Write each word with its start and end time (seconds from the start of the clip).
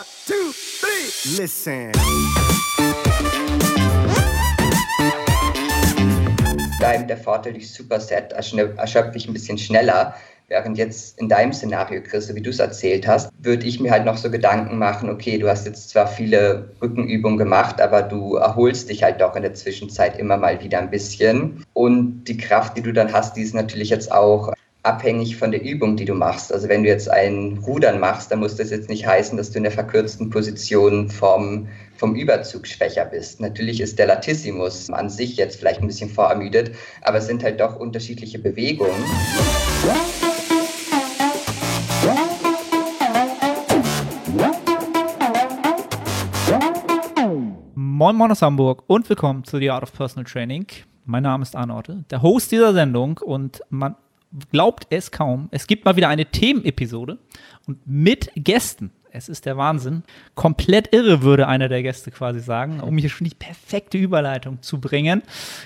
One, 0.00 0.06
two, 0.26 0.52
three. 0.80 1.42
Listen. 1.42 1.92
Da 6.80 6.94
eben 6.94 7.06
der 7.06 7.18
Vorteil 7.18 7.52
durch 7.52 7.70
Superset 7.70 8.32
erschöpfe 8.32 9.18
ich 9.18 9.28
ein 9.28 9.34
bisschen 9.34 9.58
schneller. 9.58 10.14
Während 10.48 10.78
jetzt 10.78 11.18
in 11.20 11.28
deinem 11.28 11.52
Szenario, 11.52 12.02
Chris, 12.02 12.34
wie 12.34 12.40
du 12.40 12.48
es 12.48 12.60
erzählt 12.60 13.06
hast, 13.06 13.30
würde 13.40 13.66
ich 13.66 13.78
mir 13.78 13.90
halt 13.90 14.06
noch 14.06 14.16
so 14.16 14.30
Gedanken 14.30 14.78
machen, 14.78 15.10
okay, 15.10 15.36
du 15.36 15.48
hast 15.50 15.66
jetzt 15.66 15.90
zwar 15.90 16.06
viele 16.06 16.70
Rückenübungen 16.80 17.36
gemacht, 17.36 17.78
aber 17.78 18.00
du 18.00 18.36
erholst 18.36 18.88
dich 18.88 19.02
halt 19.02 19.20
doch 19.20 19.36
in 19.36 19.42
der 19.42 19.52
Zwischenzeit 19.52 20.18
immer 20.18 20.38
mal 20.38 20.62
wieder 20.62 20.78
ein 20.78 20.90
bisschen. 20.90 21.62
Und 21.74 22.24
die 22.24 22.38
Kraft, 22.38 22.78
die 22.78 22.82
du 22.82 22.94
dann 22.94 23.12
hast, 23.12 23.36
die 23.36 23.42
ist 23.42 23.54
natürlich 23.54 23.90
jetzt 23.90 24.10
auch 24.10 24.54
abhängig 24.82 25.36
von 25.36 25.50
der 25.50 25.62
Übung, 25.62 25.96
die 25.96 26.06
du 26.06 26.14
machst. 26.14 26.52
Also 26.52 26.68
wenn 26.68 26.82
du 26.82 26.88
jetzt 26.88 27.10
ein 27.10 27.58
Rudern 27.66 28.00
machst, 28.00 28.30
dann 28.30 28.40
muss 28.40 28.56
das 28.56 28.70
jetzt 28.70 28.88
nicht 28.88 29.06
heißen, 29.06 29.36
dass 29.36 29.50
du 29.50 29.58
in 29.58 29.64
der 29.64 29.72
verkürzten 29.72 30.30
Position 30.30 31.10
vom, 31.10 31.68
vom 31.96 32.14
Überzug 32.14 32.66
schwächer 32.66 33.04
bist. 33.04 33.40
Natürlich 33.40 33.80
ist 33.80 33.98
der 33.98 34.06
Latissimus 34.06 34.88
an 34.90 35.10
sich 35.10 35.36
jetzt 35.36 35.58
vielleicht 35.58 35.82
ein 35.82 35.86
bisschen 35.86 36.08
vorermüdet, 36.08 36.72
aber 37.02 37.18
es 37.18 37.26
sind 37.26 37.44
halt 37.44 37.60
doch 37.60 37.78
unterschiedliche 37.78 38.38
Bewegungen. 38.38 39.04
Moin 47.74 48.16
Moin 48.16 48.30
aus 48.30 48.40
Hamburg 48.40 48.84
und 48.86 49.06
willkommen 49.10 49.44
zu 49.44 49.58
The 49.58 49.70
Art 49.70 49.82
of 49.82 49.92
Personal 49.92 50.24
Training. 50.24 50.64
Mein 51.04 51.24
Name 51.24 51.42
ist 51.42 51.54
Arne 51.54 51.74
Orte, 51.74 52.04
der 52.10 52.22
Host 52.22 52.50
dieser 52.50 52.72
Sendung 52.72 53.18
und 53.18 53.60
man 53.68 53.94
glaubt 54.50 54.86
es 54.90 55.10
kaum. 55.10 55.48
Es 55.50 55.66
gibt 55.66 55.84
mal 55.84 55.96
wieder 55.96 56.08
eine 56.08 56.26
Themenepisode 56.26 57.18
und 57.66 57.86
mit 57.86 58.30
Gästen. 58.34 58.92
Es 59.12 59.28
ist 59.28 59.44
der 59.44 59.56
Wahnsinn. 59.56 60.04
Komplett 60.36 60.94
irre, 60.94 61.22
würde 61.22 61.48
einer 61.48 61.68
der 61.68 61.82
Gäste 61.82 62.12
quasi 62.12 62.38
sagen, 62.38 62.80
um 62.80 62.96
hier 62.96 63.08
schon 63.08 63.28
die 63.28 63.34
perfekte 63.34 63.98
Überleitung 63.98 64.62
zu 64.62 64.80
bringen. 64.80 65.22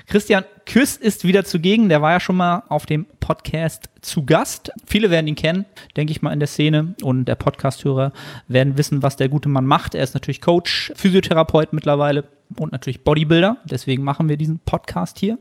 Christian 0.07 0.45
Küss 0.65 0.97
ist 0.97 1.25
wieder 1.25 1.45
zugegen. 1.45 1.91
Der 1.91 2.01
war 2.01 2.13
ja 2.13 2.21
schon 2.21 2.37
mal 2.37 2.63
auf 2.69 2.87
dem 2.87 3.05
Podcast 3.21 3.91
zu 4.01 4.25
Gast. 4.25 4.73
Viele 4.87 5.11
werden 5.11 5.27
ihn 5.27 5.35
kennen, 5.35 5.67
denke 5.95 6.13
ich 6.13 6.23
mal, 6.23 6.33
in 6.33 6.39
der 6.39 6.49
Szene. 6.49 6.95
Und 7.03 7.27
der 7.27 7.35
Podcasthörer 7.35 8.13
werden 8.49 8.79
wissen, 8.79 9.03
was 9.03 9.17
der 9.17 9.29
gute 9.29 9.51
Mann 9.51 9.67
macht. 9.67 9.95
Er 9.95 10.05
ist 10.05 10.15
natürlich 10.15 10.41
Coach, 10.41 10.93
Physiotherapeut 10.97 11.75
mittlerweile 11.75 12.25
und 12.57 12.73
natürlich 12.73 13.05
Bodybuilder. 13.05 13.59
Deswegen 13.65 14.05
machen 14.05 14.29
wir 14.29 14.39
diesen 14.39 14.59
Podcast 14.61 15.19
hier. 15.19 15.39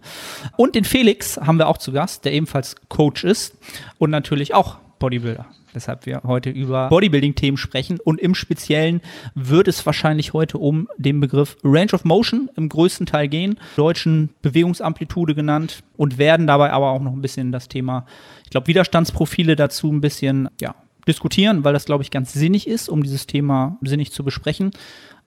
Und 0.58 0.76
den 0.76 0.84
Felix 0.84 1.38
haben 1.38 1.58
wir 1.58 1.68
auch 1.70 1.78
zu 1.78 1.94
Gast, 1.94 2.26
der 2.26 2.34
ebenfalls 2.34 2.76
Coach 2.90 3.24
ist 3.24 3.58
und 3.98 4.10
natürlich 4.10 4.54
auch 4.54 4.78
Bodybuilder. 5.00 5.46
Weshalb 5.74 6.06
wir 6.06 6.22
heute 6.24 6.50
über 6.50 6.90
Bodybuilding-Themen 6.90 7.58
sprechen. 7.58 8.00
Und 8.00 8.20
im 8.20 8.36
Speziellen 8.36 9.02
wird 9.36 9.68
es 9.68 9.86
wahrscheinlich 9.86 10.34
heute 10.34 10.58
um 10.58 10.88
den 10.98 11.20
Begriff 11.20 11.58
Range 11.64 11.92
of 11.94 12.06
Motion 12.06 12.50
im 12.56 12.70
größten 12.70 13.06
Teil 13.06 13.28
gehen, 13.28 13.60
deutschen 13.76 14.30
Bewegungsamplitude 14.42 15.36
genannt 15.36 15.84
und 15.98 16.18
werden 16.18 16.48
dabei 16.48 16.72
aber 16.72 16.92
auch 16.92 17.02
noch 17.02 17.14
ein 17.14 17.22
bisschen 17.22 17.52
das 17.52 17.68
Thema, 17.68 18.06
ich 18.44 18.50
glaube, 18.50 18.68
Widerstandsprofile 18.68 19.56
dazu 19.56 19.92
ein 19.92 20.02
bisschen, 20.02 20.50
ja, 20.62 20.76
diskutieren, 21.08 21.64
weil 21.64 21.74
das, 21.74 21.86
glaube 21.86 22.04
ich, 22.04 22.12
ganz 22.12 22.34
sinnig 22.34 22.68
ist, 22.68 22.90
um 22.90 23.04
dieses 23.04 23.28
Thema 23.28 23.78
sinnig 23.82 24.12
zu 24.12 24.24
besprechen. 24.24 24.72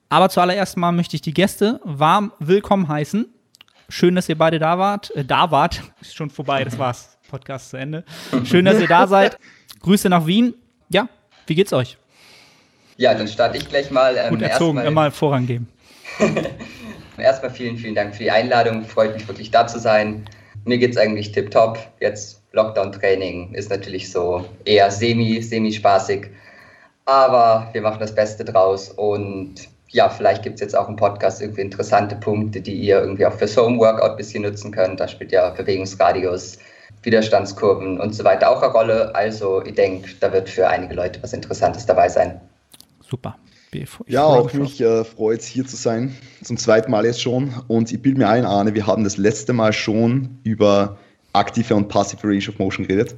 Aber 0.09 0.29
zuallererst 0.29 0.77
mal 0.77 0.91
möchte 0.91 1.15
ich 1.15 1.21
die 1.21 1.33
Gäste 1.33 1.81
warm 1.83 2.31
willkommen 2.39 2.87
heißen. 2.87 3.27
Schön, 3.89 4.15
dass 4.15 4.27
ihr 4.27 4.37
beide 4.37 4.59
da 4.59 4.77
wart. 4.77 5.15
Äh, 5.15 5.25
da 5.25 5.51
wart, 5.51 5.81
ist 6.01 6.15
schon 6.15 6.29
vorbei, 6.29 6.63
das 6.63 6.77
war's. 6.77 7.17
Podcast 7.29 7.71
zu 7.71 7.77
Ende. 7.77 8.05
Schön, 8.45 8.63
dass 8.63 8.79
ihr 8.79 8.87
da 8.87 9.05
seid. 9.07 9.37
Grüße 9.81 10.09
nach 10.09 10.25
Wien. 10.25 10.53
Ja, 10.89 11.07
wie 11.45 11.55
geht's 11.55 11.73
euch? 11.73 11.97
Ja, 12.97 13.13
dann 13.13 13.27
starte 13.27 13.57
ich 13.57 13.69
gleich 13.69 13.91
mal. 13.91 14.15
Ähm, 14.17 14.29
Gut 14.29 14.41
erzogen, 14.41 14.79
immer 14.79 15.11
Vorrang 15.11 15.45
geben. 15.45 15.67
erstmal 17.17 17.51
vielen, 17.51 17.77
vielen 17.77 17.95
Dank 17.95 18.15
für 18.15 18.23
die 18.23 18.31
Einladung. 18.31 18.83
Freut 18.85 19.13
mich 19.13 19.27
wirklich 19.27 19.51
da 19.51 19.67
zu 19.67 19.79
sein. 19.79 20.25
Mir 20.65 20.77
geht's 20.77 20.97
eigentlich 20.97 21.31
tipptopp. 21.31 21.77
Jetzt 21.99 22.41
Lockdown-Training 22.51 23.53
ist 23.53 23.69
natürlich 23.69 24.11
so 24.11 24.45
eher 24.65 24.89
semi, 24.91 25.41
semi-spaßig. 25.41 26.27
Aber 27.05 27.69
wir 27.71 27.81
machen 27.81 27.99
das 27.99 28.13
Beste 28.13 28.43
draus 28.43 28.89
und 28.89 29.69
ja, 29.89 30.09
vielleicht 30.09 30.43
gibt 30.43 30.55
es 30.55 30.61
jetzt 30.61 30.75
auch 30.75 30.89
im 30.89 30.97
Podcast 30.97 31.41
irgendwie 31.41 31.61
interessante 31.61 32.15
Punkte, 32.15 32.59
die 32.59 32.73
ihr 32.73 32.99
irgendwie 32.99 33.25
auch 33.25 33.33
fürs 33.33 33.55
Home-Workout 33.55 34.11
ein 34.11 34.17
bisschen 34.17 34.43
nutzen 34.43 34.71
könnt. 34.71 34.99
Da 34.99 35.07
spielt 35.07 35.31
ja 35.31 35.49
Bewegungsradius, 35.51 36.57
Widerstandskurven 37.03 37.99
und 37.99 38.13
so 38.13 38.23
weiter 38.23 38.49
auch 38.49 38.61
eine 38.61 38.71
Rolle. 38.71 39.15
Also 39.15 39.63
ich 39.63 39.75
denke, 39.75 40.09
da 40.19 40.31
wird 40.31 40.49
für 40.49 40.67
einige 40.67 40.93
Leute 40.93 41.21
was 41.23 41.33
Interessantes 41.33 41.85
dabei 41.85 42.09
sein. 42.09 42.41
Super. 43.09 43.37
Ich 43.71 43.89
ja, 44.07 44.23
auch 44.23 44.51
mich 44.53 44.79
äh, 44.81 45.03
freut 45.03 45.41
es 45.41 45.45
hier 45.45 45.65
zu 45.65 45.75
sein, 45.75 46.15
zum 46.41 46.57
zweiten 46.57 46.89
Mal 46.89 47.05
jetzt 47.05 47.21
schon. 47.21 47.53
Und 47.67 47.91
ich 47.91 48.01
bilde 48.01 48.19
mir 48.19 48.29
ein, 48.29 48.45
Arne, 48.45 48.73
wir 48.73 48.87
haben 48.87 49.03
das 49.03 49.17
letzte 49.17 49.53
Mal 49.53 49.73
schon 49.73 50.39
über 50.43 50.97
aktive 51.33 51.75
und 51.75 51.89
passive 51.89 52.25
Range 52.25 52.47
of 52.47 52.57
Motion 52.59 52.87
geredet. 52.87 53.15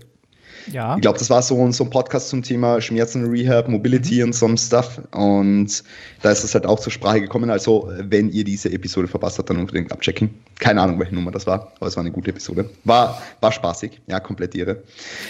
Ja. 0.72 0.96
Ich 0.96 1.02
glaube, 1.02 1.18
das 1.20 1.30
war 1.30 1.42
so, 1.42 1.72
so 1.72 1.84
ein 1.84 1.90
Podcast 1.90 2.30
zum 2.30 2.44
Thema 2.44 2.82
Schmerzen, 2.82 3.26
Rehab, 3.30 3.68
Mobility 3.68 4.18
mhm. 4.18 4.26
und 4.26 4.34
so 4.34 4.58
Stuff. 4.58 5.02
Und 5.12 5.84
da 6.22 6.32
ist 6.32 6.44
das 6.44 6.54
halt 6.54 6.66
auch 6.66 6.80
zur 6.80 6.92
Sprache 6.92 7.22
gekommen. 7.22 7.50
Also, 7.50 7.92
wenn 7.98 8.30
ihr 8.30 8.44
diese 8.44 8.72
Episode 8.72 9.08
verpasst 9.08 9.38
habt, 9.38 9.50
dann 9.50 9.58
unbedingt 9.58 9.92
abchecken. 9.92 10.30
Keine 10.60 10.82
Ahnung, 10.82 11.00
welche 11.00 11.16
Nummer 11.16 11.32
das 11.32 11.48
war, 11.48 11.74
aber 11.78 11.88
es 11.88 11.96
war 11.96 12.02
eine 12.02 12.12
gute 12.12 12.32
Episode. 12.32 12.70
War, 12.84 13.22
war 13.42 13.52
spaßig, 13.52 14.02
ja, 14.08 14.20
komplett 14.20 14.56
irre. 14.56 14.84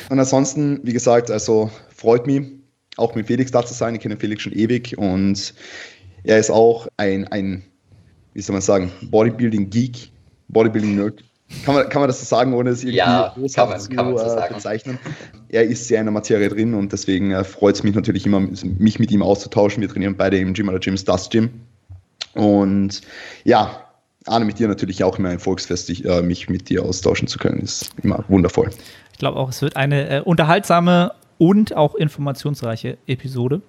Und 0.10 0.20
ansonsten, 0.20 0.80
wie 0.84 0.94
gesagt, 0.94 1.30
also 1.32 1.70
freut 1.96 2.26
mich, 2.26 2.44
auch 2.98 3.16
mit 3.16 3.28
Felix 3.28 3.52
da 3.52 3.66
zu 3.66 3.74
sein. 3.74 3.96
Ich 3.96 4.02
kenne 4.02 4.18
Felix 4.18 4.44
schon 4.44 4.54
ewig 4.54 4.98
und 4.98 5.54
er 6.24 6.38
ist 6.38 6.50
auch 6.50 6.88
ein, 6.98 7.28
ein 7.28 7.64
wie 8.34 8.42
soll 8.42 8.54
man 8.54 8.62
sagen, 8.62 8.92
Bodybuilding-Geek, 9.10 10.12
Bodybuilding-Nerd 10.50 11.24
kann 11.66 11.76
man, 11.76 11.90
kann 11.90 12.02
man 12.02 12.08
das 12.08 12.20
so 12.20 12.26
sagen, 12.26 12.54
ohne 12.54 12.70
es 12.72 12.84
irgendwie 12.84 12.98
ja, 12.98 13.34
kann 13.56 13.70
man, 13.70 13.80
zu 13.80 13.90
kann 13.90 14.14
man 14.14 14.18
so 14.18 14.38
äh, 14.38 14.54
bezeichnen? 14.54 15.00
Er 15.50 15.64
ist 15.64 15.88
sehr 15.88 16.00
in 16.00 16.06
der 16.06 16.14
Materie 16.14 16.48
drin 16.50 16.74
und 16.74 16.92
deswegen 16.92 17.32
äh, 17.32 17.44
freut 17.44 17.76
es 17.76 17.84
mich 17.84 17.96
natürlich 17.96 18.26
immer, 18.26 18.40
mich 18.40 19.00
mit 19.00 19.12
ihm 19.12 19.24
auszutauschen. 19.24 19.82
Wir 19.82 19.90
trainieren 19.90 20.16
beide 20.16 20.38
im 20.38 20.54
Gym 20.54 20.70
oder 20.70 20.80
Gym 20.80 20.96
Stars 20.96 21.30
Gym. 21.30 21.50
Und 22.36 23.02
ja, 23.44 23.82
Arne, 24.28 24.46
mit 24.46 24.60
dir 24.60 24.68
natürlich 24.68 25.04
auch 25.04 25.18
immer 25.18 25.30
ein 25.30 25.40
Volksfest, 25.40 25.90
ich, 25.90 26.06
äh, 26.06 26.22
mich 26.22 26.50
mit 26.50 26.70
dir 26.70 26.84
austauschen 26.84 27.28
zu 27.28 27.40
können, 27.40 27.60
ist 27.60 27.92
immer 28.04 28.24
wundervoll. 28.28 28.70
Ich 29.12 29.18
glaube 29.18 29.40
auch, 29.40 29.50
es 29.50 29.62
wird 29.62 29.76
eine 29.76 30.10
äh, 30.10 30.22
unterhaltsame 30.22 31.14
und 31.40 31.76
auch 31.76 31.96
informationsreiche 31.96 32.98
Episode 33.08 33.62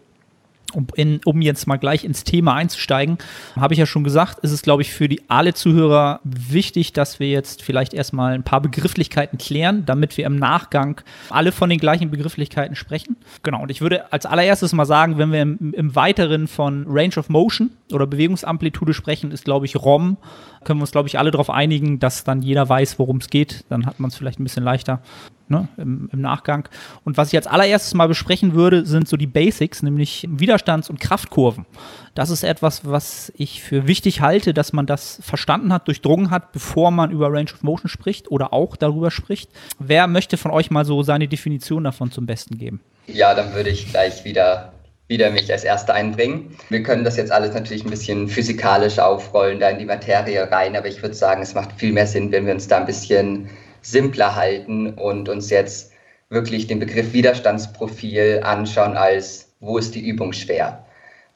um, 0.72 0.86
in, 0.94 1.20
um 1.25 1.41
jetzt 1.41 1.66
mal 1.66 1.76
gleich 1.76 2.04
ins 2.04 2.25
Thema 2.25 2.54
einzusteigen, 2.54 3.19
habe 3.56 3.75
ich 3.75 3.78
ja 3.78 3.86
schon 3.86 4.04
gesagt, 4.04 4.41
ist 4.41 4.53
es, 4.53 4.62
glaube 4.62 4.82
ich, 4.82 4.92
für 4.92 5.08
die 5.08 5.22
alle 5.28 5.54
Zuhörer 5.54 6.20
wichtig, 6.25 6.92
dass 6.92 7.20
wir 7.20 7.28
jetzt 7.28 7.62
vielleicht 7.62 7.94
erstmal 7.94 8.34
ein 8.34 8.42
paar 8.42 8.60
Begrifflichkeiten 8.60 9.38
klären, 9.38 9.84
damit 9.86 10.16
wir 10.16 10.26
im 10.26 10.36
Nachgang 10.36 11.00
alle 11.30 11.53
von 11.53 11.70
den 11.70 11.78
gleichen 11.78 12.10
Begrifflichkeiten 12.10 12.76
sprechen. 12.76 13.16
Genau, 13.42 13.62
und 13.62 13.70
ich 13.70 13.80
würde 13.80 14.12
als 14.12 14.26
allererstes 14.26 14.72
mal 14.72 14.86
sagen, 14.86 15.19
wenn 15.19 15.32
wir 15.32 15.42
im, 15.42 15.75
im 15.75 15.94
Weiteren 15.94 16.48
von 16.48 16.86
Range 16.88 17.16
of 17.16 17.28
Motion 17.28 17.70
oder 17.92 18.06
Bewegungsamplitude 18.06 18.94
sprechen, 18.94 19.32
ist, 19.32 19.44
glaube 19.44 19.66
ich, 19.66 19.76
ROM, 19.76 20.16
können 20.65 20.81
wir 20.81 20.82
uns, 20.82 20.93
glaube 20.93 21.09
ich, 21.09 21.19
alle 21.19 21.31
darauf 21.31 21.50
einigen, 21.50 21.98
dass 21.98 22.25
dann 22.25 22.43
jeder 22.43 22.69
weiß, 22.69 22.98
worum 22.98 23.19
es 23.19 23.31
geht. 23.31 23.65
Dann 23.69 23.87
hat 23.87 23.98
man 24.00 24.10
es 24.10 24.16
vielleicht 24.16 24.41
ein 24.41 24.44
bisschen 24.44 24.65
leichter 24.65 25.00
ne, 25.48 25.69
im, 25.76 26.09
im, 26.12 26.21
Nachgang. 26.21 26.69
Und 27.04 27.16
was 27.16 27.28
ich 27.28 27.37
als 27.37 27.47
allererstes 27.47 27.94
mal 27.94 28.09
besprechen 28.09 28.54
würde, 28.54 28.87
sind 28.87 29.09
so 29.09 29.16
die 29.16 29.26
Basics, 29.26 29.82
nämlich 29.82 30.26
Widerstands- 30.31 30.88
und 30.88 31.00
Kraftkurven. 31.00 31.66
Das 32.15 32.31
ist 32.31 32.43
etwas, 32.43 32.84
was 32.84 33.32
ich 33.37 33.62
für 33.62 33.87
wichtig 33.87 34.21
halte, 34.21 34.54
dass 34.54 34.72
man 34.72 34.87
das 34.87 35.21
verstanden 35.22 35.72
hat, 35.72 35.88
durchdrungen 35.88 36.31
hat, 36.31 36.53
bevor 36.53 36.91
man 36.91 37.10
über 37.10 37.32
Range 37.32 37.50
of 37.53 37.62
Motion 37.62 37.88
spricht 37.88 38.31
oder 38.31 38.53
auch 38.53 38.77
darüber 38.77 39.10
spricht. 39.10 39.50
Wer 39.78 40.06
möchte 40.06 40.37
von 40.37 40.50
euch 40.50 40.71
mal 40.71 40.84
so 40.84 41.03
seine 41.03 41.28
Definition 41.28 41.84
davon 41.84 42.10
zum 42.10 42.27
Besten 42.27 42.59
geben? 42.59 42.81
Ja, 43.06 43.34
dann 43.34 43.54
würde 43.54 43.71
ich 43.71 43.91
gleich 43.91 44.25
wieder 44.25 44.72
wieder 45.10 45.31
mich 45.31 45.53
als 45.53 45.65
Erster 45.65 45.93
einbringen. 45.93 46.56
Wir 46.69 46.84
können 46.84 47.03
das 47.03 47.16
jetzt 47.16 47.33
alles 47.33 47.53
natürlich 47.53 47.84
ein 47.84 47.91
bisschen 47.91 48.28
physikalisch 48.28 49.01
aufrollen, 49.01 49.59
da 49.59 49.68
in 49.68 49.80
die 49.80 49.84
Materie 49.84 50.51
rein, 50.51 50.77
aber 50.77 50.86
ich 50.86 51.03
würde 51.03 51.16
sagen, 51.16 51.42
es 51.42 51.53
macht 51.53 51.72
viel 51.72 51.92
mehr 51.92 52.07
Sinn, 52.07 52.30
wenn 52.30 52.47
wir 52.47 52.54
uns 52.54 52.68
da 52.68 52.78
ein 52.78 52.86
bisschen 52.86 53.51
simpler 53.83 54.36
halten 54.36 54.95
und 54.95 55.28
uns 55.28 55.51
jetzt 55.51 55.92
wirklich 56.28 56.68
den 56.68 56.78
Begriff 56.78 57.12
Widerstandsprofil 57.12 58.41
anschauen 58.45 58.97
als, 58.97 59.53
wo 59.59 59.78
ist 59.78 59.97
die 59.97 60.09
Übung 60.09 60.33
schwer? 60.33 60.86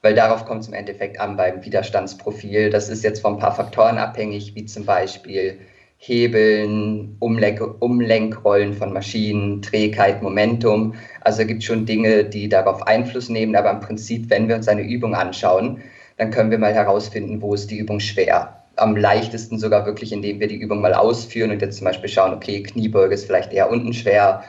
Weil 0.03 0.15
darauf 0.15 0.45
kommt 0.45 0.63
es 0.63 0.69
im 0.69 0.75
Endeffekt 0.75 1.19
an 1.19 1.37
beim 1.37 1.65
Widerstandsprofil. 1.65 2.71
Das 2.71 2.89
ist 2.89 3.03
jetzt 3.03 3.23
von 3.23 3.35
ein 3.35 3.41
paar 3.41 3.57
Faktoren 3.57 3.99
abhängig, 3.99 4.55
wie 4.55 4.67
zum 4.67 4.85
Beispiel 4.85 5.59
Hebeln, 6.07 7.17
Umlenk 7.19 7.63
Umlenkrollen 7.81 8.75
von 8.75 8.93
Maschinen, 8.93 9.63
Trägheit, 9.63 10.23
Momentum. 10.23 10.95
Also 11.23 11.47
gibt 11.47 11.65
schon 11.65 11.87
Dinge, 11.87 12.25
die 12.25 12.49
darauf 12.49 12.87
Einfluss 12.87 13.31
nehmen. 13.31 13.57
Aber 13.57 13.71
im 13.71 13.81
Prinzip, 13.81 14.29
wenn 14.29 14.49
wir 14.49 14.57
uns 14.57 14.69
eine 14.69 14.83
Übung 14.83 15.15
anschauen, 15.15 15.81
dann 16.19 16.31
können 16.31 16.51
wir 16.51 16.59
mal 16.59 16.75
herausfinden, 16.75 17.41
wo 17.41 17.55
ist 17.55 17.71
die 17.71 17.79
Übung 17.79 18.01
schwer 18.01 18.61
am 18.77 18.97
leichtesten 18.97 19.59
sogar 19.59 19.87
wirklich, 19.87 20.13
indem 20.13 20.41
wir 20.41 20.49
die 20.49 20.57
Übung 20.57 20.81
mal 20.81 20.95
ausführen 20.95 21.53
und 21.53 21.63
jetzt 21.63 21.79
zum 21.79 21.85
Beispiel 21.85 22.09
schauen, 22.09 22.35
okay, 22.35 22.63
Kniebeuge 22.63 23.15
ist 23.15 23.25
vielleicht 23.25 23.53
eher 23.53 23.71
unten 23.71 23.93
schwer, 23.93 24.43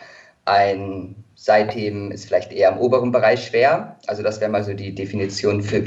ein 0.45 1.15
Seitheben 1.35 2.11
ist 2.11 2.25
vielleicht 2.25 2.51
eher 2.51 2.71
im 2.71 2.79
oberen 2.79 3.11
Bereich 3.11 3.45
schwer. 3.45 3.97
Also 4.07 4.23
das 4.23 4.41
wäre 4.41 4.51
mal 4.51 4.63
so 4.63 4.73
die 4.73 4.95
Definition 4.95 5.61
für 5.61 5.85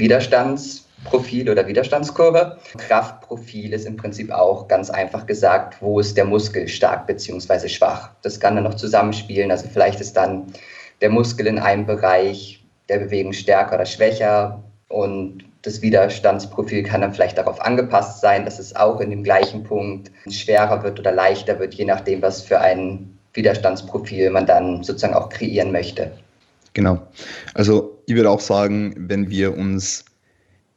Widerstandsprofil 0.99 1.49
oder 1.49 1.67
Widerstandskurve. 1.67 2.57
Kraftprofil 2.77 3.73
ist 3.73 3.85
im 3.85 3.97
Prinzip 3.97 4.31
auch 4.31 4.67
ganz 4.67 4.89
einfach 4.89 5.25
gesagt, 5.25 5.81
wo 5.81 5.99
ist 5.99 6.17
der 6.17 6.25
Muskel 6.25 6.67
stark 6.67 7.07
bzw. 7.07 7.67
schwach. 7.67 8.09
Das 8.21 8.39
kann 8.39 8.55
dann 8.55 8.65
noch 8.65 8.75
zusammenspielen. 8.75 9.51
Also 9.51 9.67
vielleicht 9.71 10.01
ist 10.01 10.15
dann 10.17 10.47
der 11.01 11.09
Muskel 11.09 11.47
in 11.47 11.59
einem 11.59 11.85
Bereich 11.85 12.63
der 12.89 12.99
Bewegung 12.99 13.33
stärker 13.33 13.75
oder 13.75 13.85
schwächer 13.85 14.63
und 14.87 15.45
das 15.61 15.81
Widerstandsprofil 15.81 16.83
kann 16.83 17.01
dann 17.01 17.13
vielleicht 17.13 17.37
darauf 17.37 17.61
angepasst 17.61 18.21
sein, 18.21 18.45
dass 18.45 18.59
es 18.59 18.75
auch 18.75 19.01
in 19.01 19.09
dem 19.09 19.23
gleichen 19.23 19.63
Punkt 19.63 20.09
schwerer 20.29 20.83
wird 20.83 20.99
oder 20.99 21.11
leichter 21.11 21.59
wird, 21.59 21.73
je 21.73 21.85
nachdem, 21.85 22.21
was 22.21 22.41
für 22.41 22.59
ein 22.59 23.17
Widerstandsprofil 23.33 24.29
man 24.29 24.45
dann 24.45 24.83
sozusagen 24.83 25.13
auch 25.13 25.29
kreieren 25.29 25.71
möchte. 25.71 26.11
Genau. 26.73 26.99
Also 27.53 27.99
ich 28.05 28.15
würde 28.15 28.29
auch 28.29 28.39
sagen, 28.39 28.95
wenn 28.97 29.29
wir 29.29 29.57
uns 29.57 30.05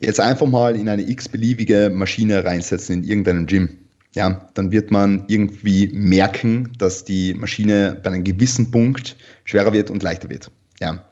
jetzt 0.03 0.21
einfach 0.21 0.47
mal 0.47 0.77
in 0.77 0.89
eine 0.89 1.09
x-beliebige 1.09 1.91
Maschine 1.93 2.45
reinsetzen 2.45 3.03
in 3.03 3.05
irgendeinem 3.05 3.47
Gym, 3.47 3.69
ja, 4.15 4.49
dann 4.55 4.71
wird 4.71 4.91
man 4.91 5.25
irgendwie 5.29 5.89
merken, 5.93 6.73
dass 6.79 7.05
die 7.05 7.35
Maschine 7.35 7.99
bei 8.03 8.11
einem 8.11 8.25
gewissen 8.25 8.71
Punkt 8.71 9.17
schwerer 9.45 9.73
wird 9.73 9.91
und 9.91 10.03
leichter 10.03 10.29
wird. 10.29 10.51
Ja. 10.81 11.05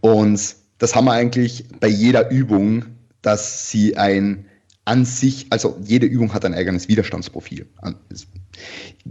Und 0.00 0.56
das 0.78 0.94
haben 0.94 1.04
wir 1.04 1.12
eigentlich 1.12 1.66
bei 1.80 1.88
jeder 1.88 2.30
Übung, 2.30 2.86
dass 3.20 3.70
sie 3.70 3.96
ein 3.96 4.46
an 4.84 5.04
sich, 5.04 5.46
also 5.50 5.78
jede 5.84 6.06
Übung 6.06 6.34
hat 6.34 6.44
ein 6.44 6.54
eigenes 6.54 6.88
Widerstandsprofil. 6.88 7.66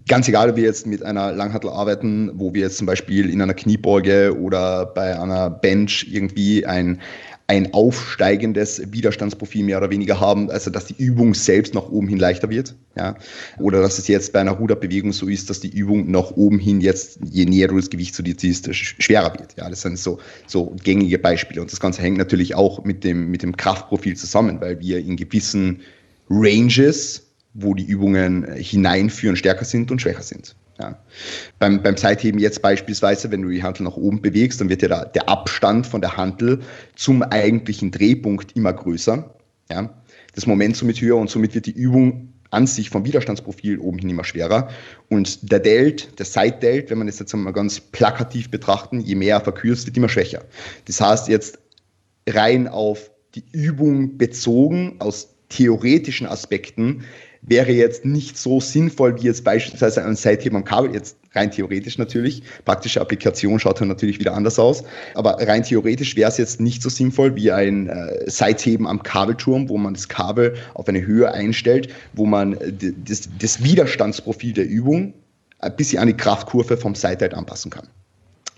Ganz 0.05 0.27
egal, 0.27 0.49
ob 0.49 0.57
wir 0.57 0.63
jetzt 0.63 0.85
mit 0.85 1.01
einer 1.01 1.31
Langhantel 1.31 1.69
arbeiten, 1.69 2.31
wo 2.33 2.53
wir 2.53 2.63
jetzt 2.63 2.77
zum 2.77 2.87
Beispiel 2.87 3.29
in 3.29 3.41
einer 3.41 3.53
Kniebeuge 3.53 4.37
oder 4.37 4.85
bei 4.85 5.17
einer 5.17 5.49
Bench 5.49 6.07
irgendwie 6.11 6.65
ein, 6.65 6.99
ein 7.51 7.73
aufsteigendes 7.73 8.81
Widerstandsprofil 8.93 9.65
mehr 9.65 9.77
oder 9.77 9.89
weniger 9.89 10.21
haben, 10.21 10.49
also 10.49 10.69
dass 10.69 10.85
die 10.85 10.95
Übung 10.97 11.33
selbst 11.33 11.73
nach 11.73 11.89
oben 11.89 12.07
hin 12.07 12.17
leichter 12.17 12.49
wird. 12.49 12.75
Ja? 12.95 13.17
Oder 13.59 13.81
dass 13.81 13.97
es 13.97 14.07
jetzt 14.07 14.31
bei 14.31 14.39
einer 14.39 14.53
Ruderbewegung 14.53 15.11
so 15.11 15.27
ist, 15.27 15.49
dass 15.49 15.59
die 15.59 15.67
Übung 15.67 16.09
nach 16.09 16.31
oben 16.31 16.59
hin 16.59 16.79
jetzt, 16.79 17.19
je 17.29 17.43
näher 17.43 17.67
du 17.67 17.75
das 17.75 17.89
Gewicht 17.89 18.15
zu 18.15 18.23
dir 18.23 18.37
ziehst, 18.37 18.73
schwerer 18.73 19.37
wird. 19.37 19.57
Ja? 19.57 19.69
Das 19.69 19.81
sind 19.81 19.99
so, 19.99 20.19
so 20.47 20.73
gängige 20.81 21.19
Beispiele. 21.19 21.59
Und 21.59 21.73
das 21.73 21.81
Ganze 21.81 22.01
hängt 22.01 22.17
natürlich 22.17 22.55
auch 22.55 22.85
mit 22.85 23.03
dem, 23.03 23.29
mit 23.29 23.43
dem 23.43 23.57
Kraftprofil 23.57 24.15
zusammen, 24.15 24.61
weil 24.61 24.79
wir 24.79 24.99
in 24.99 25.17
gewissen 25.17 25.81
Ranges, 26.29 27.33
wo 27.53 27.73
die 27.73 27.83
Übungen 27.83 28.49
hineinführen, 28.53 29.35
stärker 29.35 29.65
sind 29.65 29.91
und 29.91 30.01
schwächer 30.01 30.23
sind. 30.23 30.55
Ja. 30.81 30.97
Beim, 31.59 31.83
beim 31.83 31.95
Seitheben 31.95 32.39
jetzt 32.39 32.61
beispielsweise, 32.61 33.29
wenn 33.29 33.43
du 33.43 33.49
die 33.49 33.61
Hantel 33.61 33.83
nach 33.83 33.97
oben 33.97 34.21
bewegst, 34.21 34.59
dann 34.59 34.69
wird 34.69 34.81
ja 34.81 34.87
da 34.87 35.05
der 35.05 35.29
Abstand 35.29 35.85
von 35.85 36.01
der 36.01 36.17
Hantel 36.17 36.61
zum 36.95 37.21
eigentlichen 37.21 37.91
Drehpunkt 37.91 38.55
immer 38.55 38.73
größer. 38.73 39.35
Ja. 39.69 39.93
Das 40.33 40.47
Moment 40.47 40.75
somit 40.75 40.99
höher 40.99 41.17
und 41.17 41.29
somit 41.29 41.53
wird 41.53 41.67
die 41.67 41.71
Übung 41.71 42.33
an 42.49 42.67
sich 42.67 42.89
vom 42.89 43.05
Widerstandsprofil 43.05 43.79
oben 43.79 43.99
hin 43.99 44.09
immer 44.09 44.23
schwerer. 44.23 44.69
Und 45.07 45.51
der 45.51 45.59
Delt, 45.59 46.17
der 46.19 46.25
Side-Delt, 46.25 46.89
wenn 46.89 46.97
man 46.97 47.07
das 47.07 47.19
jetzt 47.19 47.33
mal 47.33 47.51
ganz 47.51 47.79
plakativ 47.79 48.49
betrachten, 48.49 48.99
je 49.01 49.15
mehr 49.15 49.37
er 49.37 49.41
verkürzt, 49.41 49.85
wird 49.85 49.97
immer 49.97 50.09
schwächer. 50.09 50.43
Das 50.85 50.99
heißt 50.99 51.27
jetzt 51.27 51.59
rein 52.27 52.67
auf 52.67 53.11
die 53.35 53.43
Übung 53.51 54.17
bezogen, 54.17 54.95
aus 54.99 55.35
theoretischen 55.49 56.27
Aspekten, 56.27 57.03
wäre 57.41 57.71
jetzt 57.71 58.05
nicht 58.05 58.37
so 58.37 58.59
sinnvoll 58.59 59.19
wie 59.21 59.25
jetzt 59.25 59.43
beispielsweise 59.43 60.05
ein 60.05 60.15
Seitheben 60.15 60.57
am 60.57 60.63
Kabel, 60.63 60.93
jetzt 60.93 61.17
rein 61.33 61.49
theoretisch 61.51 61.97
natürlich. 61.97 62.43
Praktische 62.65 63.01
Applikation 63.01 63.59
schaut 63.59 63.81
dann 63.81 63.87
natürlich 63.87 64.19
wieder 64.19 64.33
anders 64.33 64.59
aus. 64.59 64.83
Aber 65.15 65.35
rein 65.39 65.63
theoretisch 65.63 66.15
wäre 66.15 66.29
es 66.29 66.37
jetzt 66.37 66.59
nicht 66.59 66.83
so 66.83 66.89
sinnvoll 66.89 67.35
wie 67.35 67.51
ein 67.51 67.87
äh, 67.87 68.29
Seitheben 68.29 68.87
am 68.87 69.01
Kabelturm, 69.01 69.69
wo 69.69 69.77
man 69.77 69.93
das 69.93 70.07
Kabel 70.07 70.55
auf 70.73 70.87
eine 70.87 71.05
Höhe 71.05 71.31
einstellt, 71.31 71.89
wo 72.13 72.25
man 72.25 72.57
das, 73.05 73.29
das 73.39 73.63
Widerstandsprofil 73.63 74.53
der 74.53 74.67
Übung 74.67 75.13
ein 75.59 75.75
bisschen 75.75 75.99
an 75.99 76.07
die 76.07 76.17
Kraftkurve 76.17 76.77
vom 76.77 76.95
Seithalt 76.95 77.33
anpassen 77.33 77.71
kann. 77.71 77.87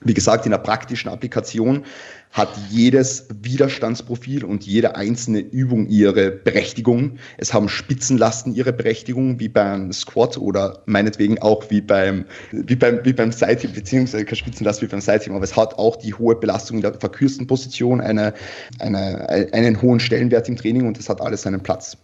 Wie 0.05 0.13
gesagt, 0.13 0.45
in 0.45 0.51
der 0.51 0.57
praktischen 0.57 1.09
Applikation 1.09 1.85
hat 2.33 2.49
jedes 2.71 3.27
Widerstandsprofil 3.41 4.43
und 4.43 4.65
jede 4.65 4.95
einzelne 4.95 5.39
Übung 5.39 5.87
ihre 5.87 6.31
Berechtigung. 6.31 7.19
Es 7.37 7.53
haben 7.53 7.69
Spitzenlasten 7.69 8.55
ihre 8.55 8.73
Berechtigung, 8.73 9.39
wie 9.39 9.49
beim 9.49 9.93
Squat 9.93 10.37
oder 10.39 10.81
meinetwegen 10.87 11.39
auch 11.39 11.69
wie 11.69 11.79
beim, 11.79 12.25
wie 12.51 12.75
beim, 12.75 13.05
wie 13.05 13.13
beim 13.13 13.31
Seitheben, 13.31 13.75
beziehungsweise 13.75 14.25
keine 14.25 14.35
Spitzenlast 14.35 14.81
wie 14.81 14.87
beim 14.87 14.99
Seitheben, 14.99 15.35
aber 15.35 15.45
es 15.45 15.55
hat 15.55 15.77
auch 15.77 15.95
die 15.95 16.15
hohe 16.15 16.35
Belastung 16.35 16.77
in 16.77 16.81
der 16.81 16.95
verkürzten 16.95 17.45
Position 17.45 18.01
eine, 18.01 18.33
eine, 18.79 19.29
einen 19.53 19.79
hohen 19.81 19.99
Stellenwert 19.99 20.49
im 20.49 20.55
Training 20.55 20.87
und 20.87 20.97
es 20.97 21.09
hat 21.09 21.21
alles 21.21 21.43
seinen 21.43 21.61
Platz. 21.61 21.97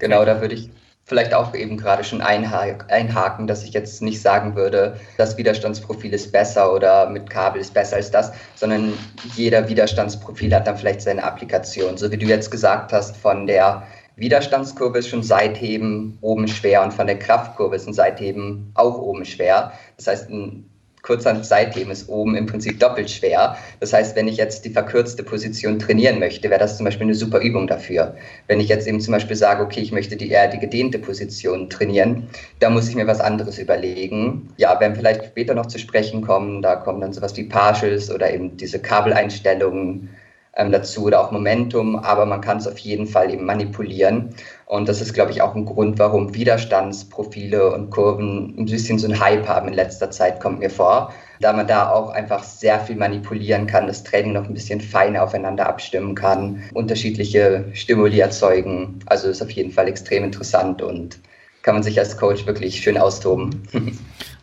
Genau, 0.00 0.24
da 0.24 0.40
würde 0.40 0.56
ich 0.56 0.70
vielleicht 1.08 1.32
auch 1.32 1.54
eben 1.54 1.78
gerade 1.78 2.04
schon 2.04 2.20
einhaken, 2.20 3.46
dass 3.46 3.64
ich 3.64 3.72
jetzt 3.72 4.02
nicht 4.02 4.20
sagen 4.20 4.54
würde, 4.54 5.00
das 5.16 5.38
Widerstandsprofil 5.38 6.12
ist 6.12 6.30
besser 6.30 6.72
oder 6.72 7.08
mit 7.08 7.30
Kabel 7.30 7.62
ist 7.62 7.72
besser 7.72 7.96
als 7.96 8.10
das, 8.10 8.30
sondern 8.54 8.92
jeder 9.34 9.66
Widerstandsprofil 9.68 10.54
hat 10.54 10.66
dann 10.66 10.76
vielleicht 10.76 11.00
seine 11.00 11.24
Applikation. 11.24 11.96
So 11.96 12.12
wie 12.12 12.18
du 12.18 12.26
jetzt 12.26 12.50
gesagt 12.50 12.92
hast, 12.92 13.16
von 13.16 13.46
der 13.46 13.84
Widerstandskurve 14.16 14.98
ist 14.98 15.08
schon 15.08 15.22
Seitheben 15.22 16.18
oben 16.20 16.46
schwer 16.46 16.82
und 16.82 16.92
von 16.92 17.06
der 17.06 17.18
Kraftkurve 17.18 17.76
ist 17.76 17.86
ein 17.86 17.94
Seitheben 17.94 18.70
auch 18.74 18.98
oben 18.98 19.24
schwer. 19.24 19.72
Das 19.96 20.08
heißt, 20.08 20.28
ein 20.28 20.67
Kurzhand 21.08 21.46
Seitheben 21.46 21.90
ist 21.90 22.10
oben 22.10 22.36
im 22.36 22.44
Prinzip 22.44 22.78
doppelt 22.80 23.08
schwer. 23.08 23.56
Das 23.80 23.94
heißt, 23.94 24.14
wenn 24.14 24.28
ich 24.28 24.36
jetzt 24.36 24.66
die 24.66 24.68
verkürzte 24.68 25.22
Position 25.22 25.78
trainieren 25.78 26.18
möchte, 26.18 26.50
wäre 26.50 26.60
das 26.60 26.76
zum 26.76 26.84
Beispiel 26.84 27.06
eine 27.06 27.14
super 27.14 27.40
Übung 27.40 27.66
dafür. 27.66 28.14
Wenn 28.46 28.60
ich 28.60 28.68
jetzt 28.68 28.86
eben 28.86 29.00
zum 29.00 29.12
Beispiel 29.12 29.34
sage, 29.34 29.62
okay, 29.62 29.80
ich 29.80 29.90
möchte 29.90 30.18
die 30.18 30.28
eher 30.28 30.48
die 30.48 30.58
gedehnte 30.58 30.98
Position 30.98 31.70
trainieren, 31.70 32.28
da 32.58 32.68
muss 32.68 32.90
ich 32.90 32.94
mir 32.94 33.06
was 33.06 33.20
anderes 33.20 33.58
überlegen. 33.58 34.52
Ja, 34.58 34.78
wenn 34.80 34.94
vielleicht 34.94 35.24
später 35.24 35.54
noch 35.54 35.64
zu 35.64 35.78
sprechen 35.78 36.20
kommen, 36.20 36.60
da 36.60 36.76
kommen 36.76 37.00
dann 37.00 37.14
sowas 37.14 37.34
wie 37.38 37.44
Partials 37.44 38.10
oder 38.10 38.30
eben 38.30 38.58
diese 38.58 38.78
Kabeleinstellungen 38.78 40.10
ähm, 40.58 40.72
dazu 40.72 41.04
oder 41.04 41.20
auch 41.20 41.30
Momentum, 41.30 41.96
aber 41.96 42.26
man 42.26 42.40
kann 42.40 42.58
es 42.58 42.66
auf 42.66 42.78
jeden 42.78 43.06
Fall 43.06 43.32
eben 43.32 43.46
manipulieren. 43.46 44.34
Und 44.66 44.88
das 44.88 45.00
ist, 45.00 45.14
glaube 45.14 45.30
ich, 45.30 45.40
auch 45.40 45.54
ein 45.54 45.64
Grund, 45.64 45.98
warum 45.98 46.34
Widerstandsprofile 46.34 47.72
und 47.72 47.90
Kurven 47.90 48.54
ein 48.58 48.66
bisschen 48.66 48.98
so 48.98 49.08
ein 49.08 49.18
Hype 49.18 49.48
haben 49.48 49.68
in 49.68 49.74
letzter 49.74 50.10
Zeit, 50.10 50.40
kommt 50.40 50.58
mir 50.58 50.68
vor. 50.68 51.14
Da 51.40 51.52
man 51.52 51.66
da 51.66 51.90
auch 51.90 52.10
einfach 52.10 52.42
sehr 52.42 52.80
viel 52.80 52.96
manipulieren 52.96 53.66
kann, 53.66 53.86
das 53.86 54.02
Training 54.02 54.32
noch 54.32 54.44
ein 54.44 54.54
bisschen 54.54 54.80
feiner 54.80 55.22
aufeinander 55.22 55.66
abstimmen 55.68 56.14
kann, 56.14 56.64
unterschiedliche 56.74 57.64
Stimuli 57.72 58.18
erzeugen. 58.18 58.98
Also 59.06 59.28
ist 59.28 59.40
auf 59.40 59.50
jeden 59.52 59.70
Fall 59.70 59.88
extrem 59.88 60.24
interessant 60.24 60.82
und 60.82 61.18
kann 61.62 61.76
man 61.76 61.82
sich 61.82 61.98
als 61.98 62.16
Coach 62.16 62.46
wirklich 62.46 62.80
schön 62.80 62.98
austoben. 62.98 63.62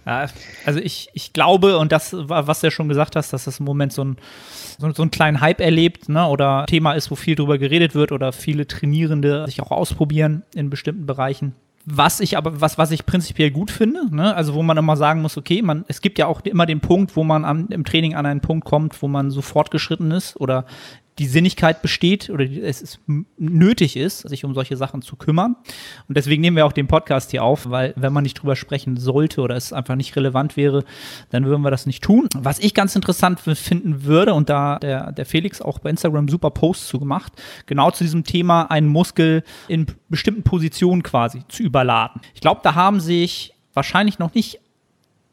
Ja, 0.05 0.27
also 0.65 0.79
ich, 0.79 1.09
ich 1.13 1.33
glaube, 1.33 1.77
und 1.77 1.91
das, 1.91 2.13
was 2.13 2.61
du 2.61 2.67
ja 2.67 2.71
schon 2.71 2.89
gesagt 2.89 3.15
hast, 3.15 3.33
dass 3.33 3.45
das 3.45 3.59
im 3.59 3.65
Moment 3.65 3.91
so 3.91 4.03
ein 4.03 4.17
so, 4.77 4.91
so 4.91 5.01
einen 5.01 5.11
kleinen 5.11 5.41
Hype 5.41 5.61
erlebt 5.61 6.09
ne, 6.09 6.27
oder 6.27 6.65
Thema 6.67 6.93
ist, 6.93 7.11
wo 7.11 7.15
viel 7.15 7.35
drüber 7.35 7.57
geredet 7.57 7.95
wird 7.95 8.11
oder 8.11 8.31
viele 8.31 8.67
Trainierende 8.67 9.45
sich 9.45 9.61
auch 9.61 9.71
ausprobieren 9.71 10.43
in 10.53 10.69
bestimmten 10.69 11.05
Bereichen. 11.05 11.55
Was 11.87 12.19
ich 12.19 12.35
aber, 12.35 12.61
was, 12.61 12.79
was 12.79 12.89
ich 12.89 13.05
prinzipiell 13.05 13.51
gut 13.51 13.69
finde, 13.69 14.13
ne? 14.13 14.35
also 14.35 14.55
wo 14.55 14.63
man 14.63 14.75
immer 14.75 14.97
sagen 14.97 15.21
muss, 15.21 15.37
okay, 15.37 15.61
man, 15.61 15.85
es 15.87 16.01
gibt 16.01 16.17
ja 16.17 16.25
auch 16.25 16.41
immer 16.41 16.65
den 16.65 16.79
Punkt, 16.79 17.15
wo 17.15 17.23
man 17.23 17.45
an, 17.45 17.67
im 17.69 17.85
Training 17.85 18.15
an 18.15 18.25
einen 18.25 18.41
Punkt 18.41 18.65
kommt, 18.65 18.99
wo 19.03 19.07
man 19.07 19.29
so 19.29 19.43
fortgeschritten 19.43 20.09
ist 20.09 20.35
oder 20.39 20.65
die 21.17 21.27
Sinnigkeit 21.27 21.81
besteht 21.81 22.29
oder 22.29 22.43
es 22.43 22.81
ist 22.81 22.99
nötig 23.37 23.95
ist, 23.95 24.27
sich 24.27 24.43
um 24.43 24.53
solche 24.53 24.75
Sachen 24.75 25.01
zu 25.01 25.15
kümmern. 25.15 25.55
Und 26.09 26.17
deswegen 26.17 26.41
nehmen 26.41 26.57
wir 26.57 26.65
auch 26.65 26.73
den 26.73 26.87
Podcast 26.87 27.31
hier 27.31 27.43
auf, 27.43 27.69
weil 27.69 27.93
wenn 27.95 28.11
man 28.11 28.23
nicht 28.23 28.35
drüber 28.35 28.55
sprechen 28.57 28.97
sollte 28.97 29.41
oder 29.41 29.55
es 29.55 29.71
einfach 29.71 29.95
nicht 29.95 30.15
relevant 30.17 30.57
wäre, 30.57 30.83
dann 31.29 31.45
würden 31.45 31.61
wir 31.61 31.71
das 31.71 31.85
nicht 31.85 32.03
tun. 32.03 32.27
Was 32.35 32.59
ich 32.59 32.73
ganz 32.73 32.95
interessant 32.95 33.39
finden 33.39 34.03
würde, 34.03 34.33
und 34.33 34.49
da 34.49 34.77
der, 34.79 35.13
der 35.13 35.25
Felix 35.25 35.61
auch 35.61 35.79
bei 35.79 35.89
Instagram 35.89 36.27
super 36.27 36.51
Posts 36.51 36.87
zu 36.87 36.99
gemacht, 36.99 37.31
genau 37.65 37.91
zu 37.91 38.03
diesem 38.03 38.25
Thema 38.25 38.63
einen 38.63 38.87
Muskel 38.87 39.43
in 39.69 39.85
bestimmten 40.09 40.43
Positionen 40.43 41.01
quasi 41.01 41.43
zu 41.47 41.63
überladen. 41.63 42.21
Ich 42.33 42.41
glaube, 42.41 42.59
da 42.61 42.75
haben 42.75 42.99
sich 42.99 43.53
wahrscheinlich 43.73 44.19
noch 44.19 44.33
nicht 44.33 44.59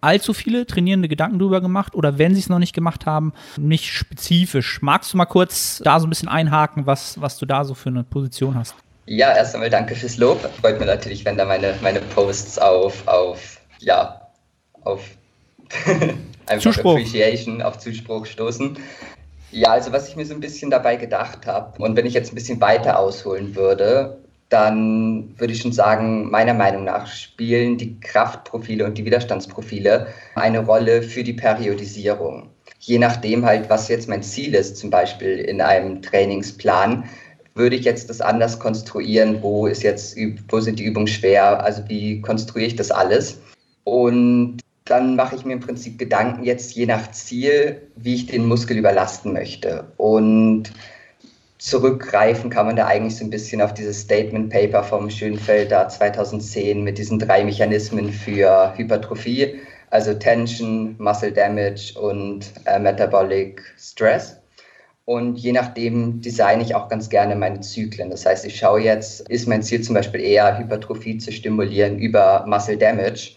allzu 0.03 0.35
viele 0.35 0.67
trainierende 0.67 1.09
Gedanken 1.09 1.39
drüber 1.39 1.61
gemacht 1.61 1.95
oder 1.95 2.19
wenn 2.19 2.35
sie 2.35 2.41
es 2.41 2.49
noch 2.49 2.59
nicht 2.59 2.75
gemacht 2.75 3.07
haben, 3.07 3.33
nicht 3.57 3.87
spezifisch. 3.87 4.83
Magst 4.83 5.13
du 5.13 5.17
mal 5.17 5.27
kurz 5.27 5.81
da 5.85 5.99
so 6.01 6.07
ein 6.07 6.11
bisschen 6.11 6.29
einhaken, 6.29 6.87
was, 6.87 7.21
was 7.21 7.39
du 7.39 7.47
da 7.47 7.65
so 7.65 7.75
für 7.75 7.89
eine 7.89 8.05
Position 8.05 8.55
hast? 8.57 8.75
Ja, 9.07 9.35
erst 9.35 9.55
einmal 9.55 9.71
danke 9.71 9.95
fürs 9.95 10.17
Lob. 10.17 10.41
Freut 10.61 10.79
mich 10.79 10.87
natürlich, 10.87 11.25
wenn 11.25 11.37
da 11.37 11.45
meine, 11.45 11.75
meine 11.83 12.01
Posts 12.01 12.59
auf, 12.59 13.07
auf 13.07 13.61
ja, 13.79 14.29
auf 14.83 15.03
einfach 16.47 16.63
Zuspruch. 16.63 16.93
Appreciation, 16.93 17.63
auf 17.63 17.79
Zuspruch 17.79 18.27
stoßen. 18.27 18.77
Ja, 19.51 19.73
also 19.73 19.93
was 19.93 20.09
ich 20.09 20.17
mir 20.17 20.25
so 20.25 20.35
ein 20.35 20.41
bisschen 20.41 20.71
dabei 20.71 20.97
gedacht 20.97 21.47
habe 21.47 21.83
und 21.83 21.97
wenn 21.97 22.07
ich 22.07 22.15
jetzt 22.15 22.33
ein 22.33 22.35
bisschen 22.35 22.61
weiter 22.61 22.99
ausholen 22.99 23.55
würde, 23.55 24.22
dann 24.53 25.35
würde 25.39 25.53
ich 25.53 25.63
schon 25.63 25.73
sagen, 25.73 26.31
meiner 26.31 26.55
Meinung 26.55 26.85
nach 26.85 27.07
spielen 27.07 27.79
die 27.79 27.99
Kraftprofile 28.01 28.85
und 28.85 28.99
die 28.99 29.05
Widerstandsprofile 29.05 30.09
eine 30.35 30.61
Rolle 30.61 31.03
für 31.03 31.25
die 31.25 31.33
Periodisierung. 31.33 32.51
je 32.83 32.99
nachdem 32.99 33.45
halt, 33.45 33.71
was 33.71 33.89
jetzt 33.89 34.09
mein 34.09 34.23
Ziel 34.23 34.55
ist, 34.55 34.77
zum 34.77 34.91
Beispiel 34.91 35.39
in 35.39 35.61
einem 35.61 36.03
Trainingsplan, 36.03 37.05
würde 37.55 37.77
ich 37.77 37.85
jetzt 37.85 38.11
das 38.11 38.21
anders 38.21 38.59
konstruieren, 38.59 39.43
wo 39.43 39.67
ist 39.67 39.83
jetzt, 39.83 40.17
wo 40.49 40.61
sind 40.61 40.79
die 40.79 40.85
Übungen 40.85 41.07
schwer, 41.07 41.63
also 41.63 41.83
wie 41.89 42.21
konstruiere 42.23 42.69
ich 42.69 42.77
das 42.77 42.91
alles? 42.91 43.41
Und 43.85 44.59
dann 44.85 45.17
mache 45.17 45.37
ich 45.37 45.45
mir 45.45 45.53
im 45.53 45.61
Prinzip 45.61 45.99
Gedanken 45.99 46.45
jetzt 46.45 46.75
je 46.75 46.87
nach 46.87 47.11
Ziel, 47.13 47.83
wie 47.97 48.15
ich 48.15 48.27
den 48.27 48.47
Muskel 48.47 48.77
überlasten 48.79 49.33
möchte. 49.33 49.85
Und 49.97 50.73
zurückgreifen 51.63 52.51
kann 52.51 52.67
man 52.67 52.75
da 52.75 52.87
eigentlich 52.89 53.17
so 53.17 53.25
ein 53.25 53.31
bisschen 53.31 53.63
auf 53.63 53.73
dieses 53.73 54.01
Statement 54.01 54.51
Paper 54.51 54.83
vom 54.83 55.09
Schönfelder 55.09 55.89
2010 55.89 56.83
mit 56.83 56.99
diesen 56.99 57.21
drei 57.21 57.45
Mechanismen 57.45 58.13
für 58.13 58.77
Hypertrophie, 58.77 59.61
also 59.91 60.13
Tension, 60.13 60.97
Muscle 60.99 61.31
Damage 61.31 61.97
und 62.01 62.51
äh, 62.65 62.81
Metabolic 62.81 63.63
Stress. 63.79 64.39
Und 65.05 65.37
je 65.37 65.53
nachdem 65.53 66.21
designe 66.21 66.63
ich 66.63 66.75
auch 66.75 66.89
ganz 66.89 67.09
gerne 67.09 67.37
meine 67.37 67.61
Zyklen. 67.61 68.11
Das 68.11 68.27
heißt, 68.27 68.45
ich 68.45 68.57
schaue 68.57 68.81
jetzt, 68.81 69.29
ist 69.29 69.47
mein 69.47 69.63
Ziel 69.63 69.83
zum 69.83 69.95
Beispiel 69.95 70.21
eher 70.21 70.59
Hypertrophie 70.59 71.19
zu 71.19 71.31
stimulieren 71.31 71.97
über 71.97 72.45
Muscle 72.45 72.77
Damage. 72.77 73.37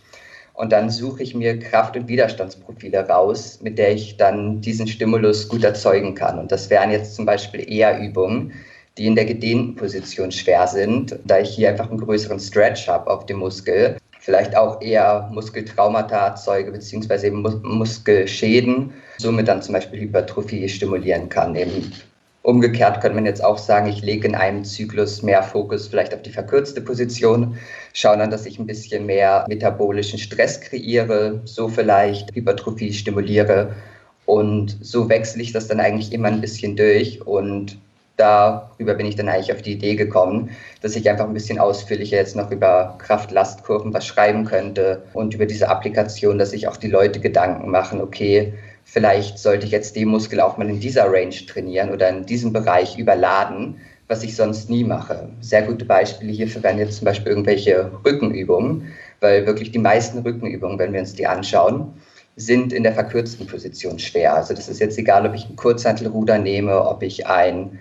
Und 0.55 0.71
dann 0.71 0.89
suche 0.89 1.21
ich 1.21 1.35
mir 1.35 1.59
Kraft- 1.59 1.97
und 1.97 2.07
Widerstandsprofile 2.07 3.07
raus, 3.07 3.59
mit 3.61 3.77
der 3.77 3.93
ich 3.93 4.15
dann 4.17 4.61
diesen 4.61 4.87
Stimulus 4.87 5.49
gut 5.49 5.63
erzeugen 5.63 6.15
kann. 6.15 6.39
Und 6.39 6.51
das 6.51 6.69
wären 6.69 6.91
jetzt 6.91 7.15
zum 7.15 7.25
Beispiel 7.25 7.69
eher 7.69 7.99
Übungen, 7.99 8.53
die 8.97 9.07
in 9.07 9.15
der 9.15 9.25
gedehnten 9.25 9.75
Position 9.75 10.31
schwer 10.31 10.65
sind, 10.67 11.19
da 11.25 11.39
ich 11.39 11.49
hier 11.49 11.69
einfach 11.69 11.89
einen 11.89 11.99
größeren 11.99 12.39
Stretch 12.39 12.87
habe 12.87 13.09
auf 13.09 13.25
dem 13.25 13.39
Muskel. 13.39 13.97
Vielleicht 14.21 14.55
auch 14.55 14.81
eher 14.81 15.29
Muskeltraumata 15.33 16.27
erzeuge, 16.27 16.71
beziehungsweise 16.71 17.27
eben 17.27 17.41
Mus 17.41 17.61
Muskelschäden 17.61 18.93
somit 19.17 19.47
dann 19.47 19.61
zum 19.61 19.73
Beispiel 19.73 19.99
Hypertrophie 19.99 20.67
stimulieren 20.69 21.27
kann. 21.27 21.55
Eben 21.55 21.91
umgekehrt 22.45 23.01
könnte 23.01 23.15
man 23.15 23.25
jetzt 23.25 23.43
auch 23.43 23.57
sagen, 23.57 23.87
ich 23.87 24.01
lege 24.01 24.27
in 24.27 24.35
einem 24.35 24.63
Zyklus 24.63 25.23
mehr 25.23 25.41
Fokus 25.41 25.87
vielleicht 25.87 26.13
auf 26.13 26.21
die 26.21 26.29
verkürzte 26.29 26.79
Position, 26.79 27.57
schaue 27.93 28.17
dann, 28.17 28.29
dass 28.29 28.45
ich 28.45 28.59
ein 28.59 28.67
bisschen 28.67 29.05
mehr 29.05 29.45
metabolischen 29.47 30.19
Stress 30.19 30.61
kreiere, 30.61 31.41
so 31.45 31.67
vielleicht 31.67 32.33
Hypertrophie 32.35 32.93
stimuliere. 32.93 33.75
Und 34.27 34.77
so 34.81 35.09
wechsle 35.09 35.41
ich 35.41 35.51
das 35.53 35.67
dann 35.67 35.79
eigentlich 35.79 36.11
immer 36.13 36.27
ein 36.27 36.41
bisschen 36.41 36.75
durch. 36.75 37.25
Und 37.25 37.77
darüber 38.17 38.93
bin 38.93 39.07
ich 39.07 39.15
dann 39.15 39.29
eigentlich 39.29 39.51
auf 39.51 39.61
die 39.61 39.73
Idee 39.73 39.95
gekommen, 39.95 40.51
dass 40.81 40.95
ich 40.95 41.09
einfach 41.09 41.25
ein 41.27 41.33
bisschen 41.33 41.59
ausführlicher 41.59 42.17
jetzt 42.17 42.35
noch 42.35 42.51
über 42.51 42.95
Kraft-Last-Kurven 42.99 43.93
was 43.93 44.05
schreiben 44.05 44.45
könnte 44.45 45.03
und 45.13 45.33
über 45.33 45.45
diese 45.45 45.69
Applikation, 45.69 46.37
dass 46.37 46.51
sich 46.51 46.67
auch 46.67 46.77
die 46.77 46.89
Leute 46.89 47.19
Gedanken 47.19 47.71
machen, 47.71 48.01
okay, 48.01 48.53
vielleicht 48.95 49.39
sollte 49.39 49.65
ich 49.65 49.73
jetzt 49.73 49.97
den 49.97 50.07
Muskel 50.07 50.39
auch 50.39 50.55
mal 50.55 50.69
in 50.69 50.79
dieser 50.79 51.11
Range 51.11 51.35
trainieren 51.47 51.91
oder 51.91 52.07
in 52.07 52.25
diesem 52.25 52.53
Bereich 52.53 52.97
überladen, 52.97 53.75
was 54.07 54.23
ich 54.23 54.37
sonst 54.37 54.69
nie 54.69 54.85
mache. 54.85 55.27
Sehr 55.41 55.63
gute 55.63 55.83
Beispiele 55.83 56.31
hierfür 56.31 56.63
wären 56.63 56.79
jetzt 56.79 56.99
zum 56.99 57.05
Beispiel 57.05 57.27
irgendwelche 57.27 57.91
Rückenübungen, 58.05 58.93
weil 59.19 59.45
wirklich 59.45 59.71
die 59.71 59.79
meisten 59.79 60.19
Rückenübungen, 60.19 60.79
wenn 60.79 60.93
wir 60.93 61.01
uns 61.01 61.13
die 61.13 61.27
anschauen, 61.27 61.91
sind 62.37 62.71
in 62.71 62.83
der 62.83 62.93
verkürzten 62.93 63.45
Position 63.47 63.99
schwer. 63.99 64.33
Also 64.33 64.53
das 64.53 64.69
ist 64.69 64.79
jetzt 64.79 64.97
egal, 64.97 65.27
ob 65.27 65.35
ich 65.35 65.49
ein 65.49 65.57
Kurzhantelruder 65.57 66.37
nehme, 66.37 66.87
ob 66.87 67.03
ich 67.03 67.27
ein 67.27 67.77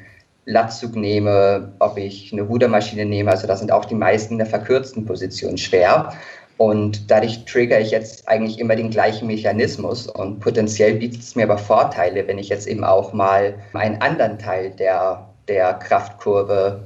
Latzug 0.47 0.97
nehme, 0.97 1.75
ob 1.79 1.97
ich 1.97 2.33
eine 2.33 2.43
Rudermaschine 2.43 3.05
nehme. 3.05 3.31
Also 3.31 3.47
da 3.47 3.57
sind 3.57 3.71
auch 3.71 3.85
die 3.85 3.95
meisten 3.95 4.35
in 4.35 4.39
der 4.39 4.49
verkürzten 4.49 5.07
Position 5.07 5.59
schwer. 5.59 6.13
Und 6.57 7.11
dadurch 7.11 7.45
trigger 7.47 7.81
ich 7.81 7.91
jetzt 7.91 8.29
eigentlich 8.29 8.61
immer 8.61 8.77
den 8.77 8.91
gleichen 8.91 9.27
Mechanismus 9.27 10.07
und 10.07 10.39
potenziell 10.39 10.95
bietet 10.95 11.23
es 11.23 11.35
mir 11.35 11.45
aber 11.45 11.59
Vorteile, 11.59 12.27
wenn 12.29 12.39
ich 12.39 12.49
jetzt 12.49 12.69
eben 12.69 12.85
auch 12.85 13.13
mal 13.13 13.55
einen 13.73 14.01
anderen 14.01 14.39
Teil 14.39 14.71
der, 14.71 15.29
der 15.49 15.75
Kraftkurve 15.75 16.85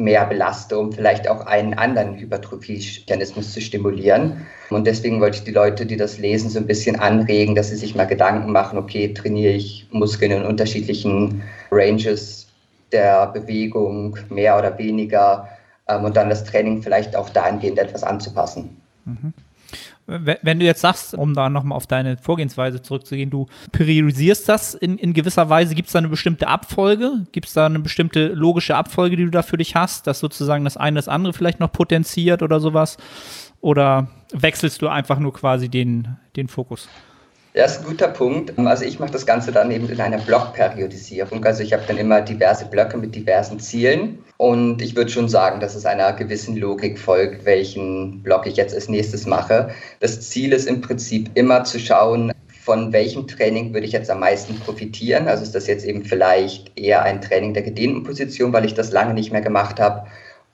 mehr 0.00 0.24
belaste, 0.24 0.78
um 0.78 0.90
vielleicht 0.90 1.28
auch 1.28 1.44
einen 1.46 1.74
anderen 1.74 2.16
Hypertrophie-Mechanismus 2.18 3.52
zu 3.52 3.60
stimulieren. 3.60 4.46
Und 4.70 4.86
deswegen 4.86 5.20
wollte 5.20 5.38
ich 5.38 5.44
die 5.44 5.50
Leute, 5.50 5.84
die 5.84 5.98
das 5.98 6.16
lesen, 6.16 6.48
so 6.48 6.58
ein 6.58 6.66
bisschen 6.66 6.98
anregen, 6.98 7.54
dass 7.54 7.68
sie 7.68 7.76
sich 7.76 7.94
mal 7.94 8.06
Gedanken 8.06 8.50
machen, 8.50 8.78
okay, 8.78 9.12
trainiere 9.12 9.52
ich 9.52 9.86
Muskeln 9.90 10.32
in 10.32 10.44
unterschiedlichen 10.44 11.42
Ranges 11.70 12.46
der 12.92 13.26
Bewegung, 13.26 14.16
mehr 14.30 14.58
oder 14.58 14.78
weniger, 14.78 15.48
ähm, 15.86 16.04
und 16.04 16.16
dann 16.16 16.30
das 16.30 16.44
Training 16.44 16.82
vielleicht 16.82 17.14
auch 17.14 17.28
dahingehend 17.28 17.78
etwas 17.78 18.02
anzupassen. 18.02 18.79
Mhm. 19.04 19.32
Wenn 20.06 20.58
du 20.58 20.64
jetzt 20.64 20.80
sagst, 20.80 21.14
um 21.14 21.34
da 21.34 21.48
nochmal 21.48 21.76
auf 21.76 21.86
deine 21.86 22.16
Vorgehensweise 22.16 22.82
zurückzugehen, 22.82 23.30
du 23.30 23.46
priorisierst 23.70 24.48
das 24.48 24.74
in, 24.74 24.98
in 24.98 25.12
gewisser 25.12 25.48
Weise, 25.48 25.76
gibt 25.76 25.86
es 25.86 25.92
da 25.92 26.00
eine 26.00 26.08
bestimmte 26.08 26.48
Abfolge? 26.48 27.26
Gibt 27.30 27.46
es 27.46 27.52
da 27.52 27.66
eine 27.66 27.78
bestimmte 27.78 28.28
logische 28.28 28.74
Abfolge, 28.74 29.16
die 29.16 29.24
du 29.24 29.30
da 29.30 29.42
für 29.42 29.58
dich 29.58 29.76
hast, 29.76 30.08
dass 30.08 30.18
sozusagen 30.18 30.64
das 30.64 30.76
eine 30.76 30.96
das 30.96 31.06
andere 31.06 31.32
vielleicht 31.32 31.60
noch 31.60 31.70
potenziert 31.70 32.42
oder 32.42 32.58
sowas? 32.58 32.96
Oder 33.60 34.08
wechselst 34.32 34.82
du 34.82 34.88
einfach 34.88 35.20
nur 35.20 35.32
quasi 35.32 35.68
den, 35.68 36.16
den 36.34 36.48
Fokus? 36.48 36.88
Ja, 37.52 37.64
ist 37.64 37.80
ein 37.80 37.84
guter 37.84 38.06
Punkt. 38.06 38.56
Also 38.58 38.84
ich 38.84 39.00
mache 39.00 39.10
das 39.10 39.26
Ganze 39.26 39.50
dann 39.50 39.72
eben 39.72 39.88
in 39.88 40.00
einer 40.00 40.18
Blockperiodisierung. 40.18 41.44
Also 41.44 41.64
ich 41.64 41.72
habe 41.72 41.82
dann 41.88 41.98
immer 41.98 42.20
diverse 42.20 42.64
Blöcke 42.66 42.96
mit 42.96 43.12
diversen 43.12 43.58
Zielen. 43.58 44.24
Und 44.36 44.80
ich 44.80 44.94
würde 44.94 45.10
schon 45.10 45.28
sagen, 45.28 45.58
dass 45.58 45.74
es 45.74 45.84
einer 45.84 46.12
gewissen 46.12 46.56
Logik 46.56 46.96
folgt, 46.96 47.44
welchen 47.44 48.22
Block 48.22 48.46
ich 48.46 48.54
jetzt 48.56 48.72
als 48.72 48.88
nächstes 48.88 49.26
mache. 49.26 49.70
Das 49.98 50.20
Ziel 50.20 50.52
ist 50.52 50.68
im 50.68 50.80
Prinzip 50.80 51.28
immer 51.34 51.64
zu 51.64 51.80
schauen, 51.80 52.30
von 52.62 52.92
welchem 52.92 53.26
Training 53.26 53.74
würde 53.74 53.86
ich 53.86 53.92
jetzt 53.92 54.10
am 54.10 54.20
meisten 54.20 54.54
profitieren. 54.60 55.26
Also 55.26 55.42
ist 55.42 55.54
das 55.56 55.66
jetzt 55.66 55.84
eben 55.84 56.04
vielleicht 56.04 56.78
eher 56.78 57.02
ein 57.02 57.20
Training 57.20 57.52
der 57.52 57.64
gedehnten 57.64 58.04
Position, 58.04 58.52
weil 58.52 58.64
ich 58.64 58.74
das 58.74 58.92
lange 58.92 59.12
nicht 59.12 59.32
mehr 59.32 59.40
gemacht 59.40 59.80
habe. 59.80 60.06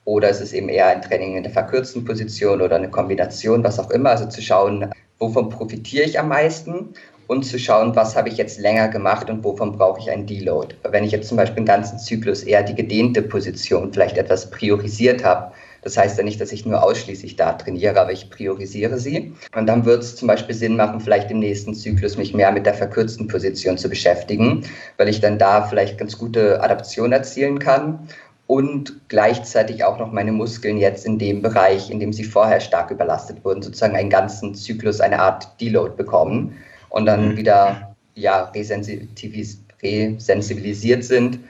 Oder 0.06 0.30
ist 0.30 0.40
es 0.40 0.54
eben 0.54 0.70
eher 0.70 0.86
ein 0.86 1.02
Training 1.02 1.36
in 1.36 1.42
der 1.42 1.52
verkürzten 1.52 2.06
Position 2.06 2.62
oder 2.62 2.76
eine 2.76 2.88
Kombination, 2.88 3.62
was 3.62 3.78
auch 3.78 3.90
immer. 3.90 4.10
Also 4.10 4.26
zu 4.26 4.40
schauen, 4.40 4.90
wovon 5.18 5.48
profitiere 5.48 6.04
ich 6.04 6.18
am 6.18 6.28
meisten 6.28 6.94
und 7.26 7.44
zu 7.44 7.58
schauen, 7.58 7.96
was 7.96 8.16
habe 8.16 8.28
ich 8.28 8.36
jetzt 8.36 8.58
länger 8.58 8.88
gemacht 8.88 9.28
und 9.28 9.42
wovon 9.42 9.72
brauche 9.72 10.00
ich 10.00 10.10
einen 10.10 10.26
Deload. 10.26 10.76
Wenn 10.88 11.04
ich 11.04 11.12
jetzt 11.12 11.28
zum 11.28 11.36
Beispiel 11.36 11.58
im 11.58 11.66
ganzen 11.66 11.98
Zyklus 11.98 12.42
eher 12.42 12.62
die 12.62 12.74
gedehnte 12.74 13.22
Position 13.22 13.92
vielleicht 13.92 14.16
etwas 14.16 14.50
priorisiert 14.50 15.24
habe, 15.24 15.52
das 15.82 15.96
heißt 15.96 16.18
ja 16.18 16.24
nicht, 16.24 16.40
dass 16.40 16.50
ich 16.50 16.66
nur 16.66 16.82
ausschließlich 16.82 17.36
da 17.36 17.52
trainiere, 17.52 18.00
aber 18.00 18.10
ich 18.10 18.28
priorisiere 18.28 18.98
sie. 18.98 19.32
Und 19.54 19.66
dann 19.66 19.84
wird 19.84 20.02
es 20.02 20.16
zum 20.16 20.26
Beispiel 20.26 20.54
Sinn 20.54 20.74
machen, 20.74 20.98
vielleicht 20.98 21.30
im 21.30 21.38
nächsten 21.38 21.74
Zyklus 21.74 22.16
mich 22.16 22.34
mehr 22.34 22.50
mit 22.50 22.66
der 22.66 22.74
verkürzten 22.74 23.28
Position 23.28 23.78
zu 23.78 23.88
beschäftigen, 23.88 24.64
weil 24.96 25.08
ich 25.08 25.20
dann 25.20 25.38
da 25.38 25.62
vielleicht 25.62 25.96
ganz 25.96 26.18
gute 26.18 26.60
Adaption 26.60 27.12
erzielen 27.12 27.60
kann 27.60 28.08
und 28.46 28.94
gleichzeitig 29.08 29.84
auch 29.84 29.98
noch 29.98 30.12
meine 30.12 30.32
Muskeln 30.32 30.78
jetzt 30.78 31.04
in 31.04 31.18
dem 31.18 31.42
Bereich, 31.42 31.90
in 31.90 31.98
dem 31.98 32.12
sie 32.12 32.24
vorher 32.24 32.60
stark 32.60 32.90
überlastet 32.90 33.44
wurden, 33.44 33.62
sozusagen 33.62 33.96
einen 33.96 34.10
ganzen 34.10 34.54
Zyklus, 34.54 35.00
eine 35.00 35.18
Art 35.18 35.60
Deload 35.60 35.96
bekommen 35.96 36.56
und 36.90 37.06
dann 37.06 37.30
mhm. 37.30 37.36
wieder 37.36 37.96
ja, 38.14 38.52
resensibilisiert 38.54 41.04
sind, 41.04 41.40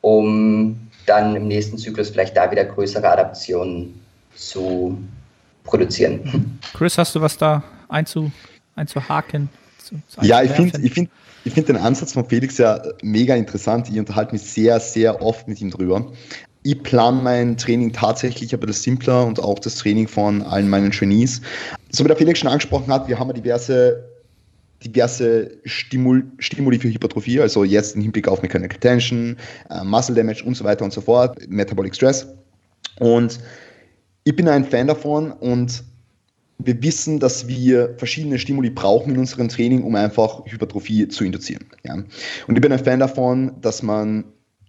um 0.00 0.88
dann 1.06 1.36
im 1.36 1.48
nächsten 1.48 1.78
Zyklus 1.78 2.10
vielleicht 2.10 2.36
da 2.36 2.50
wieder 2.50 2.64
größere 2.64 3.08
Adaptionen 3.08 4.00
zu 4.34 4.98
produzieren. 5.64 6.58
Chris, 6.74 6.98
hast 6.98 7.14
du 7.14 7.20
was 7.20 7.38
da 7.38 7.62
einzu, 7.88 8.32
einzuhaken? 8.74 9.48
Zu, 9.78 9.94
zu 10.08 10.20
ja, 10.22 10.42
ich 10.42 10.50
finde 10.50 10.80
ich 10.80 10.92
find, 10.92 11.10
ich 11.44 11.54
finde 11.54 11.72
den 11.72 11.82
Ansatz 11.82 12.12
von 12.12 12.24
Felix 12.26 12.58
ja 12.58 12.82
mega 13.02 13.34
interessant. 13.34 13.88
Ich 13.90 13.98
unterhalte 13.98 14.32
mich 14.32 14.42
sehr, 14.42 14.78
sehr 14.80 15.22
oft 15.22 15.48
mit 15.48 15.60
ihm 15.60 15.70
drüber. 15.70 16.12
Ich 16.62 16.82
plane 16.82 17.22
mein 17.22 17.56
Training 17.56 17.92
tatsächlich 17.92 18.52
aber 18.52 18.66
das 18.66 18.82
simpler 18.82 19.24
und 19.24 19.40
auch 19.40 19.58
das 19.58 19.76
Training 19.76 20.06
von 20.06 20.42
allen 20.42 20.68
meinen 20.68 20.90
Trainees. 20.90 21.40
So 21.90 22.04
wie 22.04 22.08
der 22.08 22.16
Felix 22.16 22.38
schon 22.38 22.50
angesprochen 22.50 22.92
hat, 22.92 23.08
wir 23.08 23.18
haben 23.18 23.28
ja 23.28 23.32
diverse, 23.32 24.04
diverse 24.84 25.52
Stimul 25.64 26.24
Stimuli 26.38 26.78
für 26.78 26.88
Hypertrophie, 26.88 27.40
also 27.40 27.64
jetzt 27.64 27.96
im 27.96 28.02
Hinblick 28.02 28.28
auf 28.28 28.42
Mechanical 28.42 28.78
Tension, 28.78 29.36
äh, 29.70 29.82
Muscle 29.82 30.14
Damage 30.14 30.44
und 30.44 30.54
so 30.54 30.64
weiter 30.64 30.84
und 30.84 30.92
so 30.92 31.00
fort, 31.00 31.38
Metabolic 31.48 31.94
Stress. 31.94 32.26
Und 32.98 33.40
ich 34.24 34.36
bin 34.36 34.46
ein 34.46 34.66
Fan 34.66 34.86
davon 34.86 35.32
und 35.32 35.82
wir 36.64 36.82
wissen, 36.82 37.20
dass 37.20 37.48
wir 37.48 37.94
verschiedene 37.96 38.38
Stimuli 38.38 38.70
brauchen 38.70 39.14
in 39.14 39.18
unserem 39.18 39.48
Training, 39.48 39.82
um 39.82 39.94
einfach 39.94 40.44
Hypertrophie 40.46 41.08
zu 41.08 41.24
induzieren. 41.24 41.66
Ja. 41.84 41.94
Und 41.94 42.56
ich 42.56 42.60
bin 42.60 42.72
ein 42.72 42.84
Fan 42.84 43.00
davon, 43.00 43.52
dass 43.60 43.82
man 43.82 44.24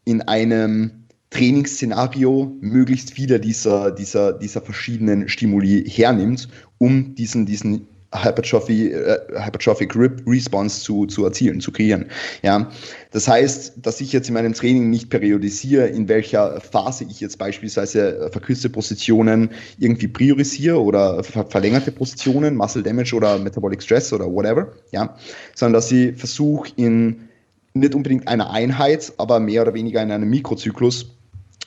in 0.06 0.22
einem 0.22 1.02
Trainingsszenario 1.30 2.58
möglichst 2.60 3.14
viele 3.14 3.40
dieser, 3.40 3.92
dieser, 3.92 4.34
dieser 4.34 4.62
verschiedenen 4.62 5.30
Stimuli 5.30 5.90
hernimmt, 5.90 6.50
um 6.78 7.16
diesen, 7.16 7.46
diesen 7.46 7.88
Hypertrophy, 8.14 8.92
äh, 8.92 9.20
Hypertrophy 9.34 9.88
Grip 9.88 10.24
Response 10.28 10.82
zu, 10.82 11.06
zu 11.06 11.24
erzielen, 11.24 11.62
zu 11.62 11.72
kreieren. 11.72 12.08
Ja, 12.42 12.70
das 13.12 13.28
heißt, 13.28 13.74
dass 13.86 14.02
ich 14.02 14.12
jetzt 14.12 14.28
in 14.28 14.34
meinem 14.34 14.54
Training 14.54 14.90
nicht 14.90 15.10
periodisiere, 15.10 15.88
in 15.88 16.10
welcher 16.10 16.60
Phase 16.60 17.06
ich 17.10 17.22
jetzt 17.22 17.38
beispielsweise 17.38 18.30
verkürzte 18.32 18.70
Positionen 18.70 19.52
irgendwie 19.80 20.08
priorisiere 20.08 20.82
oder 20.82 21.24
ver 21.24 21.46
verlängerte 21.46 21.92
Positionen, 21.92 22.56
Muscle 22.56 22.84
Damage 22.84 23.16
oder 23.16 23.38
Metabolic 23.38 23.82
Stress 23.82 24.12
oder 24.12 24.26
whatever, 24.26 24.74
ja, 24.92 25.16
sondern 25.56 25.74
dass 25.74 25.92
ich 25.92 26.16
versuche 26.18 26.72
in 26.76 27.30
nicht 27.74 27.96
unbedingt 27.96 28.28
einer 28.28 28.52
Einheit, 28.52 29.14
aber 29.18 29.40
mehr 29.40 29.62
oder 29.62 29.74
weniger 29.74 30.02
in 30.02 30.12
einem 30.12 30.30
Mikrozyklus 30.30 31.16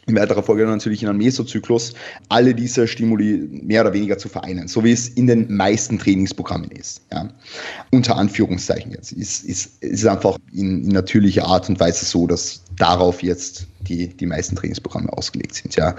in 0.06 0.16
weiterer 0.16 0.42
Folge 0.42 0.66
natürlich 0.66 1.02
in 1.02 1.08
einem 1.08 1.18
Mesozyklus, 1.18 1.94
alle 2.28 2.54
diese 2.54 2.86
Stimuli 2.86 3.48
mehr 3.50 3.82
oder 3.82 3.92
weniger 3.92 4.18
zu 4.18 4.28
vereinen, 4.28 4.68
so 4.68 4.84
wie 4.84 4.92
es 4.92 5.08
in 5.08 5.26
den 5.26 5.54
meisten 5.54 5.98
Trainingsprogrammen 5.98 6.70
ist. 6.70 7.02
Ja. 7.12 7.30
Unter 7.90 8.16
Anführungszeichen 8.16 8.92
jetzt. 8.92 9.12
Ist, 9.12 9.44
ist, 9.44 9.82
ist 9.82 10.06
einfach 10.06 10.38
in, 10.52 10.84
in 10.84 10.88
natürlicher 10.88 11.46
Art 11.46 11.68
und 11.68 11.80
Weise 11.80 12.04
so, 12.04 12.26
dass 12.26 12.62
darauf 12.76 13.22
jetzt 13.22 13.66
die, 13.80 14.08
die 14.08 14.26
meisten 14.26 14.56
Trainingsprogramme 14.56 15.12
ausgelegt 15.12 15.54
sind. 15.54 15.76
Ja. 15.76 15.94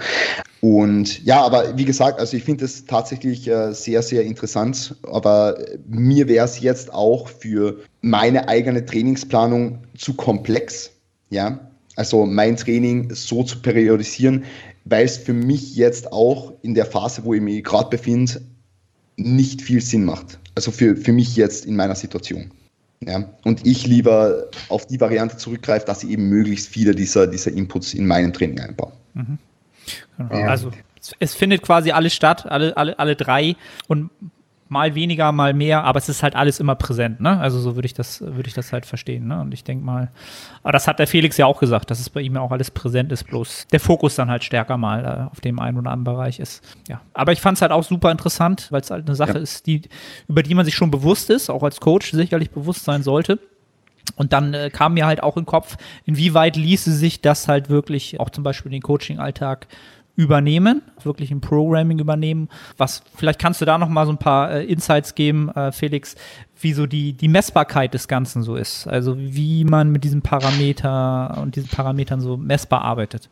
Und 0.60 1.24
ja, 1.24 1.42
aber 1.42 1.76
wie 1.76 1.84
gesagt, 1.84 2.18
also 2.20 2.36
ich 2.36 2.44
finde 2.44 2.64
es 2.64 2.84
tatsächlich 2.84 3.48
äh, 3.48 3.72
sehr, 3.72 4.02
sehr 4.02 4.24
interessant, 4.24 4.96
aber 5.04 5.58
mir 5.88 6.28
wäre 6.28 6.44
es 6.44 6.60
jetzt 6.60 6.92
auch 6.92 7.28
für 7.28 7.80
meine 8.00 8.48
eigene 8.48 8.84
Trainingsplanung 8.84 9.84
zu 9.96 10.14
komplex. 10.14 10.90
Ja, 11.30 11.70
also 11.96 12.26
mein 12.26 12.56
Training 12.56 13.12
so 13.12 13.42
zu 13.42 13.60
periodisieren, 13.60 14.44
weil 14.84 15.04
es 15.04 15.16
für 15.16 15.32
mich 15.32 15.74
jetzt 15.74 16.12
auch 16.12 16.52
in 16.62 16.74
der 16.74 16.86
Phase, 16.86 17.24
wo 17.24 17.34
ich 17.34 17.40
mich 17.40 17.64
gerade 17.64 17.90
befinde, 17.90 18.40
nicht 19.16 19.62
viel 19.62 19.80
Sinn 19.80 20.04
macht. 20.04 20.38
Also 20.54 20.70
für, 20.70 20.96
für 20.96 21.12
mich 21.12 21.36
jetzt 21.36 21.66
in 21.66 21.74
meiner 21.74 21.94
Situation. 21.94 22.50
Ja, 23.00 23.28
und 23.44 23.66
ich 23.66 23.86
lieber 23.86 24.46
auf 24.68 24.86
die 24.86 25.00
Variante 25.00 25.36
zurückgreife, 25.36 25.84
dass 25.84 26.02
ich 26.02 26.10
eben 26.10 26.28
möglichst 26.28 26.68
viele 26.68 26.94
dieser, 26.94 27.26
dieser 27.26 27.52
Inputs 27.52 27.92
in 27.92 28.06
meinem 28.06 28.32
Training 28.32 28.60
einbaue. 28.60 28.92
Mhm. 29.14 29.38
Genau. 30.16 30.48
Also 30.48 30.70
es 31.18 31.34
findet 31.34 31.62
quasi 31.62 31.90
alles 31.90 32.14
statt, 32.14 32.46
alle, 32.46 32.76
alle, 32.76 32.98
alle 32.98 33.16
drei. 33.16 33.56
Und 33.86 34.10
mal 34.68 34.94
weniger, 34.94 35.30
mal 35.32 35.54
mehr, 35.54 35.84
aber 35.84 35.98
es 35.98 36.08
ist 36.08 36.22
halt 36.22 36.34
alles 36.34 36.60
immer 36.60 36.74
präsent, 36.74 37.20
ne? 37.20 37.38
Also 37.38 37.58
so 37.58 37.76
würde 37.76 37.86
ich 37.86 37.94
das, 37.94 38.20
würde 38.20 38.48
ich 38.48 38.54
das 38.54 38.72
halt 38.72 38.86
verstehen, 38.86 39.28
ne? 39.28 39.40
Und 39.40 39.54
ich 39.54 39.64
denke 39.64 39.84
mal, 39.84 40.10
aber 40.62 40.72
das 40.72 40.88
hat 40.88 40.98
der 40.98 41.06
Felix 41.06 41.36
ja 41.36 41.46
auch 41.46 41.60
gesagt, 41.60 41.90
dass 41.90 42.00
es 42.00 42.10
bei 42.10 42.20
ihm 42.20 42.34
ja 42.34 42.40
auch 42.40 42.50
alles 42.50 42.70
präsent 42.70 43.12
ist, 43.12 43.24
bloß 43.24 43.68
der 43.70 43.80
Fokus 43.80 44.16
dann 44.16 44.30
halt 44.30 44.44
stärker 44.44 44.76
mal 44.76 45.04
äh, 45.04 45.30
auf 45.30 45.40
dem 45.40 45.60
einen 45.60 45.78
oder 45.78 45.90
anderen 45.90 46.16
Bereich 46.16 46.40
ist. 46.40 46.64
Ja. 46.88 47.00
Aber 47.14 47.32
ich 47.32 47.40
fand 47.40 47.58
es 47.58 47.62
halt 47.62 47.72
auch 47.72 47.84
super 47.84 48.10
interessant, 48.10 48.68
weil 48.70 48.80
es 48.80 48.90
halt 48.90 49.06
eine 49.06 49.14
Sache 49.14 49.34
ja. 49.34 49.38
ist, 49.38 49.66
die, 49.66 49.82
über 50.28 50.42
die 50.42 50.54
man 50.54 50.64
sich 50.64 50.74
schon 50.74 50.90
bewusst 50.90 51.30
ist, 51.30 51.48
auch 51.50 51.62
als 51.62 51.80
Coach 51.80 52.10
sicherlich 52.10 52.50
bewusst 52.50 52.84
sein 52.84 53.02
sollte. 53.02 53.38
Und 54.14 54.32
dann 54.32 54.54
äh, 54.54 54.70
kam 54.70 54.94
mir 54.94 55.06
halt 55.06 55.22
auch 55.22 55.36
in 55.36 55.42
den 55.42 55.46
Kopf, 55.46 55.76
inwieweit 56.04 56.56
ließe 56.56 56.92
sich 56.92 57.20
das 57.20 57.48
halt 57.48 57.68
wirklich 57.68 58.20
auch 58.20 58.30
zum 58.30 58.44
Beispiel 58.44 58.70
den 58.70 58.82
Coaching-Alltag 58.82 59.66
übernehmen, 60.16 60.82
wirklich 61.02 61.30
im 61.30 61.40
Programming 61.40 61.98
übernehmen. 61.98 62.48
Was, 62.78 63.02
vielleicht 63.14 63.38
kannst 63.38 63.60
du 63.60 63.64
da 63.64 63.78
noch 63.78 63.88
mal 63.88 64.06
so 64.06 64.12
ein 64.12 64.18
paar 64.18 64.50
äh, 64.50 64.64
Insights 64.64 65.14
geben, 65.14 65.50
äh, 65.50 65.72
Felix, 65.72 66.16
wie 66.58 66.72
so 66.72 66.86
die, 66.86 67.12
die 67.12 67.28
Messbarkeit 67.28 67.92
des 67.94 68.08
Ganzen 68.08 68.42
so 68.42 68.56
ist. 68.56 68.88
Also 68.88 69.16
wie 69.18 69.64
man 69.64 69.90
mit 69.90 70.04
diesem 70.04 70.22
Parameter 70.22 71.38
und 71.40 71.56
diesen 71.56 71.68
Parametern 71.68 72.20
so 72.20 72.36
messbar 72.36 72.82
arbeitet. 72.82 73.28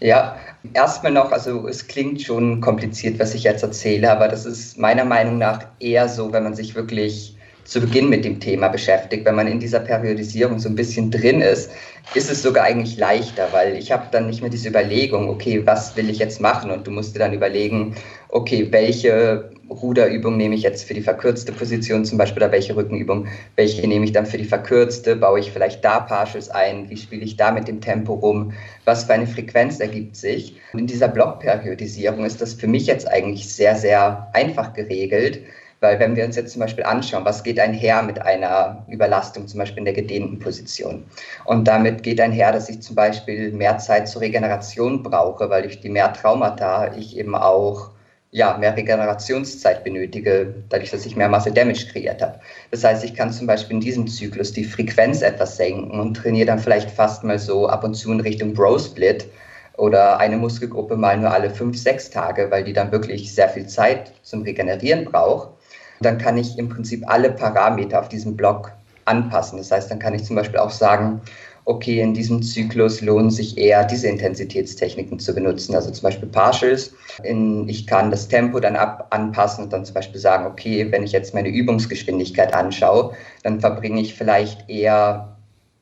Ja, 0.00 0.36
erstmal 0.72 1.12
noch, 1.12 1.32
also 1.32 1.68
es 1.68 1.86
klingt 1.86 2.22
schon 2.22 2.60
kompliziert, 2.60 3.18
was 3.18 3.34
ich 3.34 3.44
jetzt 3.44 3.62
erzähle, 3.62 4.10
aber 4.10 4.28
das 4.28 4.46
ist 4.46 4.78
meiner 4.78 5.04
Meinung 5.04 5.38
nach 5.38 5.64
eher 5.78 6.08
so, 6.08 6.32
wenn 6.32 6.42
man 6.42 6.54
sich 6.54 6.74
wirklich 6.74 7.36
zu 7.64 7.80
Beginn 7.80 8.08
mit 8.08 8.24
dem 8.24 8.40
Thema 8.40 8.68
beschäftigt. 8.68 9.24
Wenn 9.24 9.34
man 9.34 9.46
in 9.46 9.60
dieser 9.60 9.80
Periodisierung 9.80 10.58
so 10.58 10.68
ein 10.68 10.74
bisschen 10.74 11.10
drin 11.10 11.40
ist, 11.40 11.70
ist 12.14 12.30
es 12.30 12.42
sogar 12.42 12.64
eigentlich 12.64 12.96
leichter, 12.96 13.48
weil 13.52 13.76
ich 13.76 13.92
habe 13.92 14.06
dann 14.10 14.26
nicht 14.26 14.40
mehr 14.40 14.50
diese 14.50 14.68
Überlegung, 14.68 15.28
okay, 15.28 15.64
was 15.64 15.96
will 15.96 16.10
ich 16.10 16.18
jetzt 16.18 16.40
machen? 16.40 16.70
Und 16.70 16.86
du 16.86 16.90
musst 16.90 17.14
dir 17.14 17.20
dann 17.20 17.32
überlegen, 17.32 17.94
okay, 18.28 18.66
welche 18.70 19.50
Ruderübung 19.70 20.36
nehme 20.36 20.56
ich 20.56 20.62
jetzt 20.62 20.84
für 20.84 20.94
die 20.94 21.00
verkürzte 21.00 21.52
Position 21.52 22.04
zum 22.04 22.18
Beispiel 22.18 22.42
oder 22.42 22.52
welche 22.52 22.74
Rückenübung, 22.74 23.28
welche 23.54 23.86
nehme 23.86 24.04
ich 24.04 24.12
dann 24.12 24.26
für 24.26 24.38
die 24.38 24.44
verkürzte, 24.44 25.14
baue 25.14 25.38
ich 25.38 25.52
vielleicht 25.52 25.84
da 25.84 26.00
Partials 26.00 26.50
ein, 26.50 26.90
wie 26.90 26.96
spiele 26.96 27.22
ich 27.22 27.36
da 27.36 27.52
mit 27.52 27.68
dem 27.68 27.80
Tempo 27.80 28.14
rum, 28.14 28.52
was 28.84 29.04
für 29.04 29.12
eine 29.12 29.28
Frequenz 29.28 29.78
ergibt 29.78 30.16
sich. 30.16 30.56
Und 30.72 30.80
in 30.80 30.86
dieser 30.88 31.08
Blockperiodisierung 31.08 32.24
ist 32.24 32.40
das 32.40 32.54
für 32.54 32.66
mich 32.66 32.86
jetzt 32.86 33.06
eigentlich 33.06 33.48
sehr, 33.48 33.76
sehr 33.76 34.28
einfach 34.32 34.72
geregelt, 34.72 35.40
weil 35.80 35.98
wenn 35.98 36.14
wir 36.14 36.24
uns 36.24 36.36
jetzt 36.36 36.52
zum 36.52 36.60
Beispiel 36.60 36.84
anschauen, 36.84 37.24
was 37.24 37.42
geht 37.42 37.58
einher 37.58 38.02
mit 38.02 38.20
einer 38.20 38.84
Überlastung, 38.88 39.48
zum 39.48 39.58
Beispiel 39.58 39.78
in 39.78 39.86
der 39.86 39.94
gedehnten 39.94 40.38
Position. 40.38 41.04
Und 41.46 41.66
damit 41.66 42.02
geht 42.02 42.20
einher, 42.20 42.52
dass 42.52 42.68
ich 42.68 42.82
zum 42.82 42.94
Beispiel 42.94 43.50
mehr 43.52 43.78
Zeit 43.78 44.08
zur 44.08 44.20
Regeneration 44.20 45.02
brauche, 45.02 45.48
weil 45.48 45.62
durch 45.62 45.80
die 45.80 45.88
mehr 45.88 46.12
Traumata 46.12 46.94
ich 46.94 47.16
eben 47.16 47.34
auch 47.34 47.90
ja, 48.32 48.56
mehr 48.58 48.76
Regenerationszeit 48.76 49.82
benötige, 49.82 50.54
dadurch, 50.68 50.90
dass 50.92 51.04
ich 51.04 51.16
mehr 51.16 51.28
Masse 51.28 51.50
Damage 51.50 51.86
kreiert 51.90 52.22
habe. 52.22 52.38
Das 52.70 52.84
heißt, 52.84 53.02
ich 53.02 53.14
kann 53.14 53.32
zum 53.32 53.48
Beispiel 53.48 53.76
in 53.76 53.80
diesem 53.80 54.06
Zyklus 54.06 54.52
die 54.52 54.62
Frequenz 54.62 55.22
etwas 55.22 55.56
senken 55.56 55.98
und 55.98 56.14
trainiere 56.14 56.46
dann 56.46 56.60
vielleicht 56.60 56.90
fast 56.90 57.24
mal 57.24 57.40
so 57.40 57.68
ab 57.68 57.82
und 57.82 57.94
zu 57.94 58.12
in 58.12 58.20
Richtung 58.20 58.54
Bro 58.54 58.78
Split 58.78 59.26
oder 59.78 60.20
eine 60.20 60.36
Muskelgruppe 60.36 60.96
mal 60.96 61.16
nur 61.16 61.32
alle 61.32 61.50
fünf, 61.50 61.76
sechs 61.76 62.10
Tage, 62.10 62.48
weil 62.50 62.62
die 62.62 62.72
dann 62.72 62.92
wirklich 62.92 63.34
sehr 63.34 63.48
viel 63.48 63.66
Zeit 63.66 64.12
zum 64.22 64.42
Regenerieren 64.42 65.06
braucht 65.06 65.48
dann 66.00 66.18
kann 66.18 66.38
ich 66.38 66.58
im 66.58 66.68
Prinzip 66.68 67.02
alle 67.06 67.30
Parameter 67.30 68.00
auf 68.00 68.08
diesem 68.08 68.36
Block 68.36 68.72
anpassen. 69.04 69.58
Das 69.58 69.70
heißt, 69.70 69.90
dann 69.90 69.98
kann 69.98 70.14
ich 70.14 70.24
zum 70.24 70.36
Beispiel 70.36 70.58
auch 70.58 70.70
sagen, 70.70 71.20
okay, 71.66 72.00
in 72.00 72.14
diesem 72.14 72.42
Zyklus 72.42 73.00
lohnen 73.02 73.30
sich 73.30 73.58
eher 73.58 73.84
diese 73.84 74.08
Intensitätstechniken 74.08 75.18
zu 75.18 75.34
benutzen, 75.34 75.74
also 75.74 75.90
zum 75.90 76.02
Beispiel 76.02 76.28
Partials. 76.28 76.94
In, 77.22 77.68
ich 77.68 77.86
kann 77.86 78.10
das 78.10 78.28
Tempo 78.28 78.60
dann 78.60 78.76
ab, 78.76 79.06
anpassen 79.10 79.64
und 79.64 79.72
dann 79.72 79.84
zum 79.84 79.94
Beispiel 79.94 80.20
sagen, 80.20 80.46
okay, 80.46 80.90
wenn 80.90 81.02
ich 81.02 81.12
jetzt 81.12 81.34
meine 81.34 81.48
Übungsgeschwindigkeit 81.48 82.54
anschaue, 82.54 83.14
dann 83.42 83.60
verbringe 83.60 84.00
ich 84.00 84.14
vielleicht 84.14 84.68
eher 84.68 85.36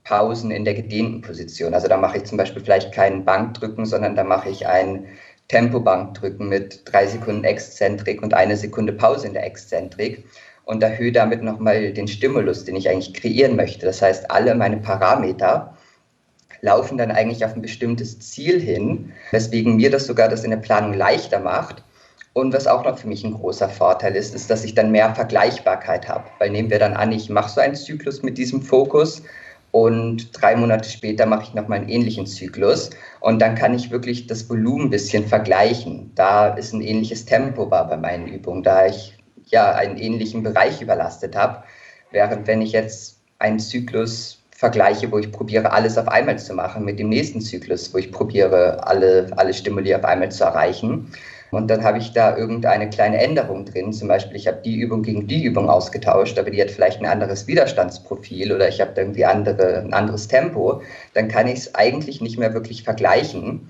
Pausen 0.04 0.50
in 0.50 0.64
der 0.64 0.74
gedehnten 0.74 1.20
Position. 1.20 1.74
Also 1.74 1.86
da 1.86 1.96
mache 1.96 2.18
ich 2.18 2.24
zum 2.24 2.38
Beispiel 2.38 2.62
vielleicht 2.62 2.92
keinen 2.92 3.24
Bankdrücken, 3.24 3.84
sondern 3.86 4.16
da 4.16 4.24
mache 4.24 4.48
ich 4.48 4.66
ein 4.66 5.06
Tempobank 5.48 6.14
drücken 6.14 6.48
mit 6.48 6.82
drei 6.84 7.06
Sekunden 7.06 7.44
Exzentrik 7.44 8.22
und 8.22 8.34
eine 8.34 8.56
Sekunde 8.56 8.92
Pause 8.92 9.26
in 9.26 9.32
der 9.32 9.46
Exzentrik 9.46 10.24
und 10.64 10.82
erhöhe 10.82 11.12
damit 11.12 11.42
nochmal 11.42 11.92
den 11.94 12.06
Stimulus, 12.06 12.64
den 12.64 12.76
ich 12.76 12.88
eigentlich 12.88 13.14
kreieren 13.14 13.56
möchte. 13.56 13.86
Das 13.86 14.02
heißt, 14.02 14.30
alle 14.30 14.54
meine 14.54 14.76
Parameter 14.76 15.74
laufen 16.60 16.98
dann 16.98 17.10
eigentlich 17.10 17.44
auf 17.44 17.54
ein 17.54 17.62
bestimmtes 17.62 18.18
Ziel 18.20 18.60
hin, 18.60 19.12
weswegen 19.30 19.76
mir 19.76 19.90
das 19.90 20.06
sogar 20.06 20.28
das 20.28 20.44
in 20.44 20.50
der 20.50 20.58
Planung 20.58 20.92
leichter 20.92 21.40
macht. 21.40 21.82
Und 22.34 22.52
was 22.52 22.66
auch 22.66 22.84
noch 22.84 22.98
für 22.98 23.08
mich 23.08 23.24
ein 23.24 23.32
großer 23.32 23.70
Vorteil 23.70 24.14
ist, 24.14 24.34
ist, 24.34 24.50
dass 24.50 24.64
ich 24.64 24.74
dann 24.74 24.92
mehr 24.92 25.14
Vergleichbarkeit 25.14 26.08
habe. 26.08 26.24
Weil 26.38 26.50
nehmen 26.50 26.70
wir 26.70 26.78
dann 26.78 26.94
an, 26.94 27.10
ich 27.10 27.30
mache 27.30 27.50
so 27.50 27.60
einen 27.60 27.74
Zyklus 27.74 28.22
mit 28.22 28.36
diesem 28.36 28.60
Fokus 28.60 29.22
und 29.70 30.30
drei 30.32 30.56
Monate 30.56 30.88
später 30.88 31.26
mache 31.26 31.44
ich 31.44 31.54
nochmal 31.54 31.80
einen 31.80 31.88
ähnlichen 31.88 32.26
Zyklus 32.26 32.90
und 33.20 33.40
dann 33.40 33.54
kann 33.54 33.74
ich 33.74 33.90
wirklich 33.90 34.26
das 34.26 34.48
Volumen 34.48 34.86
ein 34.86 34.90
bisschen 34.90 35.26
vergleichen. 35.26 36.12
Da 36.14 36.48
ist 36.54 36.72
ein 36.72 36.80
ähnliches 36.80 37.24
Tempo 37.24 37.70
war 37.70 37.88
bei 37.88 37.96
meinen 37.96 38.26
Übungen, 38.26 38.62
da 38.62 38.86
ich 38.86 39.18
ja 39.46 39.72
einen 39.72 39.96
ähnlichen 39.96 40.42
Bereich 40.42 40.80
überlastet 40.80 41.36
habe, 41.36 41.62
während 42.10 42.46
wenn 42.46 42.62
ich 42.62 42.72
jetzt 42.72 43.20
einen 43.38 43.58
Zyklus 43.58 44.42
vergleiche, 44.50 45.12
wo 45.12 45.18
ich 45.18 45.30
probiere, 45.30 45.70
alles 45.70 45.96
auf 45.96 46.08
einmal 46.08 46.38
zu 46.38 46.52
machen, 46.52 46.84
mit 46.84 46.98
dem 46.98 47.08
nächsten 47.10 47.40
Zyklus, 47.40 47.94
wo 47.94 47.98
ich 47.98 48.10
probiere, 48.10 48.84
alle, 48.84 49.28
alle 49.36 49.54
Stimuli 49.54 49.94
auf 49.94 50.04
einmal 50.04 50.32
zu 50.32 50.42
erreichen, 50.42 51.12
und 51.50 51.68
dann 51.68 51.82
habe 51.82 51.98
ich 51.98 52.12
da 52.12 52.36
irgendeine 52.36 52.90
kleine 52.90 53.18
Änderung 53.22 53.64
drin. 53.64 53.92
Zum 53.92 54.08
Beispiel, 54.08 54.36
ich 54.36 54.46
habe 54.46 54.60
die 54.64 54.76
Übung 54.76 55.02
gegen 55.02 55.26
die 55.26 55.44
Übung 55.44 55.70
ausgetauscht, 55.70 56.38
aber 56.38 56.50
die 56.50 56.60
hat 56.60 56.70
vielleicht 56.70 57.00
ein 57.00 57.06
anderes 57.06 57.46
Widerstandsprofil 57.46 58.52
oder 58.52 58.68
ich 58.68 58.80
habe 58.80 58.92
da 58.94 59.02
irgendwie 59.02 59.24
andere, 59.24 59.78
ein 59.78 59.94
anderes 59.94 60.28
Tempo. 60.28 60.82
Dann 61.14 61.28
kann 61.28 61.46
ich 61.46 61.60
es 61.60 61.74
eigentlich 61.74 62.20
nicht 62.20 62.38
mehr 62.38 62.52
wirklich 62.52 62.82
vergleichen, 62.82 63.68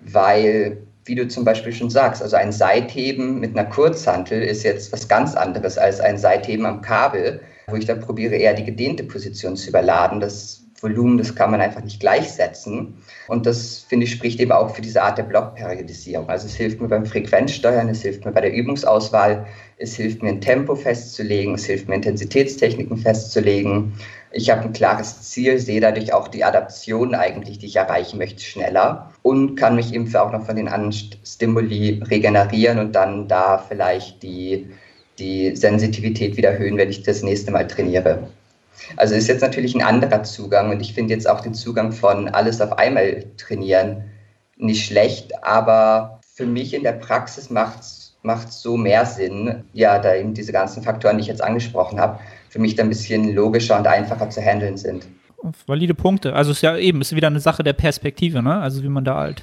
weil, 0.00 0.78
wie 1.04 1.14
du 1.14 1.28
zum 1.28 1.44
Beispiel 1.44 1.72
schon 1.72 1.90
sagst, 1.90 2.22
also 2.22 2.36
ein 2.36 2.52
Seitheben 2.52 3.40
mit 3.40 3.58
einer 3.58 3.68
Kurzhantel 3.68 4.42
ist 4.42 4.62
jetzt 4.62 4.92
was 4.92 5.08
ganz 5.08 5.34
anderes 5.34 5.76
als 5.76 6.00
ein 6.00 6.18
Seitheben 6.18 6.64
am 6.64 6.80
Kabel, 6.80 7.40
wo 7.66 7.76
ich 7.76 7.84
dann 7.84 8.00
probiere, 8.00 8.36
eher 8.36 8.54
die 8.54 8.64
gedehnte 8.64 9.04
Position 9.04 9.56
zu 9.56 9.68
überladen. 9.68 10.20
Das 10.20 10.67
Volumen, 10.80 11.18
das 11.18 11.34
kann 11.34 11.50
man 11.50 11.60
einfach 11.60 11.82
nicht 11.82 12.00
gleichsetzen. 12.00 12.94
Und 13.26 13.46
das, 13.46 13.84
finde 13.88 14.04
ich, 14.06 14.12
spricht 14.12 14.40
eben 14.40 14.52
auch 14.52 14.74
für 14.74 14.82
diese 14.82 15.02
Art 15.02 15.18
der 15.18 15.24
Blockperiodisierung. 15.24 16.28
Also 16.28 16.46
es 16.46 16.54
hilft 16.54 16.80
mir 16.80 16.88
beim 16.88 17.06
Frequenzsteuern, 17.06 17.88
es 17.88 18.02
hilft 18.02 18.24
mir 18.24 18.32
bei 18.32 18.40
der 18.40 18.52
Übungsauswahl, 18.52 19.46
es 19.78 19.96
hilft 19.96 20.22
mir 20.22 20.30
ein 20.30 20.40
Tempo 20.40 20.74
festzulegen, 20.74 21.54
es 21.54 21.64
hilft 21.64 21.88
mir 21.88 21.96
Intensitätstechniken 21.96 22.96
festzulegen. 22.96 23.92
Ich 24.32 24.50
habe 24.50 24.62
ein 24.62 24.72
klares 24.72 25.22
Ziel, 25.22 25.58
sehe 25.58 25.80
dadurch 25.80 26.12
auch 26.12 26.28
die 26.28 26.44
Adaption 26.44 27.14
eigentlich, 27.14 27.58
die 27.58 27.66
ich 27.66 27.76
erreichen 27.76 28.18
möchte, 28.18 28.42
schneller 28.42 29.12
und 29.22 29.56
kann 29.56 29.76
mich 29.76 29.94
eben 29.94 30.14
auch 30.16 30.32
noch 30.32 30.44
von 30.44 30.56
den 30.56 30.68
anderen 30.68 30.92
Stimuli 31.24 32.02
regenerieren 32.08 32.78
und 32.78 32.92
dann 32.92 33.26
da 33.26 33.58
vielleicht 33.58 34.22
die 34.22 34.68
die 35.18 35.54
Sensitivität 35.56 36.36
wieder 36.36 36.50
erhöhen, 36.50 36.76
wenn 36.76 36.90
ich 36.90 37.02
das 37.02 37.22
nächste 37.22 37.50
Mal 37.50 37.66
trainiere. 37.66 38.28
Also 38.96 39.14
ist 39.14 39.28
jetzt 39.28 39.42
natürlich 39.42 39.74
ein 39.74 39.82
anderer 39.82 40.22
Zugang 40.22 40.70
und 40.70 40.80
ich 40.80 40.94
finde 40.94 41.14
jetzt 41.14 41.28
auch 41.28 41.40
den 41.40 41.54
Zugang 41.54 41.92
von 41.92 42.28
alles 42.28 42.60
auf 42.60 42.72
einmal 42.78 43.24
trainieren 43.36 44.04
nicht 44.56 44.86
schlecht, 44.86 45.32
aber 45.44 46.20
für 46.34 46.46
mich 46.46 46.74
in 46.74 46.82
der 46.82 46.92
Praxis 46.92 47.50
macht 47.50 47.80
es 47.80 48.62
so 48.62 48.76
mehr 48.76 49.06
Sinn, 49.06 49.64
ja, 49.72 49.98
da 49.98 50.14
eben 50.14 50.34
diese 50.34 50.52
ganzen 50.52 50.82
Faktoren, 50.82 51.16
die 51.16 51.22
ich 51.22 51.28
jetzt 51.28 51.42
angesprochen 51.42 52.00
habe, 52.00 52.18
für 52.48 52.58
mich 52.58 52.74
dann 52.74 52.86
ein 52.86 52.90
bisschen 52.90 53.34
logischer 53.34 53.76
und 53.76 53.86
einfacher 53.86 54.30
zu 54.30 54.40
handeln 54.40 54.76
sind. 54.76 55.06
Valide 55.66 55.94
Punkte. 55.94 56.34
Also 56.34 56.50
es 56.50 56.58
ist 56.58 56.62
ja 56.62 56.76
eben, 56.76 57.00
ist 57.00 57.14
wieder 57.14 57.28
eine 57.28 57.40
Sache 57.40 57.62
der 57.62 57.72
Perspektive, 57.72 58.42
ne? 58.42 58.58
Also 58.58 58.82
wie 58.82 58.88
man 58.88 59.04
da 59.04 59.16
halt 59.16 59.42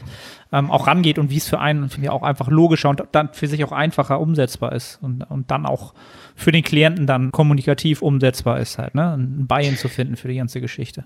ähm, 0.51 0.69
auch 0.69 0.88
rangeht 0.88 1.17
und 1.17 1.29
wie 1.29 1.38
es 1.38 1.47
für 1.47 1.60
einen, 1.60 1.89
ich, 2.01 2.10
auch 2.10 2.23
einfach 2.23 2.49
logischer 2.49 2.89
und 2.89 3.03
dann 3.13 3.29
für 3.31 3.47
sich 3.47 3.63
auch 3.63 3.71
einfacher 3.71 4.19
umsetzbar 4.19 4.73
ist 4.73 4.99
und, 5.01 5.23
und 5.23 5.51
dann 5.51 5.65
auch 5.65 5.93
für 6.36 6.51
den 6.51 6.63
Klienten 6.63 7.08
dann 7.08 7.31
kommunikativ 7.31 8.01
umsetzbar 8.01 8.60
ist 8.60 8.77
halt, 8.77 8.93
ne? 8.95 9.13
Ein 9.13 9.47
Buy-in 9.47 9.77
zu 9.77 9.88
finden 9.88 10.17
für 10.17 10.27
die 10.27 10.36
ganze 10.36 10.60
Geschichte. 10.60 11.05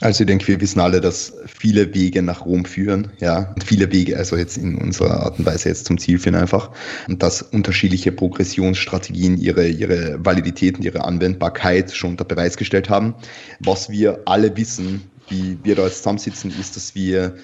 Also 0.00 0.22
ich 0.22 0.26
denke, 0.28 0.48
wir 0.48 0.60
wissen 0.60 0.80
alle, 0.80 1.02
dass 1.02 1.34
viele 1.46 1.94
Wege 1.94 2.22
nach 2.22 2.46
Rom 2.46 2.64
führen, 2.64 3.12
ja, 3.20 3.52
und 3.54 3.64
viele 3.64 3.92
Wege, 3.92 4.16
also 4.16 4.36
jetzt 4.36 4.56
in 4.56 4.76
unserer 4.76 5.20
Art 5.24 5.38
und 5.38 5.44
Weise 5.44 5.68
jetzt 5.68 5.84
zum 5.84 5.98
Ziel 5.98 6.18
führen 6.18 6.36
einfach, 6.36 6.70
und 7.06 7.22
dass 7.22 7.42
unterschiedliche 7.42 8.10
Progressionsstrategien 8.10 9.36
ihre, 9.36 9.68
ihre 9.68 10.24
Validität 10.24 10.78
und 10.78 10.84
ihre 10.84 11.04
Anwendbarkeit 11.04 11.92
schon 11.92 12.12
unter 12.12 12.24
Beweis 12.24 12.56
gestellt 12.56 12.88
haben. 12.88 13.14
Was 13.60 13.90
wir 13.90 14.20
alle 14.24 14.56
wissen, 14.56 15.02
wie 15.28 15.58
wir 15.62 15.76
da 15.76 15.84
jetzt 15.84 15.98
zusammensitzen, 15.98 16.50
ist, 16.58 16.76
dass 16.76 16.94
wir 16.94 17.36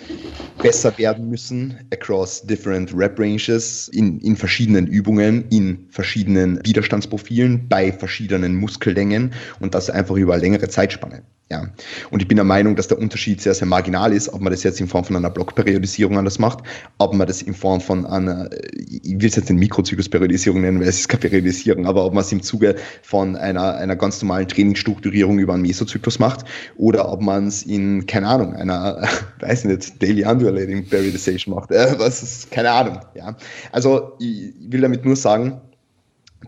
besser 0.62 0.96
werden 0.96 1.28
müssen 1.28 1.78
across 1.92 2.42
different 2.42 2.92
Rep 2.96 3.18
Ranges 3.20 3.88
in, 3.88 4.18
in 4.20 4.34
verschiedenen 4.34 4.86
Übungen, 4.86 5.46
in 5.50 5.86
verschiedenen 5.90 6.58
Widerstandsprofilen, 6.64 7.68
bei 7.68 7.92
verschiedenen 7.92 8.56
Muskellängen 8.56 9.34
und 9.60 9.74
das 9.74 9.90
einfach 9.90 10.16
über 10.16 10.38
längere 10.38 10.68
Zeitspanne. 10.68 11.22
Ja, 11.48 11.68
und 12.10 12.20
ich 12.20 12.26
bin 12.26 12.34
der 12.34 12.44
Meinung, 12.44 12.74
dass 12.74 12.88
der 12.88 12.98
Unterschied 12.98 13.40
sehr, 13.40 13.54
sehr 13.54 13.68
marginal 13.68 14.12
ist, 14.12 14.28
ob 14.32 14.40
man 14.40 14.52
das 14.52 14.64
jetzt 14.64 14.80
in 14.80 14.88
Form 14.88 15.04
von 15.04 15.14
einer 15.14 15.30
Blockperiodisierung 15.30 16.18
anders 16.18 16.40
macht, 16.40 16.64
ob 16.98 17.14
man 17.14 17.28
das 17.28 17.40
in 17.40 17.54
Form 17.54 17.80
von 17.80 18.04
einer, 18.04 18.50
ich 18.52 19.20
will 19.20 19.28
es 19.28 19.36
jetzt 19.36 19.48
in 19.48 19.56
Mikrozyklusperiodisierung 19.56 20.60
nennen, 20.60 20.80
weil 20.80 20.88
es 20.88 20.98
ist 20.98 21.08
keine 21.08 21.20
Periodisierung, 21.20 21.86
aber 21.86 22.04
ob 22.04 22.14
man 22.14 22.24
es 22.24 22.32
im 22.32 22.42
Zuge 22.42 22.74
von 23.02 23.36
einer, 23.36 23.76
einer 23.76 23.94
ganz 23.94 24.20
normalen 24.20 24.48
Trainingsstrukturierung 24.48 25.38
über 25.38 25.54
einen 25.54 25.62
Mesozyklus 25.62 26.18
macht 26.18 26.44
oder 26.76 27.12
ob 27.12 27.20
man 27.20 27.46
es 27.46 27.62
in, 27.62 28.06
keine 28.06 28.26
Ahnung, 28.26 28.56
einer, 28.56 29.06
weiß 29.38 29.66
nicht, 29.66 30.02
Daily 30.02 30.24
Undulating 30.24 30.88
Periodization 30.88 31.54
macht, 31.54 31.70
äh, 31.70 31.94
was 31.96 32.24
ist, 32.24 32.50
keine 32.50 32.72
Ahnung, 32.72 32.98
ja. 33.14 33.36
Also, 33.70 34.14
ich 34.18 34.52
will 34.58 34.80
damit 34.80 35.04
nur 35.04 35.14
sagen, 35.14 35.60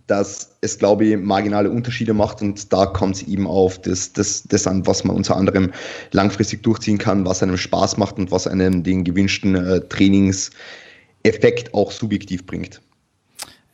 dass 0.09 0.57
es, 0.63 0.79
glaube 0.79 1.05
ich, 1.05 1.17
marginale 1.17 1.71
Unterschiede 1.71 2.15
macht 2.15 2.43
und 2.43 2.73
da 2.73 2.87
kommt 2.87 3.17
es 3.17 3.23
eben 3.23 3.47
auf 3.47 3.81
das, 3.81 4.13
das, 4.13 4.43
das 4.49 4.67
an, 4.67 4.87
was 4.87 5.05
man 5.05 5.15
unter 5.15 5.37
anderem 5.37 5.71
langfristig 6.11 6.63
durchziehen 6.63 6.99
kann, 6.99 7.25
was 7.25 7.43
einem 7.43 7.57
Spaß 7.57 7.99
macht 7.99 8.19
und 8.19 8.33
was 8.33 8.47
einem 8.47 8.83
den 8.83 9.05
gewünschten 9.05 9.55
äh, 9.55 9.81
Trainingseffekt 9.89 11.75
auch 11.75 11.93
subjektiv 11.93 12.47
bringt. 12.47 12.81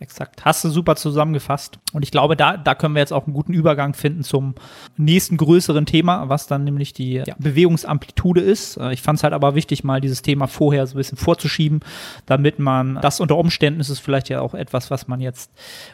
Exakt. 0.05 0.45
Hast 0.45 0.63
du 0.63 0.69
super 0.69 0.97
zusammengefasst. 0.97 1.79
Und 1.95 2.03
ich 2.03 2.11
glaube, 2.11 2.37
da, 2.37 2.59
da 2.59 2.75
können 2.75 2.95
wir 2.95 3.01
jetzt 3.01 3.13
auch 3.15 3.25
einen 3.25 3.33
guten 3.33 3.55
Übergang 3.55 3.95
finden 3.95 4.23
zum 4.23 4.55
nächsten 4.99 5.39
größeren 5.39 5.87
Thema, 5.87 6.29
was 6.29 6.47
dann 6.47 6.63
nämlich 6.63 6.93
die 6.93 7.23
ja, 7.27 7.35
Bewegungsamplitude 7.39 8.43
ist. 8.43 8.77
Äh, 8.77 8.93
ich 8.93 9.01
fand 9.01 9.17
es 9.17 9.23
halt 9.23 9.33
aber 9.33 9.55
wichtig, 9.55 9.83
mal 9.83 10.03
dieses 10.03 10.21
Thema 10.21 10.47
vorher 10.47 10.87
so 10.87 10.95
ein 10.95 10.99
bisschen 10.99 11.17
vorzuschieben, 11.17 11.81
damit 12.27 12.59
man 12.59 12.99
das 13.01 13.19
unter 13.19 13.39
Umständen 13.39 13.81
ist 13.81 13.89
es 13.89 13.99
vielleicht 13.99 14.29
ja 14.29 14.43
auch 14.43 14.53
etwas, 14.53 14.91
was 14.91 15.09
man 15.09 15.23
jetzt 15.23 15.51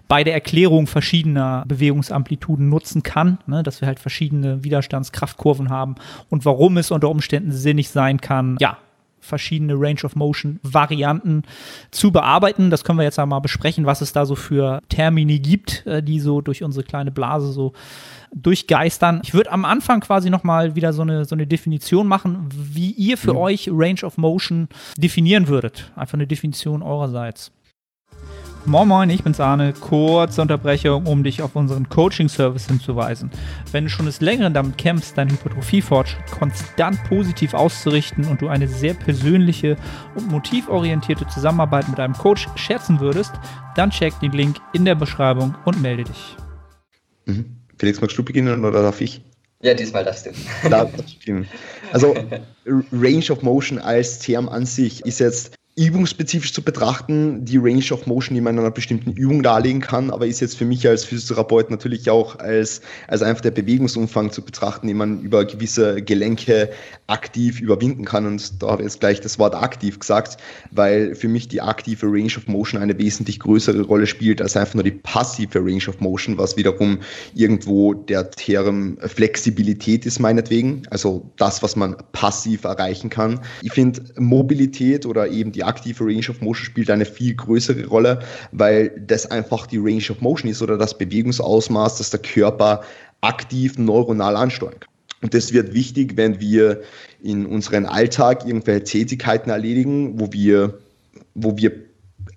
bei 0.09 0.25
der 0.25 0.35
Erklärung 0.35 0.89
verschiedener 0.89 1.63
Bewegungsamplituden 1.69 2.69
nutzen 2.69 3.05
kann, 3.05 3.39
ne, 3.47 3.63
dass 3.63 3.81
wir 3.81 3.87
halt 3.87 4.01
verschiedene 4.01 4.65
Widerstandskraftkurven 4.65 5.71
haben 5.71 5.95
und 6.31 6.45
warum 6.45 6.79
es 6.79 6.91
unter 6.91 7.11
Umständen 7.11 7.53
sinnig 7.53 7.91
sein 7.91 8.21
kann, 8.21 8.57
ja, 8.59 8.77
verschiedene 9.21 9.75
Range 9.75 10.01
of 10.05 10.17
Motion 10.17 10.61
Varianten 10.63 11.43
zu 11.91 12.11
bearbeiten. 12.11 12.71
Das 12.71 12.85
können 12.85 12.99
wir 12.99 13.05
jetzt 13.05 13.19
einmal 13.19 13.41
besprechen, 13.41 13.87
was 13.87 14.01
es 14.01 14.13
da 14.13 14.27
so 14.27 14.35
für 14.35 14.81
Termini 14.89 15.39
gibt, 15.39 15.87
äh, 15.87 16.03
die 16.03 16.21
so 16.21 16.41
durch 16.41 16.63
unsere 16.63 16.85
kleine 16.85 17.11
Blase 17.11 17.53
so 17.53 17.73
durchgeistern. 18.35 19.21
Ich 19.25 19.35
würde 19.35 19.53
am 19.53 19.65
Anfang 19.65 20.01
quasi 20.01 20.31
nochmal 20.31 20.77
wieder 20.77 20.93
so 20.93 21.03
eine, 21.03 21.25
so 21.25 21.35
eine 21.35 21.47
Definition 21.47 22.07
machen, 22.07 22.49
wie 22.55 22.91
ihr 22.91 23.19
für 23.19 23.33
mhm. 23.33 23.39
euch 23.39 23.69
Range 23.71 24.03
of 24.03 24.19
Motion 24.19 24.69
definieren 24.97 25.49
würdet. 25.49 25.93
Einfach 25.97 26.15
eine 26.15 26.27
Definition 26.27 26.83
eurerseits. 26.83 27.53
Moin 28.67 28.87
Moin, 28.87 29.09
ich 29.09 29.25
bin's 29.25 29.41
Arne. 29.41 29.73
Kurze 29.73 30.43
Unterbrechung, 30.43 31.07
um 31.07 31.25
dich 31.25 31.41
auf 31.41 31.57
unseren 31.57 31.89
Coaching-Service 31.89 32.67
hinzuweisen. 32.67 33.31
Wenn 33.73 33.85
du 33.85 33.91
schon 33.91 34.05
des 34.05 34.21
Längeren 34.21 34.53
damit 34.53 34.77
kämpfst, 34.77 35.17
deinen 35.17 35.31
Hypertrophie-Fortschritt 35.31 36.31
konstant 36.31 37.03
positiv 37.05 37.55
auszurichten 37.55 38.27
und 38.27 38.43
du 38.43 38.49
eine 38.49 38.69
sehr 38.69 38.93
persönliche 38.93 39.77
und 40.15 40.31
motivorientierte 40.31 41.27
Zusammenarbeit 41.29 41.89
mit 41.89 41.99
einem 41.99 42.13
Coach 42.13 42.49
schätzen 42.57 43.01
würdest, 43.01 43.33
dann 43.77 43.91
check 43.91 44.19
den 44.21 44.33
Link 44.33 44.59
in 44.75 44.85
der 44.85 44.95
Beschreibung 44.95 45.55
und 45.65 45.81
melde 45.81 46.05
dich. 46.05 46.37
Mhm. 47.25 47.57
Felix, 47.79 48.01
magst 48.03 48.19
du 48.19 48.23
beginnen 48.23 48.63
oder 48.65 48.83
darf 48.83 49.01
ich? 49.01 49.23
Ja, 49.63 49.73
diesmal 49.73 50.05
darfst 50.05 50.27
du. 50.27 51.47
Also 51.93 52.15
Range 52.93 53.31
of 53.31 53.43
Motion 53.43 53.79
als 53.79 54.19
Term 54.19 54.49
an 54.51 54.67
sich 54.67 55.05
ist 55.07 55.19
jetzt 55.19 55.55
übungsspezifisch 55.87 56.53
zu 56.53 56.61
betrachten, 56.61 57.47
die 57.47 57.57
Range 57.57 57.85
of 57.91 58.07
Motion, 58.07 58.35
die 58.35 58.43
man 58.43 58.55
in 58.57 58.61
einer 58.61 58.71
bestimmten 58.71 59.13
Übung 59.13 59.43
darlegen 59.43 59.81
kann, 59.81 60.11
aber 60.11 60.27
ist 60.27 60.41
jetzt 60.41 60.59
für 60.59 60.67
mich 60.67 60.87
als 60.87 61.05
Physiotherapeut 61.05 61.71
natürlich 61.71 62.11
auch 62.11 62.39
als, 62.39 62.83
als 63.09 63.23
einfach 63.23 63.41
der 63.41 63.53
Bewegungsumfang 63.53 64.31
zu 64.31 64.43
betrachten, 64.43 64.89
den 64.89 64.99
man 64.99 65.23
über 65.23 65.47
gewisse 65.47 66.03
Gelenke 66.03 66.69
aktiv 67.07 67.61
überwinden 67.63 68.05
kann. 68.05 68.27
Und 68.27 68.63
da 68.63 68.73
habe 68.73 68.83
ich 68.83 68.89
jetzt 68.89 69.01
gleich 69.01 69.23
das 69.23 69.39
Wort 69.39 69.55
aktiv 69.55 69.99
gesagt, 69.99 70.37
weil 70.71 71.15
für 71.15 71.29
mich 71.29 71.49
die 71.49 71.63
aktive 71.63 72.07
Range 72.07 72.33
of 72.37 72.47
Motion 72.47 72.83
eine 72.83 72.99
wesentlich 72.99 73.39
größere 73.39 73.81
Rolle 73.81 74.07
spielt 74.07 74.43
als 74.43 74.59
einfach 74.59 74.75
nur 74.75 74.85
die 74.85 74.91
passive 74.91 75.61
Range 75.61 75.89
of 75.89 75.99
Motion, 76.01 76.37
was 76.37 76.59
wiederum 76.59 76.99
irgendwo 77.35 77.95
der 77.95 78.31
Term 78.31 78.99
Flexibilität 79.01 80.05
ist 80.05 80.19
meinetwegen, 80.19 80.83
also 80.91 81.31
das, 81.39 81.63
was 81.63 81.75
man 81.75 81.97
passiv 82.13 82.65
erreichen 82.65 83.09
kann. 83.09 83.41
Ich 83.63 83.73
finde 83.73 84.03
Mobilität 84.19 85.07
oder 85.07 85.27
eben 85.29 85.53
die 85.53 85.70
aktive 85.71 86.05
Range 86.05 86.29
of 86.29 86.41
Motion 86.41 86.67
spielt 86.67 86.91
eine 86.91 87.05
viel 87.05 87.35
größere 87.35 87.87
Rolle, 87.87 88.19
weil 88.51 88.91
das 89.07 89.31
einfach 89.31 89.67
die 89.67 89.79
Range 89.79 90.11
of 90.11 90.21
Motion 90.21 90.51
ist 90.51 90.63
oder 90.63 90.77
das 90.77 90.99
Bewegungsausmaß, 90.99 91.99
das 91.99 92.11
der 92.11 92.21
Körper 92.21 92.83
aktiv 93.21 93.79
neuronal 93.79 94.37
ansteuern 94.37 94.81
kann. 94.81 94.91
Und 95.23 95.35
das 95.35 95.53
wird 95.53 95.75
wichtig, 95.75 96.17
wenn 96.17 96.41
wir 96.41 96.81
in 97.23 97.47
unserem 97.47 97.87
Alltag 97.87 98.47
irgendwelche 98.47 98.85
Tätigkeiten 98.85 99.51
erledigen, 99.51 100.19
wo 100.19 100.33
wir, 100.33 100.79
wo 101.35 101.57
wir 101.57 101.73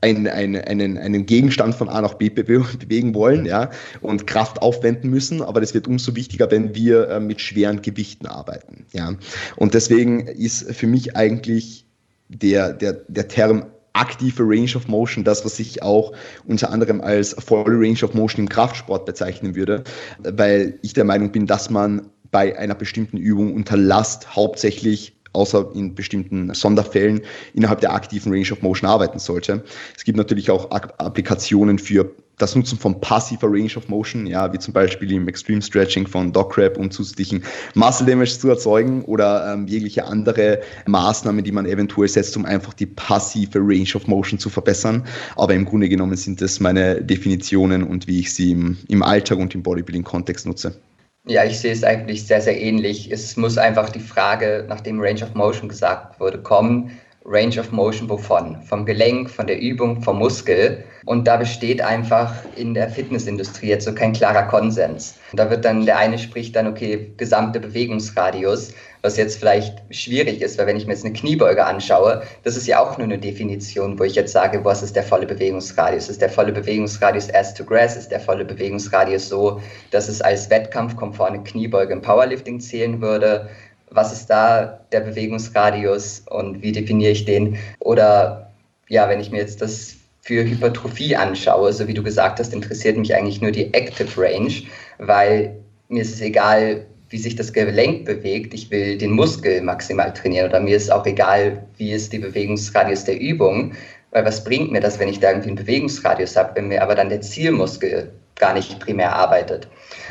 einen, 0.02 0.28
einen, 0.28 0.58
einen, 0.58 0.98
einen 0.98 1.26
Gegenstand 1.26 1.76
von 1.76 1.88
A 1.88 2.02
nach 2.02 2.16
B 2.16 2.30
bewegen 2.30 3.16
wollen 3.16 3.46
ja, 3.46 3.72
und 4.02 4.28
Kraft 4.28 4.62
aufwenden 4.62 5.10
müssen. 5.10 5.42
Aber 5.42 5.62
das 5.62 5.74
wird 5.74 5.88
umso 5.88 6.16
wichtiger, 6.16 6.52
wenn 6.52 6.76
wir 6.76 7.10
äh, 7.10 7.20
mit 7.22 7.40
schweren 7.40 7.82
Gewichten 7.82 8.28
arbeiten. 8.28 8.86
Ja. 8.92 9.16
Und 9.56 9.74
deswegen 9.74 10.28
ist 10.28 10.70
für 10.74 10.88
mich 10.88 11.16
eigentlich 11.16 11.86
der, 12.30 12.74
der, 12.74 12.94
der 13.08 13.28
Term 13.28 13.66
aktive 13.94 14.44
Range 14.44 14.76
of 14.76 14.88
Motion, 14.88 15.24
das, 15.24 15.46
was 15.46 15.60
ich 15.60 15.84
auch 15.84 16.14
unter 16.46 16.72
anderem 16.72 17.00
als 17.02 17.36
volle 17.40 17.80
Range 17.80 18.04
of 18.04 18.14
Motion 18.14 18.46
im 18.46 18.50
Kraftsport 18.50 19.06
bezeichnen 19.06 19.56
würde, 19.56 19.84
weil 20.20 20.80
ich 20.82 20.94
der 20.94 21.04
Meinung 21.04 21.32
bin, 21.32 21.46
dass 21.46 21.70
man 21.70 22.10
bei 22.32 22.58
einer 22.58 22.76
bestimmten 22.76 23.18
Übung 23.18 23.54
unter 23.54 23.78
Last 23.78 24.36
hauptsächlich 24.36 25.16
außer 25.34 25.72
in 25.74 25.96
bestimmten 25.96 26.54
Sonderfällen 26.54 27.22
innerhalb 27.54 27.82
der 27.82 27.94
aktiven 27.94 28.32
Range 28.32 28.52
of 28.52 28.62
Motion 28.62 28.90
arbeiten 28.90 29.20
sollte. 29.20 29.64
Es 29.96 30.04
gibt 30.04 30.18
natürlich 30.18 30.50
auch 30.50 30.70
Applikationen 30.72 31.80
für 31.80 32.16
das 32.38 32.56
Nutzen 32.56 32.78
von 32.78 33.00
passiver 33.00 33.48
Range 33.48 33.72
of 33.76 33.88
Motion, 33.90 34.26
ja, 34.26 34.52
wie 34.52 34.60
zum 34.60 34.74
Beispiel 34.74 35.12
im 35.12 35.28
Extreme 35.28 35.62
Stretching 35.62 36.08
von 36.08 36.32
Dogcrab, 36.32 36.78
um 36.78 36.90
zusätzlichen 36.90 37.44
Muscle 37.76 38.08
Damage 38.08 38.40
zu 38.40 38.50
erzeugen 38.50 39.04
oder 39.06 39.54
ähm, 39.54 39.68
jegliche 39.68 40.06
andere 40.06 40.62
Maßnahmen, 40.86 41.44
die 41.44 41.52
man 41.52 41.66
eventuell 41.66 42.08
setzt, 42.08 42.36
um 42.36 42.46
einfach 42.46 42.74
die 42.74 42.88
passive 42.88 43.60
Range 43.60 43.90
of 43.96 44.08
Motion 44.08 44.40
zu 44.40 44.50
verbessern. 44.50 45.06
Aber 45.36 45.54
im 45.54 45.66
Grunde 45.66 45.90
genommen 45.90 46.16
sind 46.16 46.42
das 46.42 46.60
meine 46.60 47.02
Definitionen 47.02 47.84
und 47.84 48.08
wie 48.08 48.20
ich 48.20 48.34
sie 48.34 48.52
im, 48.52 48.78
im 48.88 49.04
Alltag 49.04 49.38
und 49.38 49.54
im 49.54 49.64
Bodybuilding-Kontext 49.64 50.46
nutze. 50.46 50.80
Ja, 51.26 51.46
ich 51.46 51.60
sehe 51.60 51.72
es 51.72 51.86
eigentlich 51.86 52.28
sehr, 52.28 52.42
sehr 52.42 52.60
ähnlich. 52.60 53.10
Es 53.10 53.38
muss 53.38 53.58
einfach 53.58 53.90
die 53.90 54.02
Frage, 54.02 54.66
nachdem 54.68 55.00
Range 55.00 55.24
of 55.24 55.34
Motion 55.36 55.70
gesagt 55.70 56.20
wurde, 56.20 56.42
kommen. 56.42 56.92
Range 57.26 57.58
of 57.58 57.72
Motion 57.72 58.10
wovon? 58.10 58.62
Vom 58.64 58.86
Gelenk, 58.86 59.30
von 59.30 59.48
der 59.48 59.60
Übung, 59.60 60.02
vom 60.02 60.20
Muskel. 60.20 60.84
Und 61.06 61.26
da 61.28 61.38
besteht 61.38 61.82
einfach 61.82 62.34
in 62.56 62.74
der 62.74 62.90
Fitnessindustrie 62.90 63.68
jetzt 63.68 63.86
so 63.86 63.94
kein 63.94 64.14
klarer 64.14 64.44
Konsens. 64.44 65.16
Da 65.34 65.50
wird 65.50 65.64
dann, 65.64 65.86
der 65.86 65.98
eine 65.98 66.18
spricht 66.18 66.56
dann, 66.56 66.68
okay, 66.68 67.14
gesamte 67.18 67.60
Bewegungsradius, 67.60 68.74
was 69.04 69.18
jetzt 69.18 69.38
vielleicht 69.38 69.82
schwierig 69.90 70.42
ist, 70.42 70.58
weil 70.58 70.68
wenn 70.68 70.78
ich 70.78 70.86
mir 70.86 70.94
jetzt 70.94 71.04
eine 71.04 71.14
Kniebeuge 71.14 71.66
anschaue, 71.66 72.24
das 72.44 72.56
ist 72.56 72.68
ja 72.68 72.80
auch 72.80 72.98
nur 72.98 73.06
eine 73.06 73.18
Definition, 73.18 74.00
wo 74.00 74.04
ich 74.04 74.16
jetzt 74.16 74.32
sage, 74.32 74.64
was 74.64 74.82
ist 74.82 74.96
der 74.96 75.04
volle 75.04 75.26
Bewegungsradius? 75.26 76.10
Ist 76.10 76.22
der 76.22 76.30
volle 76.30 76.54
Bewegungsradius 76.54 77.34
as 77.34 77.54
to 77.54 77.66
grass? 77.66 77.98
Ist 77.98 78.12
der 78.12 78.22
volle 78.22 78.46
Bewegungsradius 78.46 79.28
so, 79.28 79.62
dass 79.92 80.08
es 80.08 80.22
als 80.22 80.50
wettkampfkonforme 80.50 81.44
Kniebeuge 81.44 81.94
im 81.94 82.02
Powerlifting 82.02 82.62
zählen 82.62 83.02
würde? 83.02 83.50
Was 83.94 84.12
ist 84.12 84.28
da 84.28 84.80
der 84.92 85.02
Bewegungsradius 85.02 86.24
und 86.30 86.62
wie 86.62 86.72
definiere 86.72 87.12
ich 87.12 87.26
den? 87.26 87.58
Oder 87.80 88.52
ja, 88.90 89.08
wenn 89.08 89.20
ich 89.20 89.32
mir 89.32 89.38
jetzt 89.38 89.62
das 89.62 89.96
für 90.22 90.44
Hypertrophie 90.44 91.16
anschaue, 91.16 91.72
so 91.74 91.88
wie 91.88 91.94
du 91.94 92.02
gesagt 92.02 92.40
hast, 92.40 92.54
interessiert 92.54 92.98
mich 92.98 93.14
eigentlich 93.14 93.42
nur 93.42 93.52
die 93.52 93.74
Active 93.74 94.10
Range, 94.20 94.54
weil 94.98 95.56
mir 95.90 96.02
ist 96.02 96.16
es 96.16 96.22
egal, 96.22 96.86
wie 97.10 97.18
sich 97.20 97.36
das 97.36 97.54
Gelenk 97.54 98.06
bewegt. 98.06 98.56
Ich 98.56 98.72
will 98.72 98.98
den 98.98 99.12
Muskel 99.12 99.62
maximal 99.62 100.12
trainieren 100.12 100.50
oder 100.50 100.60
mir 100.60 100.76
ist 100.76 100.92
auch 100.92 101.06
egal, 101.06 101.64
wie 101.78 101.92
ist 101.92 102.12
die 102.12 102.18
Bewegungsradius 102.18 103.04
der 103.04 103.20
Übung, 103.20 103.74
weil 104.10 104.26
was 104.26 104.44
bringt 104.44 104.72
mir 104.72 104.82
das, 104.82 104.98
wenn 104.98 105.10
ich 105.10 105.20
da 105.20 105.30
irgendwie 105.30 105.50
einen 105.50 105.58
Bewegungsradius 105.58 106.36
habe, 106.36 106.56
wenn 106.56 106.70
mir 106.70 106.82
aber 106.82 106.96
dann 106.96 107.10
der 107.10 107.22
Zielmuskel 107.22 108.12
gar 108.36 108.54
nicht 108.54 108.80
primär 108.80 109.14
arbeitet. 109.14 109.68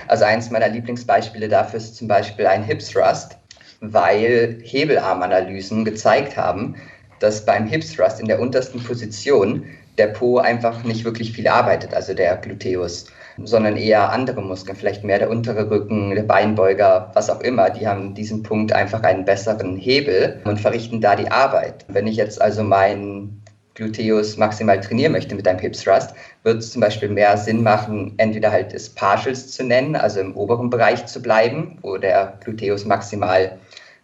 Also 0.06 0.24
eins 0.24 0.50
meiner 0.50 0.68
Lieblingsbeispiele 0.68 1.48
dafür 1.48 1.78
ist 1.78 1.96
zum 1.96 2.06
Beispiel 2.06 2.46
ein 2.46 2.62
Hip 2.62 2.80
Thrust, 2.80 3.36
weil 3.82 4.58
Hebelarmanalysen 4.62 5.84
gezeigt 5.84 6.36
haben, 6.36 6.76
dass 7.18 7.44
beim 7.44 7.66
Hip 7.66 7.82
Thrust 7.84 8.20
in 8.20 8.26
der 8.26 8.40
untersten 8.40 8.82
Position 8.82 9.64
der 9.98 10.06
Po 10.08 10.38
einfach 10.38 10.84
nicht 10.84 11.04
wirklich 11.04 11.32
viel 11.32 11.48
arbeitet, 11.48 11.92
also 11.92 12.14
der 12.14 12.36
Gluteus, 12.36 13.06
sondern 13.42 13.76
eher 13.76 14.10
andere 14.10 14.40
Muskeln, 14.40 14.76
vielleicht 14.76 15.04
mehr 15.04 15.18
der 15.18 15.30
untere 15.30 15.68
Rücken, 15.68 16.14
der 16.14 16.22
Beinbeuger, 16.22 17.10
was 17.14 17.28
auch 17.28 17.40
immer. 17.40 17.70
Die 17.70 17.86
haben 17.86 18.14
diesen 18.14 18.42
Punkt 18.42 18.72
einfach 18.72 19.02
einen 19.02 19.24
besseren 19.24 19.76
Hebel 19.76 20.40
und 20.44 20.60
verrichten 20.60 21.00
da 21.00 21.16
die 21.16 21.30
Arbeit. 21.30 21.84
Wenn 21.88 22.06
ich 22.06 22.16
jetzt 22.16 22.40
also 22.40 22.62
meinen 22.62 23.42
Gluteus 23.74 24.36
maximal 24.36 24.80
trainieren 24.80 25.12
möchte 25.12 25.34
mit 25.34 25.48
einem 25.48 25.58
Hip 25.58 25.72
Thrust, 25.72 26.14
wird 26.42 26.58
es 26.58 26.72
zum 26.72 26.80
Beispiel 26.80 27.08
mehr 27.08 27.36
Sinn 27.36 27.62
machen, 27.62 28.14
entweder 28.18 28.52
halt 28.52 28.72
es 28.74 28.88
Partials 28.88 29.50
zu 29.50 29.64
nennen, 29.64 29.96
also 29.96 30.20
im 30.20 30.36
oberen 30.36 30.70
Bereich 30.70 31.06
zu 31.06 31.22
bleiben, 31.22 31.78
wo 31.82 31.96
der 31.96 32.38
Gluteus 32.44 32.84
maximal 32.84 33.58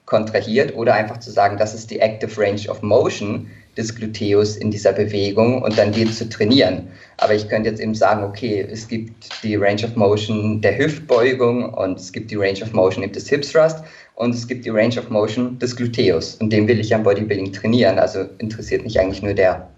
kontrahiert, 0.08 0.74
oder 0.74 0.94
einfach 0.94 1.18
zu 1.20 1.30
sagen, 1.30 1.56
das 1.56 1.74
ist 1.74 1.90
die 1.90 2.00
Active 2.00 2.40
Range 2.40 2.68
of 2.68 2.82
Motion, 2.82 3.48
des 3.78 3.94
Gluteus 3.94 4.56
in 4.56 4.72
dieser 4.72 4.92
Bewegung 4.92 5.62
und 5.62 5.78
dann 5.78 5.92
die 5.92 6.04
zu 6.10 6.28
trainieren. 6.28 6.88
Aber 7.18 7.34
ich 7.34 7.48
könnte 7.48 7.70
jetzt 7.70 7.80
eben 7.80 7.94
sagen, 7.94 8.24
okay, 8.24 8.66
es 8.70 8.88
gibt 8.88 9.42
die 9.44 9.54
Range 9.54 9.84
of 9.84 9.94
Motion 9.94 10.60
der 10.60 10.76
Hüftbeugung 10.76 11.72
und 11.72 11.98
es 11.98 12.12
gibt 12.12 12.30
die 12.32 12.34
Range 12.34 12.60
of 12.60 12.72
Motion 12.72 13.10
des 13.10 13.28
Hip 13.28 13.42
Thrust 13.42 13.78
und 14.16 14.34
es 14.34 14.48
gibt 14.48 14.64
die 14.64 14.70
Range 14.70 14.98
of 14.98 15.08
Motion 15.10 15.58
des 15.60 15.76
Gluteus 15.76 16.34
und 16.34 16.52
den 16.52 16.66
will 16.66 16.80
ich 16.80 16.92
am 16.92 17.04
Bodybuilding 17.04 17.52
trainieren. 17.52 18.00
Also 18.00 18.26
interessiert 18.38 18.82
mich 18.82 18.98
eigentlich 18.98 19.22
nur 19.22 19.34
der. 19.34 19.68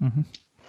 Mhm. 0.00 0.24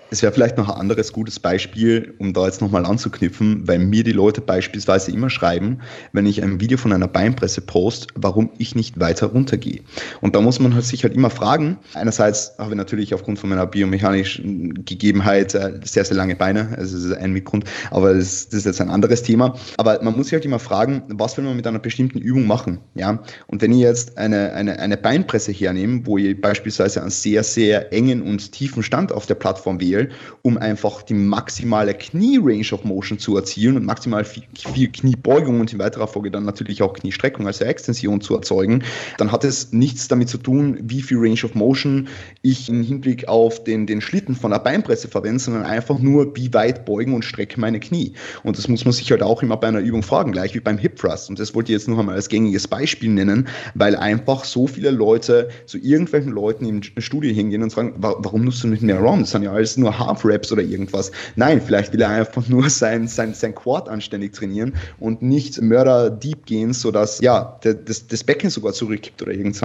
Es 0.09 0.21
wäre 0.21 0.31
vielleicht 0.31 0.57
noch 0.57 0.69
ein 0.69 0.79
anderes 0.79 1.11
gutes 1.11 1.37
Beispiel, 1.37 2.13
um 2.17 2.31
da 2.31 2.45
jetzt 2.45 2.61
nochmal 2.61 2.85
anzuknüpfen, 2.85 3.67
weil 3.67 3.79
mir 3.79 4.05
die 4.05 4.13
Leute 4.13 4.39
beispielsweise 4.39 5.11
immer 5.11 5.29
schreiben, 5.29 5.79
wenn 6.13 6.25
ich 6.25 6.41
ein 6.41 6.61
Video 6.61 6.77
von 6.77 6.93
einer 6.93 7.09
Beinpresse 7.09 7.59
post, 7.59 8.07
warum 8.15 8.49
ich 8.57 8.73
nicht 8.73 8.97
weiter 9.01 9.27
runtergehe. 9.27 9.81
Und 10.21 10.33
da 10.33 10.39
muss 10.39 10.61
man 10.61 10.73
halt 10.73 10.85
sich 10.85 11.03
halt 11.03 11.13
immer 11.13 11.29
fragen. 11.29 11.77
Einerseits 11.93 12.53
habe 12.57 12.71
ich 12.71 12.77
natürlich 12.77 13.13
aufgrund 13.13 13.39
von 13.39 13.49
meiner 13.49 13.67
biomechanischen 13.67 14.85
Gegebenheit 14.85 15.53
äh, 15.55 15.73
sehr, 15.83 16.05
sehr 16.05 16.15
lange 16.15 16.37
Beine. 16.37 16.69
Also 16.77 16.95
das 16.95 17.05
ist 17.05 17.17
ein 17.17 17.33
Mitgrund, 17.33 17.65
aber 17.91 18.13
das, 18.13 18.47
das 18.47 18.59
ist 18.59 18.65
jetzt 18.65 18.79
ein 18.79 18.89
anderes 18.89 19.23
Thema. 19.23 19.55
Aber 19.75 20.01
man 20.01 20.15
muss 20.15 20.27
sich 20.27 20.33
halt 20.33 20.45
immer 20.45 20.59
fragen, 20.59 21.03
was 21.09 21.35
will 21.35 21.43
man 21.43 21.57
mit 21.57 21.67
einer 21.67 21.79
bestimmten 21.79 22.19
Übung 22.19 22.47
machen? 22.47 22.79
Ja? 22.95 23.21
Und 23.47 23.61
wenn 23.61 23.73
ich 23.73 23.79
jetzt 23.79 24.17
eine, 24.17 24.53
eine, 24.53 24.79
eine 24.79 24.95
Beinpresse 24.95 25.51
hernehme, 25.51 26.05
wo 26.05 26.17
ich 26.17 26.39
beispielsweise 26.39 27.01
einen 27.01 27.09
sehr, 27.09 27.43
sehr 27.43 27.91
engen 27.91 28.21
und 28.21 28.53
tiefen 28.53 28.83
Stand 28.83 29.11
auf 29.11 29.25
der 29.25 29.35
Plattform 29.35 29.81
wähle, 29.81 29.96
Befehl, 29.97 30.09
um 30.41 30.57
einfach 30.57 31.01
die 31.01 31.13
maximale 31.13 31.93
Knie-Range 31.93 32.67
of 32.71 32.83
Motion 32.83 33.19
zu 33.19 33.35
erzielen 33.35 33.77
und 33.77 33.85
maximal 33.85 34.23
viel, 34.23 34.43
viel 34.55 34.89
Kniebeugung 34.91 35.59
und 35.59 35.73
in 35.73 35.79
weiterer 35.79 36.07
Folge 36.07 36.31
dann 36.31 36.45
natürlich 36.45 36.81
auch 36.81 36.93
Kniestreckung, 36.93 37.47
also 37.47 37.65
Extension 37.65 38.21
zu 38.21 38.35
erzeugen, 38.35 38.83
dann 39.17 39.31
hat 39.31 39.43
es 39.43 39.73
nichts 39.73 40.07
damit 40.07 40.29
zu 40.29 40.37
tun, 40.37 40.77
wie 40.81 41.01
viel 41.01 41.17
Range 41.17 41.39
of 41.43 41.55
Motion 41.55 42.07
ich 42.41 42.69
im 42.69 42.83
Hinblick 42.83 43.27
auf 43.27 43.63
den, 43.63 43.87
den 43.87 44.01
Schlitten 44.01 44.35
von 44.35 44.51
der 44.51 44.59
Beinpresse 44.59 45.07
verwende, 45.07 45.39
sondern 45.39 45.63
einfach 45.63 45.99
nur, 45.99 46.35
wie 46.35 46.53
weit 46.53 46.85
beugen 46.85 47.13
und 47.13 47.25
strecken 47.25 47.61
meine 47.61 47.79
Knie. 47.79 48.13
Und 48.43 48.57
das 48.57 48.67
muss 48.67 48.85
man 48.85 48.93
sich 48.93 49.11
halt 49.11 49.23
auch 49.23 49.41
immer 49.43 49.57
bei 49.57 49.67
einer 49.67 49.79
Übung 49.79 50.03
fragen, 50.03 50.31
gleich 50.31 50.55
wie 50.55 50.59
beim 50.59 50.77
Hip 50.77 50.97
Thrust. 50.97 51.29
Und 51.29 51.39
das 51.39 51.55
wollte 51.55 51.71
ich 51.71 51.77
jetzt 51.77 51.87
noch 51.87 51.99
einmal 51.99 52.15
als 52.15 52.29
gängiges 52.29 52.67
Beispiel 52.67 53.09
nennen, 53.09 53.47
weil 53.73 53.95
einfach 53.95 54.43
so 54.43 54.67
viele 54.67 54.91
Leute 54.91 55.49
zu 55.65 55.77
irgendwelchen 55.77 56.31
Leuten 56.31 56.65
im 56.65 56.81
Studio 57.01 57.33
hingehen 57.33 57.63
und 57.63 57.71
sagen, 57.71 57.93
warum 57.97 58.45
nutzt 58.45 58.63
du 58.63 58.67
nicht 58.67 58.83
mehr 58.83 58.99
ROM? 58.99 59.21
Das 59.21 59.31
sind 59.31 59.43
ja 59.43 59.51
alles 59.51 59.77
nur 59.77 59.86
nur 59.87 59.97
Half-Raps 59.97 60.51
oder 60.51 60.61
irgendwas. 60.61 61.11
Nein, 61.35 61.61
vielleicht 61.61 61.93
will 61.93 62.01
er 62.01 62.09
einfach 62.09 62.47
nur 62.47 62.69
sein, 62.69 63.07
sein, 63.07 63.33
sein 63.33 63.55
Quad 63.55 63.89
anständig 63.89 64.33
trainieren 64.33 64.73
und 64.99 65.21
nicht 65.21 65.61
Mörder-Deep 65.61 66.45
gehen, 66.45 66.73
sodass 66.73 67.19
ja, 67.21 67.59
das, 67.61 68.07
das 68.07 68.23
Becken 68.23 68.49
sogar 68.49 68.73
zurückkippt 68.73 69.21
oder 69.21 69.31
irgend 69.31 69.55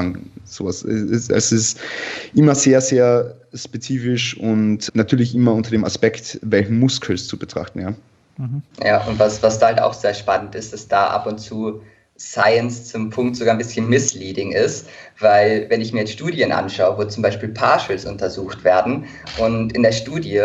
sowas. 0.44 0.84
Es, 0.84 1.28
es 1.28 1.52
ist 1.52 1.80
immer 2.34 2.54
sehr, 2.54 2.80
sehr 2.80 3.36
spezifisch 3.54 4.36
und 4.38 4.90
natürlich 4.94 5.34
immer 5.34 5.52
unter 5.52 5.70
dem 5.70 5.84
Aspekt, 5.84 6.38
welchen 6.42 6.78
Muskels 6.78 7.26
zu 7.26 7.36
betrachten, 7.36 7.80
ja. 7.80 7.94
Mhm. 8.38 8.62
Ja, 8.82 9.04
und 9.04 9.18
was, 9.18 9.42
was 9.42 9.58
da 9.58 9.66
halt 9.66 9.80
auch 9.80 9.92
sehr 9.92 10.14
spannend 10.14 10.54
ist, 10.54 10.72
ist 10.72 10.90
da 10.90 11.08
ab 11.08 11.26
und 11.26 11.38
zu 11.38 11.82
Science 12.18 12.84
zum 12.84 13.10
Punkt 13.10 13.36
sogar 13.36 13.54
ein 13.54 13.58
bisschen 13.58 13.88
misleading 13.88 14.52
ist, 14.52 14.86
weil 15.18 15.66
wenn 15.70 15.80
ich 15.80 15.92
mir 15.92 16.00
jetzt 16.00 16.12
Studien 16.12 16.52
anschaue, 16.52 16.98
wo 16.98 17.04
zum 17.04 17.22
Beispiel 17.22 17.48
Partials 17.48 18.04
untersucht 18.04 18.64
werden 18.64 19.06
und 19.38 19.72
in 19.72 19.82
der 19.82 19.92
Studie 19.92 20.40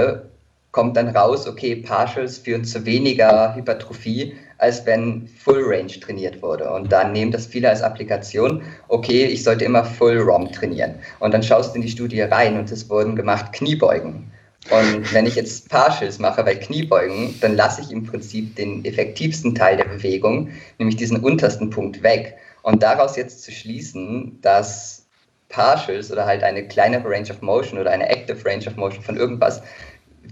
kommt 0.71 0.97
dann 0.97 1.09
raus, 1.09 1.47
okay, 1.47 1.75
Partials 1.75 2.37
führen 2.37 2.63
zu 2.63 2.85
weniger 2.85 3.55
Hypertrophie, 3.55 4.35
als 4.59 4.85
wenn 4.85 5.27
Full 5.27 5.63
Range 5.65 5.99
trainiert 5.99 6.41
wurde. 6.41 6.71
Und 6.71 6.91
dann 6.91 7.13
nehmen 7.13 7.31
das 7.31 7.47
viele 7.47 7.69
als 7.69 7.81
Applikation, 7.81 8.61
okay, 8.87 9.25
ich 9.25 9.43
sollte 9.43 9.65
immer 9.65 9.83
Full 9.83 10.19
ROM 10.19 10.51
trainieren. 10.51 10.95
Und 11.19 11.33
dann 11.33 11.43
schaust 11.43 11.71
du 11.71 11.75
in 11.77 11.81
die 11.81 11.89
Studie 11.89 12.21
rein 12.21 12.57
und 12.57 12.71
es 12.71 12.89
wurden 12.89 13.15
gemacht 13.15 13.53
Kniebeugen. 13.53 14.31
Und 14.69 15.13
wenn 15.13 15.25
ich 15.25 15.35
jetzt 15.35 15.69
Partials 15.69 16.19
mache 16.19 16.43
bei 16.43 16.55
Kniebeugen, 16.55 17.35
dann 17.39 17.55
lasse 17.55 17.81
ich 17.81 17.91
im 17.91 18.03
Prinzip 18.03 18.55
den 18.55 18.83
effektivsten 18.83 19.55
Teil 19.55 19.77
der 19.77 19.85
Bewegung, 19.85 20.49
nämlich 20.77 20.97
diesen 20.97 21.17
untersten 21.17 21.69
Punkt 21.69 22.03
weg. 22.03 22.37
Und 22.63 22.83
daraus 22.83 23.15
jetzt 23.15 23.43
zu 23.43 23.51
schließen, 23.51 24.39
dass 24.41 25.07
Partials 25.49 26.11
oder 26.11 26.25
halt 26.25 26.43
eine 26.43 26.67
kleinere 26.67 27.09
Range 27.09 27.29
of 27.29 27.41
Motion 27.41 27.79
oder 27.79 27.91
eine 27.91 28.09
Active 28.09 28.43
Range 28.45 28.65
of 28.67 28.75
Motion 28.75 29.01
von 29.01 29.15
irgendwas 29.15 29.61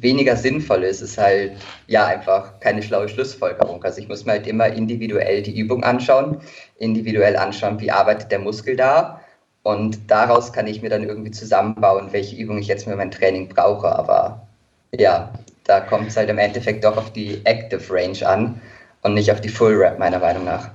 weniger 0.01 0.35
sinnvoll 0.35 0.83
ist, 0.83 0.99
ist 0.99 1.17
halt 1.17 1.53
ja 1.87 2.05
einfach 2.05 2.59
keine 2.59 2.83
schlaue 2.83 3.07
Schlussfolgerung. 3.07 3.81
Also 3.83 4.01
ich 4.01 4.09
muss 4.09 4.25
mir 4.25 4.33
halt 4.33 4.47
immer 4.47 4.67
individuell 4.67 5.41
die 5.41 5.57
Übung 5.57 5.83
anschauen, 5.85 6.41
individuell 6.77 7.37
anschauen, 7.37 7.79
wie 7.79 7.91
arbeitet 7.91 8.31
der 8.31 8.39
Muskel 8.39 8.75
da 8.75 9.21
und 9.65 10.11
daraus 10.11 10.53
kann 10.53 10.67
ich 10.67 10.83
mir 10.83 10.91
dann 10.91 11.01
irgendwie 11.01 11.31
zusammenbauen, 11.31 12.09
welche 12.11 12.35
Übung 12.35 12.59
ich 12.59 12.67
jetzt 12.67 12.83
für 12.83 12.95
mein 12.95 13.09
Training 13.09 13.49
brauche. 13.49 13.87
Aber 13.87 14.45
ja, 14.91 15.33
da 15.63 15.79
kommt 15.79 16.09
es 16.09 16.15
halt 16.15 16.29
im 16.29 16.37
Endeffekt 16.37 16.83
doch 16.83 16.95
auf 16.97 17.11
die 17.11 17.43
Active 17.45 17.81
Range 17.89 18.27
an 18.27 18.61
und 19.01 19.15
nicht 19.15 19.31
auf 19.31 19.41
die 19.41 19.49
Full 19.49 19.73
Rap, 19.73 19.97
meiner 19.97 20.19
Meinung 20.19 20.45
nach. 20.45 20.69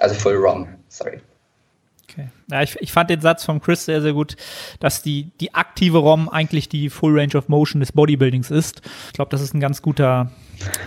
Also 0.00 0.16
Full 0.16 0.34
ROM, 0.34 0.66
sorry. 0.88 1.20
Okay. 2.10 2.30
Ja, 2.50 2.62
ich, 2.62 2.74
ich 2.80 2.90
fand 2.90 3.10
den 3.10 3.20
Satz 3.20 3.44
von 3.44 3.60
Chris 3.60 3.84
sehr, 3.84 4.02
sehr 4.02 4.12
gut, 4.12 4.34
dass 4.80 5.02
die, 5.02 5.30
die 5.40 5.54
aktive 5.54 5.98
ROM 5.98 6.28
eigentlich 6.28 6.68
die 6.68 6.90
Full 6.90 7.16
Range 7.16 7.36
of 7.36 7.48
Motion 7.48 7.78
des 7.78 7.92
Bodybuildings 7.92 8.50
ist. 8.50 8.82
Ich 9.06 9.12
glaube, 9.12 9.30
das 9.30 9.40
ist 9.40 9.54
ein 9.54 9.60
ganz 9.60 9.82
guter, 9.82 10.32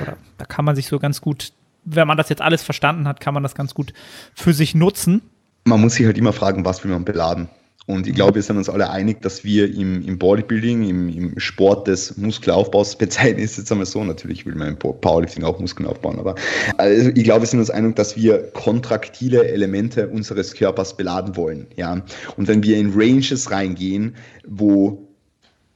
oder 0.01 0.17
da 0.37 0.43
kann 0.43 0.65
man 0.65 0.75
sich 0.75 0.87
so 0.87 0.99
ganz 0.99 1.21
gut, 1.21 1.53
wenn 1.85 2.05
man 2.05 2.17
das 2.17 2.27
jetzt 2.27 2.41
alles 2.41 2.63
verstanden 2.63 3.07
hat, 3.07 3.21
kann 3.21 3.33
man 3.33 3.43
das 3.43 3.55
ganz 3.55 3.73
gut 3.73 3.93
für 4.33 4.51
sich 4.51 4.75
nutzen 4.75 5.21
man 5.65 5.81
muss 5.81 5.95
sich 5.95 6.05
halt 6.05 6.17
immer 6.17 6.33
fragen, 6.33 6.63
was 6.63 6.83
will 6.83 6.91
man 6.91 7.03
beladen. 7.03 7.49
Und 7.87 8.07
ich 8.07 8.15
glaube, 8.15 8.35
wir 8.35 8.41
sind 8.41 8.57
uns 8.57 8.67
alle 8.67 8.89
einig, 8.89 9.21
dass 9.21 9.43
wir 9.43 9.71
im, 9.71 10.01
im 10.07 10.17
Bodybuilding, 10.17 10.89
im, 10.89 11.09
im, 11.09 11.39
Sport 11.39 11.87
des 11.87 12.17
Muskelaufbaus 12.17 12.97
bezeichnen, 12.97 13.43
ist 13.43 13.57
jetzt 13.59 13.71
einmal 13.71 13.85
so, 13.85 14.03
natürlich 14.03 14.43
will 14.45 14.55
man 14.55 14.69
im 14.69 14.77
Powerlifting 14.77 15.43
auch 15.43 15.59
Muskeln 15.59 15.87
aufbauen, 15.87 16.17
aber 16.17 16.33
also 16.77 17.11
ich 17.13 17.23
glaube, 17.23 17.41
wir 17.41 17.47
sind 17.47 17.59
uns 17.59 17.69
einig, 17.69 17.95
dass 17.95 18.15
wir 18.15 18.39
kontraktile 18.53 19.47
Elemente 19.47 20.07
unseres 20.07 20.55
Körpers 20.55 20.97
beladen 20.97 21.35
wollen. 21.35 21.67
Ja? 21.75 22.01
Und 22.37 22.47
wenn 22.47 22.63
wir 22.63 22.77
in 22.77 22.91
Ranges 22.95 23.51
reingehen, 23.51 24.15
wo 24.47 25.07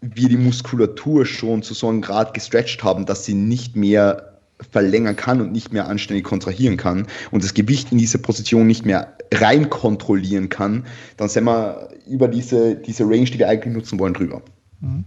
wir 0.01 0.29
die 0.29 0.37
Muskulatur 0.37 1.27
schon 1.27 1.61
zu 1.61 1.75
so 1.75 1.89
einem 1.89 2.01
Grad 2.01 2.33
gestretched 2.33 2.83
haben, 2.83 3.05
dass 3.05 3.25
sie 3.25 3.35
nicht 3.35 3.75
mehr 3.75 4.39
verlängern 4.71 5.15
kann 5.15 5.41
und 5.41 5.51
nicht 5.51 5.73
mehr 5.73 5.87
anständig 5.87 6.25
kontrahieren 6.25 6.77
kann 6.77 7.05
und 7.29 7.43
das 7.43 7.53
Gewicht 7.53 7.91
in 7.91 7.97
dieser 7.99 8.17
Position 8.17 8.65
nicht 8.65 8.85
mehr 8.85 9.15
rein 9.33 9.69
kontrollieren 9.69 10.49
kann, 10.49 10.85
dann 11.17 11.29
sind 11.29 11.43
wir 11.45 11.89
über 12.07 12.27
diese, 12.27 12.75
diese 12.75 13.03
Range, 13.03 13.25
die 13.25 13.39
wir 13.39 13.49
eigentlich 13.49 13.73
nutzen 13.73 13.99
wollen, 13.99 14.13
drüber. 14.13 14.41
Mhm. 14.81 15.05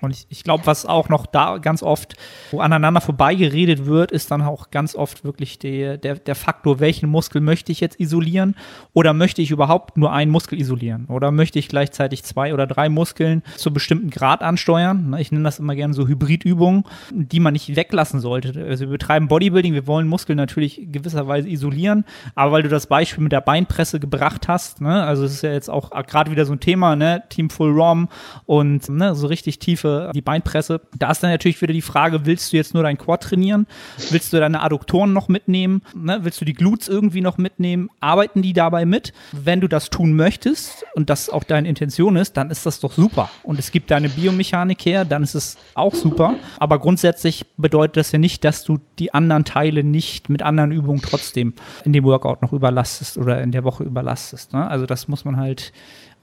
Und 0.00 0.10
ich, 0.10 0.26
ich 0.28 0.44
glaube, 0.44 0.66
was 0.66 0.86
auch 0.86 1.08
noch 1.08 1.26
da 1.26 1.58
ganz 1.58 1.82
oft, 1.82 2.16
wo 2.50 2.60
aneinander 2.60 3.00
vorbeigeredet 3.00 3.86
wird, 3.86 4.12
ist 4.12 4.30
dann 4.30 4.42
auch 4.42 4.70
ganz 4.70 4.94
oft 4.94 5.24
wirklich 5.24 5.58
der, 5.58 5.96
der, 5.96 6.16
der 6.16 6.34
Faktor, 6.34 6.80
welchen 6.80 7.08
Muskel 7.08 7.40
möchte 7.40 7.72
ich 7.72 7.80
jetzt 7.80 7.98
isolieren 7.98 8.56
oder 8.92 9.14
möchte 9.14 9.42
ich 9.42 9.50
überhaupt 9.50 9.96
nur 9.96 10.12
einen 10.12 10.30
Muskel 10.30 10.60
isolieren 10.60 11.06
oder 11.06 11.30
möchte 11.30 11.58
ich 11.58 11.68
gleichzeitig 11.68 12.24
zwei 12.24 12.52
oder 12.52 12.66
drei 12.66 12.88
Muskeln 12.88 13.42
zu 13.56 13.72
bestimmten 13.72 14.10
Grad 14.10 14.42
ansteuern. 14.42 15.10
Ne, 15.10 15.20
ich 15.20 15.32
nenne 15.32 15.44
das 15.44 15.58
immer 15.58 15.74
gerne 15.74 15.94
so 15.94 16.06
Hybridübungen, 16.06 16.84
die 17.12 17.40
man 17.40 17.54
nicht 17.54 17.74
weglassen 17.74 18.20
sollte. 18.20 18.64
Also 18.68 18.84
wir 18.84 18.92
betreiben 18.92 19.28
Bodybuilding, 19.28 19.74
wir 19.74 19.86
wollen 19.86 20.08
Muskeln 20.08 20.36
natürlich 20.36 20.80
gewisserweise 20.92 21.48
isolieren, 21.48 22.04
aber 22.34 22.52
weil 22.52 22.62
du 22.62 22.68
das 22.68 22.86
Beispiel 22.86 23.22
mit 23.22 23.32
der 23.32 23.40
Beinpresse 23.40 24.00
gebracht 24.00 24.48
hast, 24.48 24.80
ne, 24.80 25.02
also 25.04 25.24
es 25.24 25.32
ist 25.32 25.42
ja 25.42 25.52
jetzt 25.52 25.70
auch 25.70 25.90
gerade 26.06 26.30
wieder 26.30 26.44
so 26.44 26.52
ein 26.52 26.60
Thema, 26.60 26.96
ne, 26.96 27.22
Team 27.28 27.50
Full 27.50 27.72
ROM 27.72 28.08
und 28.44 28.88
ne, 28.88 29.14
so 29.14 29.26
richtig 29.26 29.58
tiefe 29.58 29.85
Griffe, 29.86 30.10
die 30.14 30.22
Beinpresse. 30.22 30.80
Da 30.98 31.10
ist 31.10 31.22
dann 31.22 31.30
natürlich 31.30 31.60
wieder 31.62 31.72
die 31.72 31.82
Frage, 31.82 32.26
willst 32.26 32.52
du 32.52 32.56
jetzt 32.56 32.74
nur 32.74 32.82
dein 32.82 32.98
Quad 32.98 33.22
trainieren? 33.22 33.66
Willst 34.10 34.32
du 34.32 34.38
deine 34.38 34.62
Adduktoren 34.62 35.12
noch 35.12 35.28
mitnehmen? 35.28 35.82
Ne? 35.94 36.18
Willst 36.22 36.40
du 36.40 36.44
die 36.44 36.54
Glutes 36.54 36.88
irgendwie 36.88 37.20
noch 37.20 37.38
mitnehmen? 37.38 37.90
Arbeiten 38.00 38.42
die 38.42 38.52
dabei 38.52 38.84
mit? 38.84 39.12
Wenn 39.32 39.60
du 39.60 39.68
das 39.68 39.90
tun 39.90 40.14
möchtest 40.14 40.84
und 40.94 41.10
das 41.10 41.30
auch 41.30 41.44
deine 41.44 41.68
Intention 41.68 42.16
ist, 42.16 42.36
dann 42.36 42.50
ist 42.50 42.66
das 42.66 42.80
doch 42.80 42.92
super. 42.92 43.30
Und 43.42 43.58
es 43.58 43.70
gibt 43.70 43.90
deine 43.90 44.08
Biomechanik 44.08 44.84
her, 44.84 45.04
dann 45.04 45.22
ist 45.22 45.34
es 45.34 45.56
auch 45.74 45.94
super. 45.94 46.34
Aber 46.58 46.78
grundsätzlich 46.78 47.46
bedeutet 47.56 47.96
das 47.96 48.12
ja 48.12 48.18
nicht, 48.18 48.44
dass 48.44 48.64
du 48.64 48.78
die 48.98 49.14
anderen 49.14 49.44
Teile 49.44 49.84
nicht 49.84 50.28
mit 50.28 50.42
anderen 50.42 50.72
Übungen 50.72 51.00
trotzdem 51.02 51.54
in 51.84 51.92
dem 51.92 52.04
Workout 52.04 52.42
noch 52.42 52.52
überlastest 52.52 53.18
oder 53.18 53.42
in 53.42 53.52
der 53.52 53.64
Woche 53.64 53.84
überlastest. 53.84 54.52
Ne? 54.52 54.66
Also 54.66 54.86
das 54.86 55.08
muss 55.08 55.24
man 55.24 55.36
halt 55.36 55.72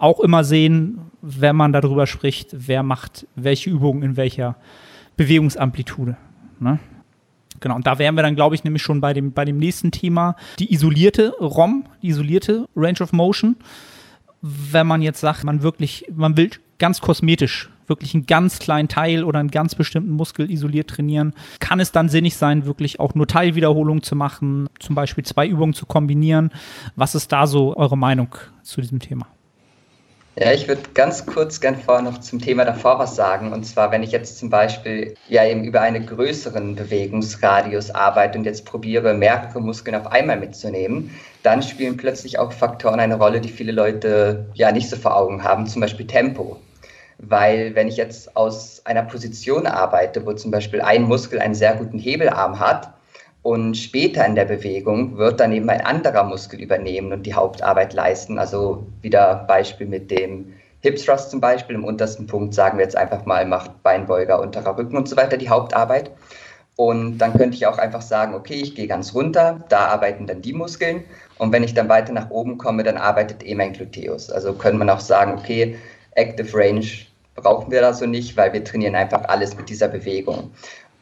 auch 0.04 0.20
immer 0.20 0.44
sehen, 0.44 1.00
wenn 1.22 1.56
man 1.56 1.72
darüber 1.72 2.08
spricht, 2.08 2.50
wer 2.52 2.84
macht 2.84 3.26
welche 3.36 3.70
Übungen 3.70 4.04
in 4.04 4.18
welcher 4.18 4.58
Bewegungsamplitude. 5.16 6.18
Ne? 6.60 6.80
Genau, 7.62 7.76
und 7.76 7.88
da 7.88 7.98
wären 8.00 8.16
wir 8.16 8.24
dann, 8.24 8.36
glaube 8.36 8.56
ich, 8.56 8.66
nämlich 8.66 8.84
schon 8.84 9.00
bei 9.00 9.14
dem, 9.14 9.32
bei 9.32 9.46
dem 9.46 9.58
nächsten 9.58 9.92
Thema, 9.92 10.36
die 10.60 10.74
isolierte 10.74 11.34
ROM, 11.40 11.86
die 12.02 12.10
isolierte 12.10 12.68
Range 12.76 13.00
of 13.00 13.14
Motion. 13.14 13.56
Wenn 14.42 14.88
man 14.88 15.02
jetzt 15.02 15.22
sagt, 15.22 15.46
man 15.46 15.64
wirklich, 15.64 16.06
man 16.14 16.36
will 16.36 16.50
ganz 16.80 17.00
kosmetisch 17.00 17.70
wirklich 17.88 18.14
einen 18.14 18.26
ganz 18.26 18.60
kleinen 18.60 18.90
Teil 18.90 19.24
oder 19.24 19.40
einen 19.40 19.52
ganz 19.52 19.74
bestimmten 19.76 20.12
Muskel 20.12 20.52
isoliert 20.52 20.90
trainieren, 20.90 21.34
kann 21.60 21.80
es 21.80 21.94
dann 21.94 22.10
sinnig 22.10 22.36
sein, 22.36 22.66
wirklich 22.66 23.00
auch 23.00 23.16
nur 23.16 23.28
Teilwiederholungen 23.28 24.04
zu 24.04 24.18
machen, 24.18 24.68
zum 24.80 24.96
Beispiel 24.96 25.24
zwei 25.24 25.48
Übungen 25.48 25.74
zu 25.74 25.86
kombinieren. 25.86 26.52
Was 26.98 27.16
ist 27.16 27.32
da 27.32 27.48
so 27.48 27.78
eure 27.78 27.98
Meinung 27.98 28.36
zu 28.64 28.82
diesem 28.82 29.00
Thema? 29.00 29.28
Ja, 30.36 30.52
ich 30.52 30.68
würde 30.68 30.82
ganz 30.96 31.28
kurz 31.28 31.62
gern 31.62 31.76
vorher 31.76 32.02
noch 32.04 32.18
zum 32.20 32.42
Thema 32.42 32.66
davor 32.66 32.98
was 32.98 33.16
sagen. 33.16 33.54
Und 33.54 33.66
zwar, 33.66 33.92
wenn 33.92 34.02
ich 34.02 34.12
jetzt 34.12 34.40
zum 34.40 34.50
Beispiel 34.50 35.14
ja 35.30 35.46
eben 35.46 35.64
über 35.64 35.82
einen 35.82 36.08
größeren 36.08 36.76
Bewegungsradius 36.76 37.92
arbeite 37.92 38.40
und 38.40 38.44
jetzt 38.46 38.66
probiere, 38.66 39.14
mehrere 39.14 39.62
Muskeln 39.62 39.96
auf 39.96 40.12
einmal 40.12 40.40
mitzunehmen, 40.40 41.12
dann 41.44 41.62
spielen 41.62 41.98
plötzlich 41.98 42.40
auch 42.40 42.52
Faktoren 42.52 43.00
eine 43.00 43.18
Rolle, 43.18 43.42
die 43.42 43.50
viele 43.50 43.72
Leute 43.72 44.48
ja 44.56 44.72
nicht 44.72 44.90
so 44.90 44.96
vor 44.96 45.16
Augen 45.16 45.44
haben, 45.44 45.68
zum 45.68 45.82
Beispiel 45.82 46.08
Tempo. 46.08 46.60
Weil 47.20 47.76
wenn 47.76 47.88
ich 47.88 47.98
jetzt 47.98 48.36
aus 48.36 48.82
einer 48.86 49.04
Position 49.04 49.68
arbeite, 49.68 50.26
wo 50.26 50.34
zum 50.34 50.50
Beispiel 50.50 50.82
ein 50.82 51.04
Muskel 51.04 51.40
einen 51.40 51.54
sehr 51.54 51.76
guten 51.76 52.00
Hebelarm 52.00 52.60
hat, 52.60 52.93
und 53.44 53.76
später 53.76 54.26
in 54.26 54.36
der 54.36 54.46
Bewegung 54.46 55.18
wird 55.18 55.42
dann 55.42 55.52
eben 55.52 55.70
ein 55.70 55.82
anderer 55.82 56.24
Muskel 56.24 56.62
übernehmen 56.62 57.12
und 57.12 57.24
die 57.24 57.34
Hauptarbeit 57.34 57.94
leisten. 57.94 58.40
Also 58.40 58.88
wieder 59.02 59.44
Beispiel 59.48 59.86
mit 59.86 60.10
dem 60.10 60.54
Hip 60.80 60.96
Thrust 60.96 61.30
zum 61.30 61.42
Beispiel. 61.42 61.76
Im 61.76 61.84
untersten 61.84 62.26
Punkt 62.26 62.54
sagen 62.54 62.78
wir 62.78 62.86
jetzt 62.86 62.96
einfach 62.96 63.26
mal, 63.26 63.46
macht 63.46 63.84
Beinbeuger, 63.84 64.40
unterer 64.40 64.78
Rücken 64.78 64.96
und 64.96 65.10
so 65.10 65.18
weiter 65.18 65.36
die 65.36 65.50
Hauptarbeit. 65.50 66.12
Und 66.78 67.18
dann 67.18 67.34
könnte 67.34 67.58
ich 67.58 67.68
auch 67.68 67.78
einfach 67.78 68.02
sagen, 68.02 68.34
okay, 68.34 68.56
ich 68.56 68.76
gehe 68.76 68.88
ganz 68.88 69.14
runter, 69.14 69.64
da 69.68 69.88
arbeiten 69.88 70.26
dann 70.26 70.42
die 70.42 70.54
Muskeln. 70.54 71.04
Und 71.38 71.52
wenn 71.52 71.64
ich 71.64 71.74
dann 71.74 71.90
weiter 71.90 72.14
nach 72.14 72.30
oben 72.32 72.58
komme, 72.58 72.84
dann 72.84 72.98
arbeitet 72.98 73.46
eh 73.46 73.56
mein 73.56 73.74
Gluteus. 73.74 74.30
Also 74.30 74.54
könnte 74.54 74.78
man 74.78 74.90
auch 74.90 75.02
sagen, 75.02 75.34
okay, 75.38 75.78
Active 76.16 76.58
Range 76.58 76.86
brauchen 77.36 77.72
wir 77.72 77.82
da 77.82 77.94
so 77.94 78.06
nicht, 78.06 78.38
weil 78.38 78.54
wir 78.54 78.64
trainieren 78.64 78.96
einfach 78.96 79.24
alles 79.26 79.58
mit 79.58 79.70
dieser 79.70 79.88
Bewegung. 79.88 80.52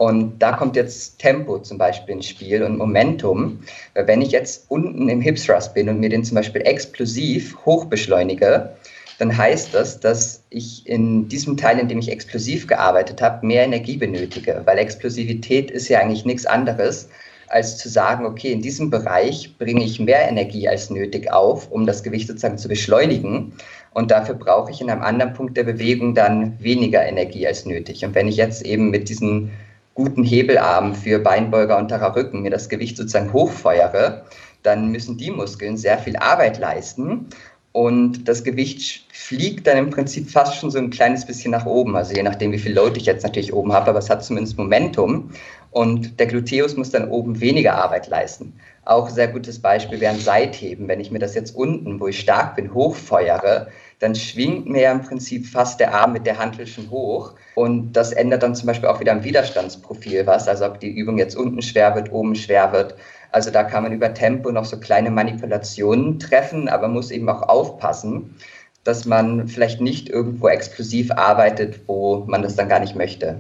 Und 0.02 0.40
da 0.40 0.54
kommt 0.54 0.76
jetzt 0.76 1.20
Tempo 1.20 1.60
zum 1.60 1.78
Beispiel 1.78 2.16
ins 2.16 2.26
Spiel 2.26 2.64
und 2.64 2.80
Momentum. 2.80 3.60
Wenn 3.94 4.24
ich 4.24 4.32
jetzt 4.32 4.66
unten 4.68 5.08
im 5.10 5.22
Hip 5.22 5.36
Thrust 5.36 5.76
bin 5.76 5.90
und 5.90 6.00
mir 6.00 6.10
den 6.10 6.24
zum 6.24 6.34
Beispiel 6.34 6.62
explosiv 6.62 7.56
hochbeschleunige, 7.68 8.72
dann 9.20 9.38
heißt 9.38 9.76
das, 9.76 10.00
dass 10.00 10.42
ich 10.50 10.88
in 10.88 11.28
diesem 11.28 11.56
Teil, 11.56 11.78
in 11.78 11.88
dem 11.88 12.00
ich 12.00 12.12
explosiv 12.12 12.66
gearbeitet 12.66 13.22
habe, 13.22 13.46
mehr 13.46 13.64
Energie 13.64 13.96
benötige, 13.96 14.64
weil 14.66 14.80
Explosivität 14.80 15.70
ist 15.70 15.88
ja 15.88 16.00
eigentlich 16.00 16.26
nichts 16.26 16.48
anderes, 16.48 17.08
als 17.50 17.78
zu 17.78 17.88
sagen, 17.88 18.26
okay, 18.26 18.52
in 18.52 18.64
diesem 18.64 18.90
Bereich 18.90 19.56
bringe 19.60 19.84
ich 19.84 20.00
mehr 20.00 20.28
Energie 20.28 20.68
als 20.68 20.90
nötig 20.90 21.32
auf, 21.32 21.70
um 21.70 21.86
das 21.86 22.02
Gewicht 22.02 22.28
sozusagen 22.28 22.58
zu 22.58 22.70
beschleunigen. 22.70 23.54
Und 23.94 24.10
dafür 24.10 24.34
brauche 24.34 24.72
ich 24.72 24.82
in 24.82 24.90
einem 24.90 25.04
anderen 25.04 25.34
Punkt 25.34 25.58
der 25.58 25.64
Bewegung 25.64 26.16
dann 26.16 26.58
weniger 26.60 27.06
Energie 27.06 27.46
als 27.46 27.68
nötig. 27.68 28.04
Und 28.04 28.16
wenn 28.16 28.28
ich 28.28 28.38
jetzt 28.38 28.64
eben 28.64 28.90
mit 28.90 29.08
diesen 29.08 29.52
guten 29.94 30.24
Hebelarm 30.24 30.96
für 30.96 31.20
Beinbeuger 31.20 31.78
unterer 31.78 32.16
Rücken 32.16 32.42
mir 32.42 32.52
das 32.52 32.70
Gewicht 32.70 32.98
sozusagen 32.98 33.34
hochfeuere, 33.34 34.26
dann 34.64 34.90
müssen 34.90 35.18
die 35.18 35.32
Muskeln 35.32 35.78
sehr 35.78 35.98
viel 35.98 36.16
Arbeit 36.18 36.60
leisten 36.60 37.28
und 37.74 38.28
das 38.28 38.44
Gewicht 38.44 39.06
fliegt 39.14 39.66
dann 39.66 39.78
im 39.78 39.90
Prinzip 39.92 40.30
fast 40.30 40.58
schon 40.58 40.72
so 40.72 40.78
ein 40.78 40.90
kleines 40.90 41.26
bisschen 41.26 41.52
nach 41.52 41.66
oben. 41.66 41.96
Also 41.96 42.14
je 42.14 42.24
nachdem, 42.24 42.52
wie 42.52 42.60
viel 42.60 42.74
Load 42.74 43.00
ich 43.00 43.06
jetzt 43.06 43.24
natürlich 43.24 43.54
oben 43.54 43.72
habe, 43.72 43.92
aber 43.92 44.00
es 44.00 44.10
hat 44.10 44.24
zumindest 44.26 44.58
Momentum. 44.58 45.30
Und 45.72 46.20
der 46.20 46.28
Gluteus 46.28 46.76
muss 46.76 46.90
dann 46.90 47.08
oben 47.10 47.40
weniger 47.40 47.76
Arbeit 47.76 48.08
leisten. 48.08 48.54
Auch 48.84 49.08
sehr 49.10 49.30
gutes 49.30 49.60
Beispiel 49.60 50.02
wären 50.02 50.20
Seitheben. 50.20 50.90
Wenn 50.90 51.00
ich 51.00 51.12
mir 51.12 51.20
das 51.20 51.34
jetzt 51.34 51.56
unten, 51.56 52.02
wo 52.02 52.08
ich 52.08 52.20
stark 52.20 52.58
bin, 52.58 52.74
hochfeuere, 52.74 53.68
dann 54.02 54.16
schwingt 54.16 54.68
mir 54.68 54.90
im 54.90 55.04
Prinzip 55.04 55.46
fast 55.46 55.80
der 55.80 55.94
Arm 55.94 56.14
mit 56.14 56.26
der 56.26 56.40
Hantel 56.40 56.66
schon 56.66 56.90
hoch. 56.90 57.36
Und 57.54 57.94
das 57.94 58.12
ändert 58.12 58.42
dann 58.42 58.56
zum 58.56 58.66
Beispiel 58.66 58.90
auch 58.90 59.00
wieder 59.00 59.12
am 59.12 59.24
Widerstandsprofil 59.24 60.26
was. 60.26 60.48
Also 60.48 60.66
ob 60.66 60.80
die 60.80 60.90
Übung 60.90 61.20
jetzt 61.20 61.38
unten 61.38 61.62
schwer 61.62 61.94
wird, 61.94 62.12
oben 62.12 62.34
schwer 62.34 62.74
wird. 62.74 62.96
Also 63.32 63.52
da 63.52 63.64
kann 63.64 63.84
man 63.84 63.94
über 63.94 64.12
Tempo 64.16 64.52
noch 64.52 64.66
so 64.66 64.80
kleine 64.80 65.12
Manipulationen 65.12 66.18
treffen, 66.18 66.68
aber 66.68 66.88
muss 66.88 67.12
eben 67.12 67.30
auch 67.30 67.44
aufpassen, 67.44 68.36
dass 68.84 69.06
man 69.06 69.48
vielleicht 69.48 69.82
nicht 69.82 70.10
irgendwo 70.10 70.48
explosiv 70.48 71.12
arbeitet, 71.12 71.82
wo 71.86 72.26
man 72.26 72.42
das 72.42 72.56
dann 72.56 72.70
gar 72.70 72.80
nicht 72.80 72.96
möchte, 72.96 73.40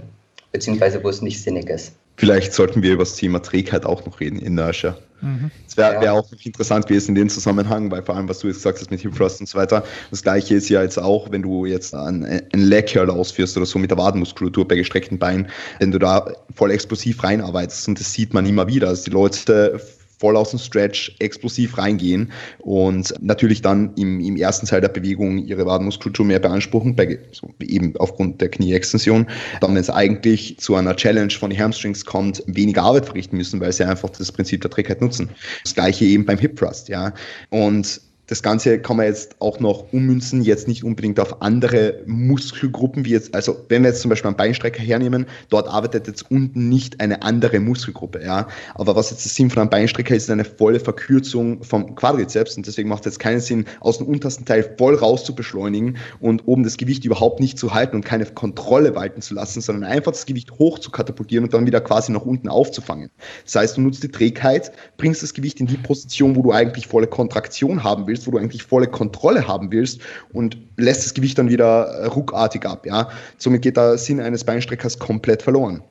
beziehungsweise 0.51 1.03
wo 1.03 1.09
es 1.09 1.23
nicht 1.23 1.41
sinnig 1.41 1.69
ist. 1.69 1.93
Vielleicht 2.21 2.53
sollten 2.53 2.83
wir 2.83 2.93
über 2.93 3.01
das 3.01 3.15
Thema 3.15 3.41
Trägheit 3.41 3.83
auch 3.83 4.05
noch 4.05 4.19
reden, 4.19 4.37
Inertia. 4.37 4.95
Mhm. 5.21 5.49
Das 5.65 5.75
wäre 5.75 5.99
wär 6.01 6.13
auch 6.13 6.31
interessant 6.43 6.85
gewesen 6.85 7.09
in 7.09 7.15
dem 7.15 7.29
Zusammenhang, 7.29 7.89
weil 7.89 8.03
vor 8.03 8.15
allem, 8.15 8.29
was 8.29 8.37
du 8.37 8.47
jetzt 8.47 8.57
gesagt 8.57 8.79
hast 8.79 8.91
mit 8.91 9.01
Hip 9.01 9.15
Thrust 9.15 9.39
und 9.39 9.49
so 9.49 9.57
weiter, 9.57 9.83
das 10.11 10.21
gleiche 10.21 10.53
ist 10.53 10.69
ja 10.69 10.83
jetzt 10.83 10.99
auch, 10.99 11.31
wenn 11.31 11.41
du 11.41 11.65
jetzt 11.65 11.95
einen, 11.95 12.23
einen 12.25 12.61
Leg 12.61 12.93
Curl 12.93 13.09
ausführst 13.09 13.57
oder 13.57 13.65
so 13.65 13.79
mit 13.79 13.89
der 13.89 13.97
Wadenmuskulatur 13.97 14.67
bei 14.67 14.75
gestreckten 14.75 15.17
Beinen, 15.17 15.47
wenn 15.79 15.89
du 15.89 15.97
da 15.97 16.31
voll 16.53 16.69
explosiv 16.69 17.23
reinarbeitest 17.23 17.87
und 17.87 17.99
das 17.99 18.13
sieht 18.13 18.35
man 18.35 18.45
immer 18.45 18.67
wieder, 18.67 18.85
dass 18.89 19.01
die 19.01 19.09
Leute 19.09 19.81
voll 20.21 20.37
aus 20.37 20.51
dem 20.51 20.59
Stretch 20.59 21.15
explosiv 21.17 21.79
reingehen 21.79 22.31
und 22.59 23.13
natürlich 23.19 23.63
dann 23.63 23.91
im, 23.95 24.19
im 24.21 24.37
ersten 24.37 24.67
Teil 24.67 24.79
der 24.79 24.89
Bewegung 24.89 25.39
ihre 25.39 25.65
Wadenmuskulatur 25.65 26.25
mehr 26.25 26.39
beanspruchen, 26.39 26.95
bei, 26.95 27.19
so 27.31 27.49
eben 27.59 27.97
aufgrund 27.97 28.39
der 28.39 28.49
Knieextension. 28.49 29.25
Dann, 29.59 29.71
wenn 29.71 29.81
es 29.81 29.89
eigentlich 29.89 30.59
zu 30.59 30.75
einer 30.75 30.95
Challenge 30.95 31.31
von 31.31 31.49
den 31.49 31.59
Hamstrings 31.59 32.05
kommt, 32.05 32.43
weniger 32.45 32.83
Arbeit 32.83 33.07
verrichten 33.07 33.35
müssen, 33.35 33.59
weil 33.59 33.71
sie 33.73 33.83
einfach 33.83 34.09
das 34.11 34.31
Prinzip 34.31 34.61
der 34.61 34.69
Trägheit 34.69 35.01
nutzen. 35.01 35.29
Das 35.63 35.73
gleiche 35.73 36.05
eben 36.05 36.25
beim 36.25 36.37
Hip 36.37 36.55
Thrust, 36.55 36.87
ja. 36.87 37.13
Und 37.49 37.99
das 38.31 38.41
Ganze 38.41 38.79
kann 38.79 38.95
man 38.95 39.07
jetzt 39.07 39.35
auch 39.39 39.59
noch 39.59 39.91
ummünzen, 39.91 40.41
jetzt 40.41 40.65
nicht 40.65 40.85
unbedingt 40.85 41.19
auf 41.19 41.41
andere 41.41 42.01
Muskelgruppen, 42.05 43.03
wie 43.03 43.09
jetzt, 43.09 43.35
also 43.35 43.57
wenn 43.67 43.83
wir 43.83 43.89
jetzt 43.89 43.99
zum 43.99 44.07
Beispiel 44.07 44.29
einen 44.29 44.37
Beinstrecker 44.37 44.81
hernehmen, 44.81 45.25
dort 45.49 45.67
arbeitet 45.67 46.07
jetzt 46.07 46.31
unten 46.31 46.69
nicht 46.69 47.01
eine 47.01 47.23
andere 47.23 47.59
Muskelgruppe, 47.59 48.23
ja. 48.23 48.47
Aber 48.75 48.95
was 48.95 49.11
jetzt 49.11 49.25
der 49.25 49.31
Sinn 49.31 49.49
von 49.49 49.59
einem 49.59 49.69
Beinstrecker 49.69 50.15
ist, 50.15 50.23
ist 50.23 50.29
eine 50.29 50.45
volle 50.45 50.79
Verkürzung 50.79 51.61
vom 51.61 51.93
Quadrizeps 51.93 52.55
und 52.55 52.65
deswegen 52.65 52.87
macht 52.87 53.01
es 53.01 53.15
jetzt 53.15 53.19
keinen 53.19 53.41
Sinn, 53.41 53.65
aus 53.81 53.97
dem 53.97 54.07
untersten 54.07 54.45
Teil 54.45 54.75
voll 54.77 54.95
raus 54.95 55.25
zu 55.25 55.35
beschleunigen 55.35 55.97
und 56.21 56.47
oben 56.47 56.63
das 56.63 56.77
Gewicht 56.77 57.03
überhaupt 57.03 57.41
nicht 57.41 57.59
zu 57.59 57.73
halten 57.73 57.97
und 57.97 58.05
keine 58.05 58.25
Kontrolle 58.27 58.95
walten 58.95 59.21
zu 59.21 59.33
lassen, 59.33 59.59
sondern 59.59 59.83
einfach 59.83 60.13
das 60.13 60.25
Gewicht 60.25 60.51
hoch 60.57 60.79
zu 60.79 60.89
katapultieren 60.89 61.43
und 61.43 61.53
dann 61.53 61.65
wieder 61.65 61.81
quasi 61.81 62.13
nach 62.13 62.21
unten 62.21 62.47
aufzufangen. 62.47 63.09
Das 63.43 63.55
heißt, 63.55 63.75
du 63.75 63.81
nutzt 63.81 64.03
die 64.03 64.07
Trägheit, 64.07 64.71
bringst 64.95 65.21
das 65.21 65.33
Gewicht 65.33 65.59
in 65.59 65.67
die 65.67 65.75
Position, 65.75 66.37
wo 66.37 66.43
du 66.43 66.53
eigentlich 66.53 66.87
volle 66.87 67.07
Kontraktion 67.07 67.83
haben 67.83 68.07
willst, 68.07 68.20
willst, 68.21 68.27
wo 68.27 68.31
du 68.31 68.37
eigentlich 68.37 68.63
volle 68.63 68.87
Kontrolle 68.87 69.47
haben 69.47 69.71
willst 69.71 70.01
und 70.33 70.57
lässt 70.77 71.05
das 71.05 71.13
Gewicht 71.13 71.37
dann 71.37 71.49
wieder 71.49 72.07
ruckartig 72.07 72.65
ab. 72.65 72.85
Ja? 72.85 73.09
Somit 73.37 73.61
geht 73.61 73.77
der 73.77 73.97
Sinn 73.97 74.19
eines 74.19 74.43
Beinstreckers 74.43 74.99
komplett 74.99 75.41
verloren. 75.41 75.83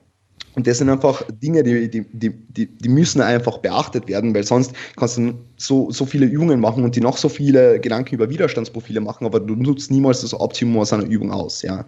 Und 0.57 0.66
das 0.66 0.79
sind 0.79 0.90
einfach 0.90 1.23
Dinge, 1.40 1.62
die, 1.62 1.88
die, 1.88 2.05
die, 2.12 2.66
die, 2.66 2.89
müssen 2.89 3.20
einfach 3.20 3.59
beachtet 3.59 4.09
werden, 4.09 4.35
weil 4.35 4.43
sonst 4.43 4.72
kannst 4.97 5.16
du 5.16 5.35
so, 5.57 5.93
so 5.93 6.05
viele 6.05 6.26
Übungen 6.26 6.59
machen 6.59 6.83
und 6.83 6.97
die 6.97 7.01
noch 7.01 7.16
so 7.18 7.28
viele 7.28 7.78
Gedanken 7.78 8.16
über 8.16 8.28
Widerstandsprofile 8.28 9.01
machen, 9.01 9.26
aber 9.26 9.39
du 9.39 9.55
nutzt 9.55 9.93
niemals 9.93 10.22
das 10.22 10.35
Optimum 10.35 10.81
aus 10.81 10.93
einer 10.93 11.05
Übung 11.05 11.31
aus. 11.31 11.62
Ja. 11.62 11.85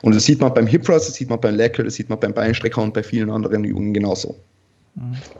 Und 0.00 0.14
das 0.14 0.24
sieht 0.24 0.40
man 0.40 0.54
beim 0.54 0.66
Hip 0.66 0.84
Thrust, 0.84 1.08
das 1.08 1.16
sieht 1.16 1.28
man 1.28 1.38
beim 1.38 1.54
Leg 1.54 1.76
das 1.76 1.94
sieht 1.94 2.08
man 2.08 2.18
beim 2.18 2.32
Beinstrecker 2.32 2.82
und 2.82 2.94
bei 2.94 3.02
vielen 3.02 3.30
anderen 3.30 3.64
Übungen 3.64 3.92
genauso. 3.92 4.36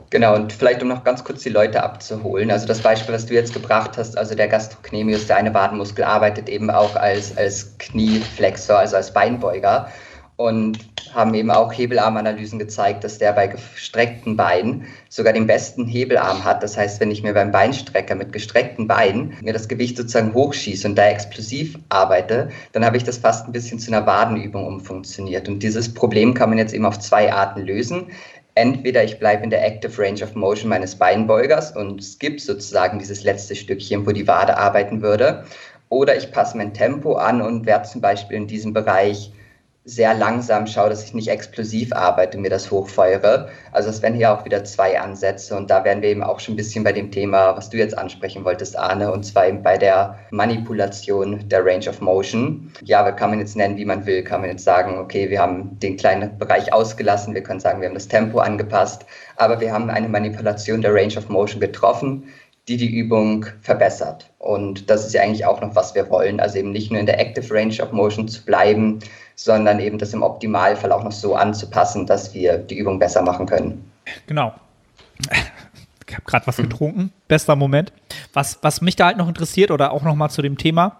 Genau, 0.09 0.35
und 0.35 0.53
vielleicht 0.53 0.81
um 0.81 0.87
noch 0.87 1.03
ganz 1.03 1.23
kurz 1.23 1.43
die 1.43 1.49
Leute 1.49 1.83
abzuholen. 1.83 2.49
Also 2.51 2.65
das 2.65 2.81
Beispiel, 2.81 3.13
was 3.13 3.25
du 3.25 3.33
jetzt 3.33 3.53
gebracht 3.53 3.97
hast, 3.97 4.17
also 4.17 4.35
der 4.35 4.47
Gastrocnemius, 4.47 5.27
der 5.27 5.37
eine 5.37 5.53
Wadenmuskel, 5.53 6.03
arbeitet 6.03 6.49
eben 6.49 6.69
auch 6.69 6.95
als, 6.95 7.37
als 7.37 7.77
Knieflexor, 7.77 8.79
also 8.79 8.95
als 8.95 9.13
Beinbeuger 9.13 9.89
und 10.39 10.79
haben 11.13 11.33
eben 11.33 11.51
auch 11.51 11.73
Hebelarmanalysen 11.73 12.59
gezeigt, 12.59 13.03
dass 13.03 13.17
der 13.17 13.33
bei 13.33 13.47
gestreckten 13.47 14.37
Beinen 14.37 14.85
sogar 15.09 15.33
den 15.33 15.47
besten 15.47 15.85
Hebelarm 15.85 16.45
hat. 16.45 16.63
Das 16.63 16.77
heißt, 16.77 17.01
wenn 17.01 17.11
ich 17.11 17.23
mir 17.23 17.33
beim 17.33 17.51
Beinstrecker 17.51 18.15
mit 18.15 18.31
gestreckten 18.31 18.87
Beinen 18.87 19.35
mir 19.41 19.51
das 19.51 19.67
Gewicht 19.67 19.97
sozusagen 19.97 20.33
hochschieße 20.33 20.87
und 20.87 20.95
da 20.95 21.07
explosiv 21.07 21.77
arbeite, 21.89 22.49
dann 22.71 22.85
habe 22.85 22.95
ich 22.95 23.03
das 23.03 23.17
fast 23.17 23.47
ein 23.47 23.51
bisschen 23.51 23.79
zu 23.79 23.91
einer 23.91 24.05
Wadenübung 24.05 24.65
umfunktioniert. 24.65 25.49
Und 25.49 25.61
dieses 25.61 25.93
Problem 25.93 26.33
kann 26.33 26.49
man 26.49 26.57
jetzt 26.57 26.73
eben 26.73 26.85
auf 26.85 26.99
zwei 26.99 27.33
Arten 27.33 27.65
lösen. 27.65 28.07
Entweder 28.59 29.05
ich 29.05 29.19
bleibe 29.19 29.45
in 29.45 29.51
der 29.51 29.65
Active 29.65 30.01
Range 30.01 30.21
of 30.21 30.35
Motion 30.35 30.67
meines 30.67 30.93
Beinbeugers 30.93 31.73
und 31.77 32.03
skip 32.03 32.41
sozusagen 32.41 32.99
dieses 32.99 33.23
letzte 33.23 33.55
Stückchen, 33.55 34.05
wo 34.05 34.11
die 34.11 34.27
Wade 34.27 34.57
arbeiten 34.57 35.01
würde, 35.01 35.45
oder 35.87 36.17
ich 36.17 36.29
passe 36.33 36.57
mein 36.57 36.73
Tempo 36.73 37.13
an 37.13 37.41
und 37.41 37.65
werde 37.65 37.87
zum 37.87 38.01
Beispiel 38.01 38.35
in 38.35 38.47
diesem 38.47 38.73
Bereich 38.73 39.31
sehr 39.89 40.13
langsam 40.13 40.67
schaue, 40.67 40.89
dass 40.89 41.03
ich 41.03 41.13
nicht 41.13 41.29
explosiv 41.29 41.91
arbeite, 41.93 42.37
mir 42.37 42.49
das 42.49 42.69
hochfeuere. 42.69 43.49
Also 43.71 43.89
es 43.89 44.01
wären 44.01 44.13
hier 44.13 44.31
auch 44.31 44.45
wieder 44.45 44.63
zwei 44.63 44.99
Ansätze 44.99 45.55
und 45.55 45.69
da 45.69 45.83
wären 45.83 46.01
wir 46.01 46.09
eben 46.09 46.23
auch 46.23 46.39
schon 46.39 46.53
ein 46.53 46.57
bisschen 46.57 46.83
bei 46.83 46.91
dem 46.91 47.11
Thema, 47.11 47.57
was 47.57 47.69
du 47.69 47.77
jetzt 47.77 47.97
ansprechen 47.97 48.45
wolltest, 48.45 48.77
Arne, 48.77 49.11
und 49.11 49.23
zwar 49.23 49.47
eben 49.47 49.63
bei 49.63 49.77
der 49.77 50.19
Manipulation 50.31 51.47
der 51.49 51.65
Range 51.65 51.89
of 51.89 52.01
Motion. 52.01 52.71
Ja, 52.83 53.09
kann 53.11 53.31
man 53.31 53.39
jetzt 53.39 53.55
nennen, 53.55 53.77
wie 53.77 53.85
man 53.85 54.05
will, 54.05 54.23
kann 54.23 54.41
man 54.41 54.51
jetzt 54.51 54.63
sagen, 54.63 54.97
okay, 54.99 55.29
wir 55.29 55.41
haben 55.41 55.79
den 55.79 55.97
kleinen 55.97 56.37
Bereich 56.37 56.71
ausgelassen, 56.71 57.33
wir 57.33 57.43
können 57.43 57.59
sagen, 57.59 57.81
wir 57.81 57.87
haben 57.87 57.95
das 57.95 58.07
Tempo 58.07 58.39
angepasst, 58.39 59.05
aber 59.37 59.59
wir 59.59 59.73
haben 59.73 59.89
eine 59.89 60.07
Manipulation 60.07 60.81
der 60.81 60.93
Range 60.93 61.17
of 61.17 61.29
Motion 61.29 61.59
getroffen, 61.59 62.25
die 62.69 62.77
die 62.77 62.95
Übung 62.95 63.47
verbessert. 63.61 64.29
Und 64.37 64.89
das 64.89 65.05
ist 65.05 65.13
ja 65.13 65.23
eigentlich 65.23 65.45
auch 65.45 65.59
noch, 65.59 65.75
was 65.75 65.95
wir 65.95 66.07
wollen. 66.11 66.39
Also 66.39 66.59
eben 66.59 66.71
nicht 66.71 66.91
nur 66.91 66.99
in 66.99 67.07
der 67.07 67.19
Active 67.19 67.51
Range 67.51 67.75
of 67.81 67.91
Motion 67.91 68.27
zu 68.27 68.45
bleiben, 68.45 68.99
sondern 69.41 69.79
eben 69.79 69.97
das 69.97 70.13
im 70.13 70.21
Optimalfall 70.21 70.91
auch 70.91 71.03
noch 71.03 71.13
so 71.13 71.33
anzupassen, 71.33 72.05
dass 72.05 72.33
wir 72.33 72.57
die 72.57 72.77
Übung 72.77 72.99
besser 72.99 73.21
machen 73.21 73.45
können. 73.45 73.89
Genau. 74.27 74.53
Ich 76.05 76.13
habe 76.13 76.25
gerade 76.25 76.45
was 76.45 76.57
getrunken. 76.57 77.13
Bester 77.29 77.55
Moment. 77.55 77.93
Was, 78.33 78.59
was 78.63 78.81
mich 78.81 78.97
da 78.97 79.05
halt 79.05 79.17
noch 79.17 79.29
interessiert 79.29 79.71
oder 79.71 79.93
auch 79.93 80.03
noch 80.03 80.15
mal 80.15 80.27
zu 80.27 80.41
dem 80.41 80.57
Thema, 80.57 80.97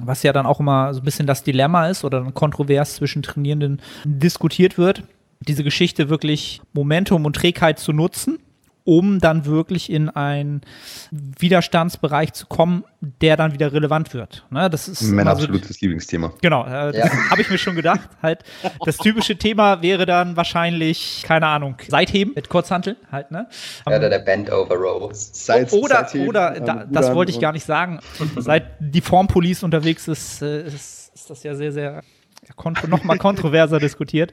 was 0.00 0.22
ja 0.22 0.32
dann 0.32 0.46
auch 0.46 0.60
immer 0.60 0.94
so 0.94 1.00
ein 1.00 1.04
bisschen 1.04 1.26
das 1.26 1.42
Dilemma 1.42 1.88
ist 1.88 2.04
oder 2.04 2.22
kontrovers 2.32 2.94
zwischen 2.94 3.24
Trainierenden 3.24 3.82
diskutiert 4.04 4.78
wird, 4.78 5.02
diese 5.40 5.64
Geschichte 5.64 6.08
wirklich 6.08 6.62
Momentum 6.72 7.24
und 7.24 7.34
Trägheit 7.34 7.80
zu 7.80 7.92
nutzen 7.92 8.38
um 8.86 9.18
dann 9.18 9.44
wirklich 9.44 9.90
in 9.90 10.08
einen 10.08 10.62
Widerstandsbereich 11.10 12.32
zu 12.32 12.46
kommen, 12.46 12.84
der 13.00 13.36
dann 13.36 13.52
wieder 13.52 13.72
relevant 13.72 14.14
wird. 14.14 14.46
Ne, 14.48 14.70
das 14.70 14.88
ist 14.88 15.02
mein 15.02 15.26
also, 15.26 15.42
absolutes 15.42 15.80
Lieblingsthema. 15.80 16.32
Genau, 16.40 16.64
äh, 16.64 16.96
ja. 16.96 17.10
habe 17.30 17.42
ich 17.42 17.50
mir 17.50 17.58
schon 17.58 17.74
gedacht. 17.74 18.08
Halt, 18.22 18.44
das 18.84 18.96
typische 18.96 19.36
Thema 19.36 19.82
wäre 19.82 20.06
dann 20.06 20.36
wahrscheinlich, 20.36 21.24
keine 21.26 21.48
Ahnung, 21.48 21.76
Seitheben 21.86 22.32
mit 22.34 22.48
Kurzhanteln 22.48 22.96
halt, 23.10 23.32
ne? 23.32 23.48
Ja, 23.88 23.96
oder 23.96 24.08
der 24.08 24.20
Bend 24.20 24.50
Over 24.52 24.76
Row. 24.76 25.10
Seit, 25.12 25.72
oder, 25.72 25.96
Seitheben, 25.96 26.28
oder, 26.28 26.60
da, 26.60 26.84
das 26.88 27.12
wollte 27.12 27.32
ich 27.32 27.40
gar 27.40 27.52
nicht 27.52 27.66
sagen. 27.66 27.98
Seit 28.36 28.76
die 28.78 29.00
Formpolice 29.00 29.64
unterwegs 29.64 30.06
ist, 30.06 30.42
äh, 30.42 30.64
ist, 30.66 31.12
ist 31.12 31.28
das 31.28 31.42
ja 31.42 31.56
sehr, 31.56 31.72
sehr 31.72 32.02
ja, 32.46 32.86
noch 32.86 33.02
mal 33.02 33.18
kontroverser 33.18 33.80
diskutiert. 33.80 34.32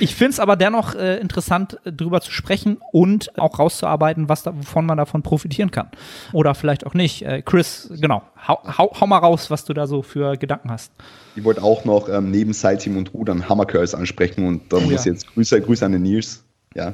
Ich 0.00 0.14
finde 0.14 0.32
es 0.32 0.40
aber 0.40 0.56
dennoch 0.56 0.94
äh, 0.94 1.18
interessant, 1.18 1.78
äh, 1.84 1.92
drüber 1.92 2.20
zu 2.20 2.30
sprechen 2.30 2.78
und 2.92 3.38
auch 3.38 3.58
rauszuarbeiten, 3.58 4.28
was 4.28 4.42
da, 4.42 4.56
wovon 4.56 4.86
man 4.86 4.98
davon 4.98 5.22
profitieren 5.22 5.70
kann. 5.70 5.88
Oder 6.32 6.54
vielleicht 6.54 6.86
auch 6.86 6.94
nicht. 6.94 7.22
Äh, 7.22 7.42
Chris, 7.42 7.90
genau, 8.00 8.22
hau, 8.46 8.60
hau, 8.78 8.92
hau, 9.00 9.06
mal 9.06 9.18
raus, 9.18 9.50
was 9.50 9.64
du 9.64 9.72
da 9.72 9.86
so 9.86 10.02
für 10.02 10.36
Gedanken 10.36 10.70
hast. 10.70 10.92
Ich 11.36 11.44
wollte 11.44 11.62
auch 11.62 11.84
noch 11.84 12.08
ähm, 12.08 12.30
neben 12.30 12.52
Sideteam 12.52 12.96
und 12.96 13.14
Rudern 13.14 13.48
Hammer 13.48 13.66
Curls 13.66 13.94
ansprechen 13.94 14.46
und 14.46 14.72
da 14.72 14.78
oh, 14.78 14.80
muss 14.80 15.04
ja. 15.04 15.12
jetzt 15.12 15.32
Grüße, 15.32 15.60
Grüße 15.60 15.84
an 15.84 15.92
den 15.92 16.02
Nils. 16.02 16.44
Ja, 16.74 16.92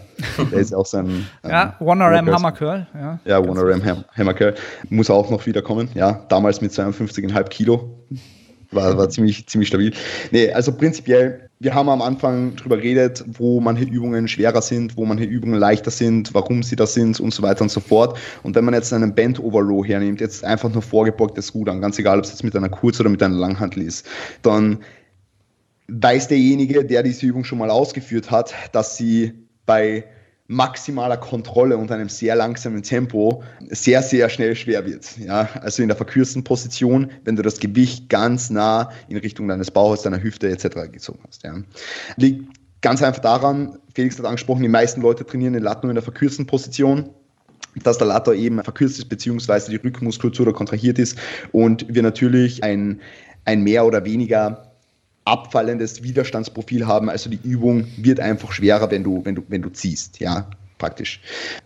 der 0.53 0.59
ist 0.59 0.75
auch 0.75 0.85
so 0.85 0.99
ein. 0.99 1.27
Ähm, 1.43 1.51
ja, 1.51 1.77
One-RM 1.81 2.31
Hammer 2.31 2.53
Curl. 2.53 2.87
Ja, 2.95 3.19
ja 3.25 3.39
One-RM 3.39 4.05
Hammer 4.15 4.35
Curl. 4.35 4.55
Muss 4.91 5.09
auch 5.09 5.31
noch 5.31 5.47
wiederkommen. 5.47 5.89
Ja, 5.95 6.25
damals 6.29 6.61
mit 6.61 6.73
52,5 6.73 7.45
Kilo 7.49 8.05
war, 8.73 8.97
war 8.97 9.09
ziemlich, 9.09 9.47
ziemlich 9.47 9.69
stabil. 9.69 9.93
Nee, 10.31 10.53
also 10.53 10.73
prinzipiell, 10.73 11.50
wir 11.63 11.75
haben 11.75 11.91
am 11.91 12.01
Anfang 12.01 12.57
drüber 12.57 12.79
geredet, 12.79 13.23
wo 13.27 13.61
manche 13.61 13.85
Übungen 13.85 14.29
schwerer 14.29 14.63
sind, 14.63 14.97
wo 14.97 15.05
manche 15.05 15.25
Übungen 15.25 15.61
leichter 15.61 15.91
sind, 15.91 16.33
warum 16.33 16.63
sie 16.63 16.75
da 16.75 16.87
sind 16.87 17.21
und 17.21 17.35
so 17.35 17.43
weiter 17.43 17.61
und 17.61 17.71
so 17.71 17.81
fort. 17.81 18.19
Und 18.43 18.57
wenn 18.57 18.65
man 18.65 18.73
jetzt 18.73 18.95
einen 18.95 19.15
Band 19.15 19.39
Over 19.39 19.61
Row 19.61 19.87
hernimmt, 19.87 20.23
jetzt 20.23 20.43
einfach 20.43 20.73
nur 20.73 20.81
vorgebeugtes 20.81 21.55
Rudern, 21.55 21.83
ganz 21.83 21.99
egal, 21.99 22.17
ob 22.17 22.25
es 22.25 22.31
jetzt 22.31 22.45
mit 22.45 22.57
einer 22.57 22.71
Kurz- 22.71 22.99
oder 22.99 23.11
mit 23.11 23.23
einer 23.23 23.35
Langhantel 23.35 23.83
ist, 23.83 24.07
dann 24.41 24.79
weiß 25.89 26.29
derjenige, 26.29 26.83
der 26.83 27.03
diese 27.03 27.27
Übung 27.27 27.45
schon 27.45 27.59
mal 27.59 27.69
ausgeführt 27.69 28.31
hat, 28.31 28.55
dass 28.73 28.97
sie 28.97 29.35
bei 29.67 30.05
maximaler 30.51 31.17
Kontrolle 31.17 31.77
und 31.79 31.93
einem 31.93 32.09
sehr 32.09 32.35
langsamen 32.35 32.83
Tempo 32.83 33.45
sehr, 33.69 34.03
sehr 34.03 34.29
schnell 34.29 34.57
schwer 34.57 34.85
wird. 34.85 35.17
Ja, 35.19 35.49
also 35.61 35.81
in 35.81 35.87
der 35.87 35.97
verkürzten 35.97 36.43
Position, 36.43 37.13
wenn 37.25 37.37
du 37.37 37.43
das 37.43 37.61
Gewicht 37.61 38.09
ganz 38.09 38.51
nah 38.51 38.91
in 39.09 39.17
Richtung 39.17 39.47
deines 39.47 39.71
Bauches, 39.71 40.03
deiner 40.03 40.21
Hüfte 40.21 40.51
etc. 40.51 40.91
gezogen 40.91 41.21
hast. 41.29 41.45
Ja. 41.45 41.55
Liegt 42.17 42.53
ganz 42.81 43.01
einfach 43.01 43.23
daran, 43.23 43.79
Felix 43.95 44.19
hat 44.19 44.27
angesprochen, 44.27 44.63
die 44.63 44.69
meisten 44.69 45.03
Leute 45.03 45.25
trainieren 45.25 45.53
den 45.53 45.63
Lat 45.63 45.85
nur 45.85 45.91
in 45.93 45.95
der 45.95 46.03
verkürzten 46.03 46.47
Position 46.47 47.11
dass 47.85 47.99
der 47.99 48.09
Lator 48.09 48.35
eben 48.35 48.61
verkürzt 48.65 48.99
ist, 48.99 49.09
beziehungsweise 49.09 49.71
die 49.71 49.77
Rückenmuskulatur 49.77 50.53
kontrahiert 50.53 50.99
ist 50.99 51.17
und 51.53 51.87
wir 51.89 52.03
natürlich 52.03 52.65
ein, 52.65 53.01
ein 53.45 53.63
mehr 53.63 53.87
oder 53.87 54.05
weniger 54.05 54.70
abfallendes 55.25 56.03
Widerstandsprofil 56.03 56.87
haben. 56.87 57.09
Also 57.09 57.31
die 57.31 57.41
Übung 57.43 57.87
wird 57.97 58.21
einfach 58.21 58.53
schwerer, 58.53 58.91
wenn 58.91 59.05
du, 59.05 59.25
wenn 59.25 59.35
du, 59.35 59.43
wenn 59.49 59.63
du 59.63 59.71
ziehst, 59.71 60.21
ja, 60.21 60.49
praktisch. 60.79 61.21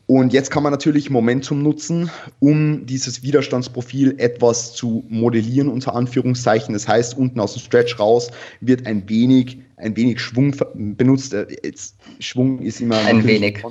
Und 0.07 0.33
jetzt 0.33 0.51
kann 0.51 0.63
man 0.63 0.73
natürlich 0.73 1.09
Momentum 1.09 1.63
nutzen, 1.63 2.11
um 2.41 2.85
dieses 2.85 3.23
Widerstandsprofil 3.23 4.17
etwas 4.19 4.75
zu 4.75 5.05
modellieren, 5.09 5.69
unter 5.69 5.95
Anführungszeichen. 5.95 6.75
Das 6.75 6.87
heißt, 6.87 7.17
unten 7.17 7.41
aus 7.41 7.55
dem 7.55 7.61
Stretch 7.61 7.99
raus 7.99 8.31
wird 8.61 8.87
ein 8.87 9.09
wenig 9.09 9.64
ein 9.77 9.97
wenig 9.97 10.21
Schwung 10.21 10.55
benutzt. 10.75 11.35
Äh, 11.35 11.47
jetzt, 11.63 11.97
Schwung 12.21 12.61
ist 12.61 12.81
immer. 12.81 12.99
Ein 12.99 13.25
wenig. 13.27 13.65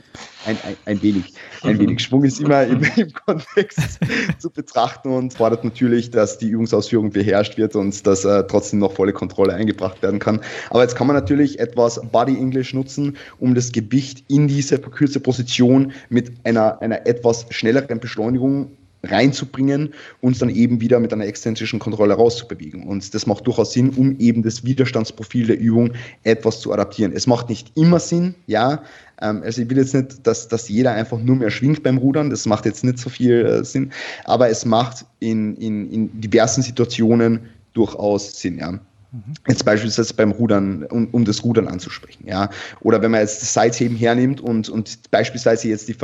Ein, 0.46 0.58
ein, 0.64 0.76
ein, 0.86 1.02
wenig. 1.02 1.34
Ein 1.62 1.80
wenig. 1.80 2.02
Schwung 2.02 2.24
ist 2.24 2.40
immer 2.40 2.64
im, 2.64 2.84
im 2.96 3.14
Kontext 3.14 4.00
zu 4.40 4.50
betrachten 4.50 5.10
und 5.10 5.34
fordert 5.34 5.64
natürlich, 5.64 6.12
dass 6.12 6.38
die 6.38 6.50
Übungsausführung 6.50 7.12
beherrscht 7.12 7.58
wird 7.58 7.76
und 7.76 8.06
dass 8.06 8.26
äh, 8.26 8.44
trotzdem 8.48 8.80
noch 8.80 8.94
volle 8.94 9.14
Kontrolle 9.14 9.54
eingebracht 9.54 10.02
werden 10.02 10.20
kann. 10.20 10.42
Aber 10.70 10.82
jetzt 10.82 10.96
kann 10.96 11.08
man 11.08 11.16
natürlich 11.16 11.60
etwas 11.60 12.02
Body 12.12 12.38
English 12.38 12.74
nutzen, 12.74 13.18
um 13.40 13.56
das 13.56 13.72
Gewicht 13.72 14.24
in 14.28 14.48
diese 14.48 14.80
verkürzte 14.80 15.20
Position 15.20 15.94
mit 16.10 16.32
einer, 16.44 16.82
einer 16.82 17.06
etwas 17.08 17.46
schnelleren 17.50 18.00
Beschleunigung 18.00 18.72
reinzubringen 19.04 19.94
und 20.22 20.42
dann 20.42 20.50
eben 20.50 20.80
wieder 20.80 21.00
mit 21.00 21.12
einer 21.12 21.26
exzentrischen 21.26 21.80
Kontrolle 21.80 22.14
rauszubewegen. 22.14 22.88
Und 22.88 23.14
das 23.14 23.28
macht 23.28 23.46
durchaus 23.46 23.74
Sinn, 23.74 23.90
um 23.92 24.18
eben 24.20 24.44
das 24.44 24.64
Widerstandsprofil 24.64 25.48
der 25.48 25.60
Übung 25.60 25.92
etwas 26.24 26.62
zu 26.62 26.72
adaptieren. 26.72 27.12
Es 27.14 27.28
macht 27.28 27.50
nicht 27.50 27.72
immer 27.76 28.00
Sinn, 28.00 28.36
ja. 28.48 28.84
Ähm, 29.22 29.42
also 29.44 29.62
ich 29.62 29.70
will 29.70 29.78
jetzt 29.78 29.94
nicht, 29.94 30.26
dass, 30.26 30.48
dass 30.48 30.70
jeder 30.70 30.94
einfach 30.94 31.20
nur 31.20 31.36
mehr 31.36 31.52
schwingt 31.52 31.84
beim 31.84 31.98
Rudern, 31.98 32.30
das 32.30 32.46
macht 32.46 32.66
jetzt 32.66 32.84
nicht 32.84 32.98
so 32.98 33.10
viel 33.10 33.46
äh, 33.46 33.66
Sinn, 33.66 33.92
aber 34.24 34.50
es 34.50 34.66
macht 34.66 35.06
in, 35.20 35.56
in, 35.58 35.92
in 35.92 36.22
diversen 36.22 36.62
Situationen 36.62 37.42
durchaus 37.74 38.40
Sinn, 38.40 38.58
ja. 38.60 38.80
Jetzt 39.48 39.64
beispielsweise 39.64 40.14
beim 40.16 40.32
Rudern, 40.32 40.86
um, 40.86 41.08
um, 41.12 41.24
das 41.24 41.44
Rudern 41.44 41.68
anzusprechen, 41.68 42.26
ja. 42.28 42.50
Oder 42.82 43.02
wenn 43.02 43.12
man 43.12 43.22
jetzt 43.22 43.42
das 43.44 43.54
Seitheben 43.54 43.96
hernimmt 43.96 44.42
und, 44.42 44.70
und 44.70 45.12
beispielsweise 45.12 45.68
jetzt 45.68 45.88
die, 45.88 45.96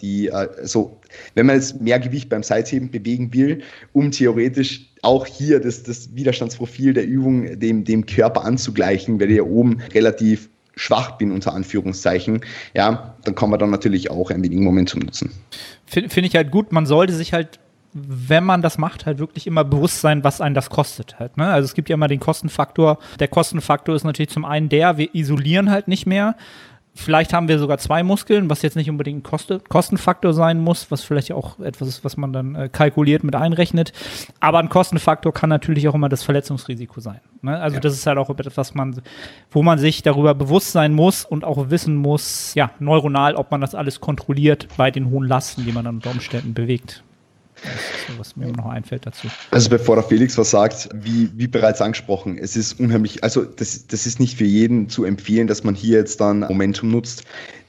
die 0.00 0.30
also 0.30 1.00
wenn 1.34 1.46
man 1.46 1.56
jetzt 1.56 1.80
mehr 1.80 1.98
Gewicht 1.98 2.28
beim 2.28 2.42
Seitheben 2.42 2.90
bewegen 2.90 3.32
will, 3.32 3.62
um 3.92 4.10
theoretisch 4.10 4.90
auch 5.02 5.26
hier 5.26 5.60
das, 5.60 5.82
das 5.82 6.14
Widerstandsprofil 6.14 6.92
der 6.92 7.06
Übung 7.06 7.58
dem, 7.58 7.84
dem 7.84 8.04
Körper 8.04 8.44
anzugleichen, 8.44 9.18
weil 9.18 9.30
ich 9.30 9.38
ja 9.38 9.44
oben 9.44 9.80
relativ 9.94 10.50
schwach 10.76 11.12
bin, 11.12 11.32
unter 11.32 11.54
Anführungszeichen, 11.54 12.40
ja, 12.74 13.16
dann 13.24 13.34
kann 13.34 13.50
man 13.50 13.58
dann 13.58 13.70
natürlich 13.70 14.10
auch 14.10 14.30
ein 14.30 14.42
wenig 14.44 14.58
Momentum 14.58 15.00
nutzen. 15.00 15.32
Finde 15.86 16.10
find 16.10 16.26
ich 16.26 16.36
halt 16.36 16.50
gut, 16.50 16.72
man 16.72 16.86
sollte 16.86 17.14
sich 17.14 17.32
halt 17.32 17.58
wenn 18.06 18.44
man 18.44 18.62
das 18.62 18.78
macht, 18.78 19.06
halt 19.06 19.18
wirklich 19.18 19.46
immer 19.46 19.64
bewusst 19.64 20.00
sein, 20.00 20.24
was 20.24 20.40
einen 20.40 20.54
das 20.54 20.70
kostet 20.70 21.18
halt. 21.18 21.36
Ne? 21.36 21.46
Also 21.46 21.66
es 21.66 21.74
gibt 21.74 21.88
ja 21.88 21.94
immer 21.94 22.08
den 22.08 22.20
Kostenfaktor. 22.20 22.98
Der 23.20 23.28
Kostenfaktor 23.28 23.94
ist 23.94 24.04
natürlich 24.04 24.30
zum 24.30 24.44
einen 24.44 24.68
der, 24.68 24.98
wir 24.98 25.14
isolieren 25.14 25.70
halt 25.70 25.88
nicht 25.88 26.06
mehr. 26.06 26.36
Vielleicht 27.00 27.32
haben 27.32 27.46
wir 27.46 27.60
sogar 27.60 27.78
zwei 27.78 28.02
Muskeln, 28.02 28.50
was 28.50 28.62
jetzt 28.62 28.74
nicht 28.74 28.90
unbedingt 28.90 29.20
ein 29.20 29.22
Koste, 29.22 29.60
Kostenfaktor 29.68 30.32
sein 30.32 30.58
muss, 30.58 30.90
was 30.90 31.04
vielleicht 31.04 31.30
auch 31.30 31.60
etwas 31.60 31.86
ist, 31.86 32.04
was 32.04 32.16
man 32.16 32.32
dann 32.32 32.56
äh, 32.56 32.68
kalkuliert 32.68 33.22
mit 33.22 33.36
einrechnet. 33.36 33.92
Aber 34.40 34.58
ein 34.58 34.68
Kostenfaktor 34.68 35.32
kann 35.32 35.48
natürlich 35.48 35.86
auch 35.86 35.94
immer 35.94 36.08
das 36.08 36.24
Verletzungsrisiko 36.24 36.98
sein. 36.98 37.20
Ne? 37.40 37.56
Also 37.56 37.76
ja. 37.76 37.80
das 37.80 37.92
ist 37.94 38.04
halt 38.04 38.18
auch 38.18 38.30
etwas, 38.30 38.56
was 38.56 38.74
man, 38.74 39.00
wo 39.52 39.62
man 39.62 39.78
sich 39.78 40.02
darüber 40.02 40.34
bewusst 40.34 40.72
sein 40.72 40.92
muss 40.92 41.24
und 41.24 41.44
auch 41.44 41.70
wissen 41.70 41.94
muss, 41.94 42.54
ja, 42.54 42.72
neuronal, 42.80 43.36
ob 43.36 43.52
man 43.52 43.60
das 43.60 43.76
alles 43.76 44.00
kontrolliert 44.00 44.66
bei 44.76 44.90
den 44.90 45.08
hohen 45.08 45.28
Lasten, 45.28 45.64
die 45.64 45.72
man 45.72 45.84
dann 45.84 45.96
unter 45.96 46.10
Umständen 46.10 46.52
bewegt. 46.52 47.04
Das 47.62 48.18
was 48.18 48.36
mir 48.36 48.48
noch 48.48 48.66
einfällt 48.66 49.06
dazu. 49.06 49.28
Also 49.50 49.68
bevor 49.68 49.96
der 49.96 50.04
Felix 50.04 50.38
was 50.38 50.50
sagt, 50.50 50.88
wie, 50.94 51.30
wie 51.34 51.46
bereits 51.46 51.80
angesprochen, 51.80 52.38
es 52.38 52.56
ist 52.56 52.78
unheimlich, 52.80 53.22
also 53.22 53.44
das, 53.44 53.86
das 53.86 54.06
ist 54.06 54.20
nicht 54.20 54.36
für 54.38 54.44
jeden 54.44 54.88
zu 54.88 55.04
empfehlen, 55.04 55.46
dass 55.46 55.64
man 55.64 55.74
hier 55.74 55.98
jetzt 55.98 56.20
dann 56.20 56.40
Momentum 56.40 56.90
nutzt 56.90 57.24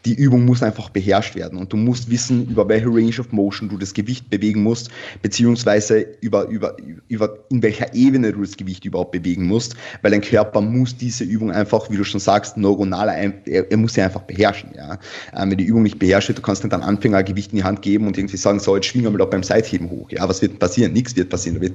die 0.05 0.13
Übung 0.13 0.45
muss 0.45 0.63
einfach 0.63 0.89
beherrscht 0.89 1.35
werden 1.35 1.59
und 1.59 1.73
du 1.73 1.77
musst 1.77 2.09
wissen, 2.09 2.47
über 2.47 2.67
welche 2.69 2.87
Range 2.87 3.19
of 3.19 3.31
Motion 3.31 3.69
du 3.69 3.77
das 3.77 3.93
Gewicht 3.93 4.29
bewegen 4.29 4.63
musst, 4.63 4.89
beziehungsweise 5.21 6.05
über, 6.21 6.47
über, 6.47 6.77
über 7.09 7.37
in 7.49 7.61
welcher 7.61 7.93
Ebene 7.93 8.31
du 8.31 8.41
das 8.41 8.55
Gewicht 8.55 8.85
überhaupt 8.85 9.11
bewegen 9.11 9.45
musst, 9.45 9.75
weil 10.01 10.11
dein 10.11 10.21
Körper 10.21 10.61
muss 10.61 10.95
diese 10.95 11.23
Übung 11.23 11.51
einfach, 11.51 11.89
wie 11.89 11.97
du 11.97 12.03
schon 12.03 12.19
sagst, 12.19 12.55
neuronal, 12.57 13.09
er, 13.09 13.71
er 13.71 13.77
muss 13.77 13.93
sie 13.93 14.01
einfach 14.01 14.21
beherrschen. 14.21 14.69
Ja? 14.75 14.99
Ähm, 15.35 15.51
wenn 15.51 15.57
die 15.57 15.65
Übung 15.65 15.83
nicht 15.83 15.99
beherrscht 15.99 16.29
wird, 16.29 16.37
du 16.37 16.43
kannst 16.43 16.63
nicht 16.63 16.71
dann 16.71 16.81
Anfänger 16.81 17.23
Gewicht 17.23 17.51
in 17.51 17.57
die 17.57 17.63
Hand 17.63 17.81
geben 17.81 18.07
und 18.07 18.17
irgendwie 18.17 18.37
sagen, 18.37 18.59
so, 18.59 18.75
jetzt 18.75 18.87
schwingen 18.87 19.11
wir 19.11 19.17
mal 19.17 19.25
beim 19.25 19.43
Seitheben 19.43 19.89
hoch. 19.89 20.09
Ja, 20.11 20.27
was 20.29 20.41
wird 20.41 20.59
passieren? 20.59 20.93
Nichts 20.93 21.15
wird 21.15 21.29
passieren. 21.29 21.59
Wird 21.61 21.73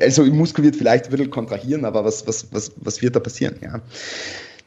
also 0.00 0.24
im 0.24 0.36
Muskel 0.36 0.64
wird 0.64 0.76
vielleicht 0.76 1.06
ein 1.06 1.10
bisschen 1.10 1.30
kontrahieren, 1.30 1.84
aber 1.84 2.04
was, 2.04 2.26
was, 2.26 2.46
was, 2.52 2.72
was 2.76 3.00
wird 3.02 3.16
da 3.16 3.20
passieren? 3.20 3.56
Ja? 3.62 3.80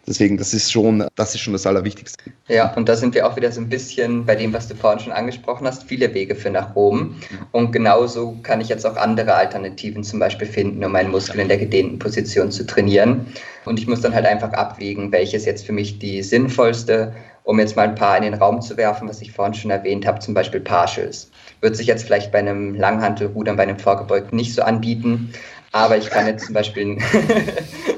Deswegen, 0.07 0.37
das 0.37 0.53
ist 0.53 0.71
schon, 0.71 1.05
das 1.15 1.35
ist 1.35 1.41
schon 1.41 1.53
das 1.53 1.67
Allerwichtigste. 1.67 2.17
Ja, 2.47 2.73
und 2.73 2.89
da 2.89 2.95
sind 2.95 3.13
wir 3.13 3.27
auch 3.27 3.35
wieder 3.35 3.51
so 3.51 3.61
ein 3.61 3.69
bisschen 3.69 4.25
bei 4.25 4.35
dem, 4.35 4.51
was 4.51 4.67
du 4.67 4.75
vorhin 4.75 4.99
schon 4.99 5.13
angesprochen 5.13 5.67
hast, 5.67 5.83
viele 5.83 6.11
Wege 6.13 6.35
für 6.35 6.49
nach 6.49 6.75
oben. 6.75 7.21
Und 7.51 7.71
genauso 7.71 8.37
kann 8.41 8.61
ich 8.61 8.69
jetzt 8.69 8.85
auch 8.85 8.97
andere 8.97 9.35
Alternativen 9.35 10.03
zum 10.03 10.19
Beispiel 10.19 10.47
finden, 10.47 10.83
um 10.83 10.91
meinen 10.91 11.11
Muskel 11.11 11.39
in 11.39 11.47
der 11.47 11.57
gedehnten 11.57 11.99
Position 11.99 12.51
zu 12.51 12.65
trainieren. 12.65 13.27
Und 13.65 13.79
ich 13.79 13.87
muss 13.87 14.01
dann 14.01 14.15
halt 14.15 14.25
einfach 14.25 14.53
abwägen, 14.53 15.11
welches 15.11 15.45
jetzt 15.45 15.65
für 15.65 15.73
mich 15.73 15.99
die 15.99 16.23
sinnvollste, 16.23 17.13
um 17.43 17.59
jetzt 17.59 17.75
mal 17.75 17.87
ein 17.87 17.95
paar 17.95 18.17
in 18.17 18.23
den 18.23 18.33
Raum 18.33 18.61
zu 18.61 18.77
werfen, 18.77 19.07
was 19.07 19.21
ich 19.21 19.31
vorhin 19.31 19.53
schon 19.53 19.71
erwähnt 19.71 20.07
habe, 20.07 20.19
zum 20.19 20.33
Beispiel 20.33 20.61
Partials. 20.61 21.29
Wird 21.61 21.75
sich 21.75 21.87
jetzt 21.87 22.03
vielleicht 22.03 22.31
bei 22.31 22.39
einem 22.39 22.73
Langhantelrudern, 22.73 23.55
bei 23.55 23.63
einem 23.63 23.77
Vorgebeugt 23.77 24.33
nicht 24.33 24.55
so 24.55 24.63
anbieten, 24.63 25.31
aber 25.71 25.97
ich 25.97 26.09
kann 26.09 26.27
jetzt 26.27 26.45
zum 26.45 26.53
Beispiel. 26.53 26.97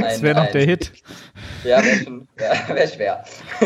das 0.00 0.22
wäre 0.22 0.40
noch 0.40 0.50
der 0.50 0.64
Hit. 0.64 0.92
Ja, 1.64 1.82
wäre 1.82 2.22
wär 2.76 2.88
schwer. 2.88 3.24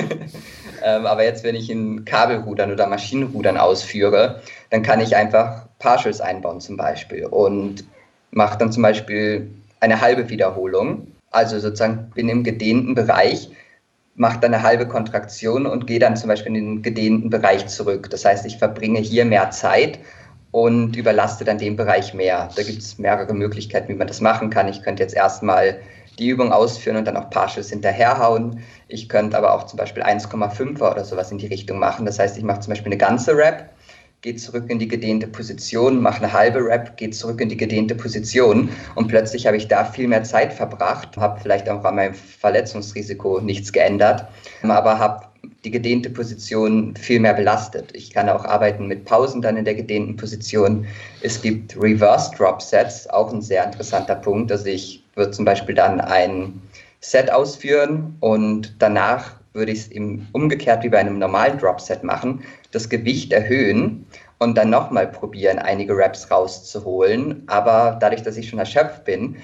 ähm, 0.84 1.07
aber 1.07 1.24
jetzt, 1.24 1.45
wenn 1.45 1.55
ich 1.55 1.70
in 1.70 2.05
Kabelrudern 2.05 2.72
oder 2.72 2.86
Maschinenrudern 2.86 3.57
ausführe, 3.57 4.40
dann 4.70 4.82
kann 4.82 5.01
ich 5.01 5.16
einfach 5.16 5.66
Partials 5.78 6.20
einbauen 6.20 6.61
zum 6.61 6.76
Beispiel 6.76 7.26
und 7.26 7.84
mache 8.30 8.59
dann 8.59 8.72
zum 8.72 8.82
Beispiel 8.82 9.51
eine 9.80 10.01
halbe 10.01 10.28
Wiederholung. 10.28 11.09
Also 11.30 11.59
sozusagen 11.59 12.11
bin 12.14 12.28
im 12.28 12.45
gedehnten 12.45 12.95
Bereich, 12.95 13.51
mache 14.14 14.40
dann 14.40 14.55
eine 14.55 14.62
halbe 14.62 14.86
Kontraktion 14.86 15.66
und 15.66 15.86
gehe 15.86 15.99
dann 15.99 16.16
zum 16.16 16.28
Beispiel 16.28 16.49
in 16.49 16.55
den 16.55 16.82
gedehnten 16.82 17.30
Bereich 17.30 17.66
zurück. 17.66 18.11
Das 18.11 18.24
heißt, 18.24 18.47
ich 18.47 18.59
verbringe 18.59 19.01
hier 19.01 19.24
mehr 19.24 19.51
Zeit 19.51 19.99
und 20.53 20.96
überlaste 20.96 21.44
dann 21.44 21.59
den 21.59 21.76
Bereich 21.76 22.14
mehr. 22.14 22.50
Da 22.55 22.62
gibt 22.62 22.78
es 22.78 22.98
mehrere 22.98 23.34
Möglichkeiten, 23.34 23.88
wie 23.88 23.96
man 23.96 24.07
das 24.07 24.20
machen 24.20 24.50
kann. 24.50 24.68
Ich 24.68 24.82
könnte 24.82 25.03
jetzt 25.03 25.16
erstmal 25.16 25.80
die 26.18 26.28
Übung 26.28 26.53
ausführen 26.53 26.96
und 26.96 27.07
dann 27.07 27.16
auch 27.16 27.30
Partials 27.30 27.70
hinterherhauen. 27.70 28.61
Ich 28.86 29.09
könnte 29.09 29.36
aber 29.36 29.55
auch 29.55 29.64
zum 29.64 29.78
Beispiel 29.78 30.03
1,5er 30.03 30.92
oder 30.92 31.05
sowas 31.05 31.32
in 31.32 31.38
die 31.38 31.46
Richtung 31.46 31.78
machen. 31.78 32.05
Das 32.05 32.18
heißt, 32.18 32.36
ich 32.36 32.44
mache 32.44 32.61
zum 32.61 32.72
Beispiel 32.72 32.92
eine 32.92 32.98
ganze 32.98 33.34
Rap, 33.34 33.70
gehe 34.20 34.36
zurück 34.36 34.66
in 34.68 34.78
die 34.78 34.88
gedehnte 34.88 35.26
Position, 35.26 36.03
mache 36.03 36.22
eine 36.22 36.34
halbe 36.34 36.62
Rap, 36.64 36.98
gehe 36.98 37.11
zurück 37.11 37.40
in 37.40 37.48
die 37.48 37.57
gedehnte 37.57 37.94
Position 37.94 38.68
und 38.94 39.09
plötzlich 39.09 39.46
habe 39.46 39.57
ich 39.57 39.68
da 39.68 39.86
viel 39.86 40.07
mehr 40.07 40.22
Zeit 40.22 40.53
verbracht, 40.53 41.16
habe 41.16 41.40
vielleicht 41.40 41.68
auch 41.70 41.82
an 41.82 41.96
meinem 41.96 42.14
Verletzungsrisiko 42.14 43.40
nichts 43.40 43.72
geändert, 43.72 44.26
aber 44.62 44.98
habe 44.98 45.32
die 45.64 45.70
gedehnte 45.70 46.11
Position 46.11 46.95
viel 46.97 47.20
mehr 47.20 47.34
belastet. 47.34 47.95
Ich 47.95 48.12
kann 48.12 48.28
auch 48.28 48.45
arbeiten 48.45 48.86
mit 48.86 49.05
Pausen 49.05 49.43
dann 49.43 49.57
in 49.57 49.64
der 49.64 49.74
gedehnten 49.74 50.16
Position. 50.16 50.86
Es 51.20 51.40
gibt 51.40 51.76
Reverse 51.80 52.30
Drop 52.36 52.62
Sets, 52.62 53.09
auch 53.09 53.32
ein 53.32 53.43
sehr 53.43 53.64
interessanter 53.64 54.16
Punkt. 54.16 54.51
Also 54.53 54.66
ich 54.66 55.05
würde 55.14 55.32
zum 55.32 55.45
Beispiel 55.45 55.74
dann 55.74 56.01
ein 56.01 56.61
Set 57.01 57.32
ausführen 57.32 58.16
und 58.20 58.74
danach 58.78 59.36
würde 59.53 59.72
ich 59.72 59.80
es 59.80 59.88
im 59.88 60.26
umgekehrt 60.32 60.82
wie 60.82 60.88
bei 60.88 60.99
einem 60.99 61.18
normalen 61.18 61.59
Drop 61.59 61.80
Set 61.80 62.05
machen, 62.05 62.43
das 62.70 62.88
Gewicht 62.88 63.32
erhöhen 63.32 64.07
und 64.38 64.57
dann 64.57 64.70
nochmal 64.70 65.07
probieren, 65.07 65.59
einige 65.59 65.97
Reps 65.97 66.30
rauszuholen. 66.30 67.43
Aber 67.49 67.99
dadurch, 68.01 68.22
dass 68.22 68.36
ich 68.36 68.49
schon 68.49 68.59
erschöpft 68.59 69.05
bin, 69.05 69.36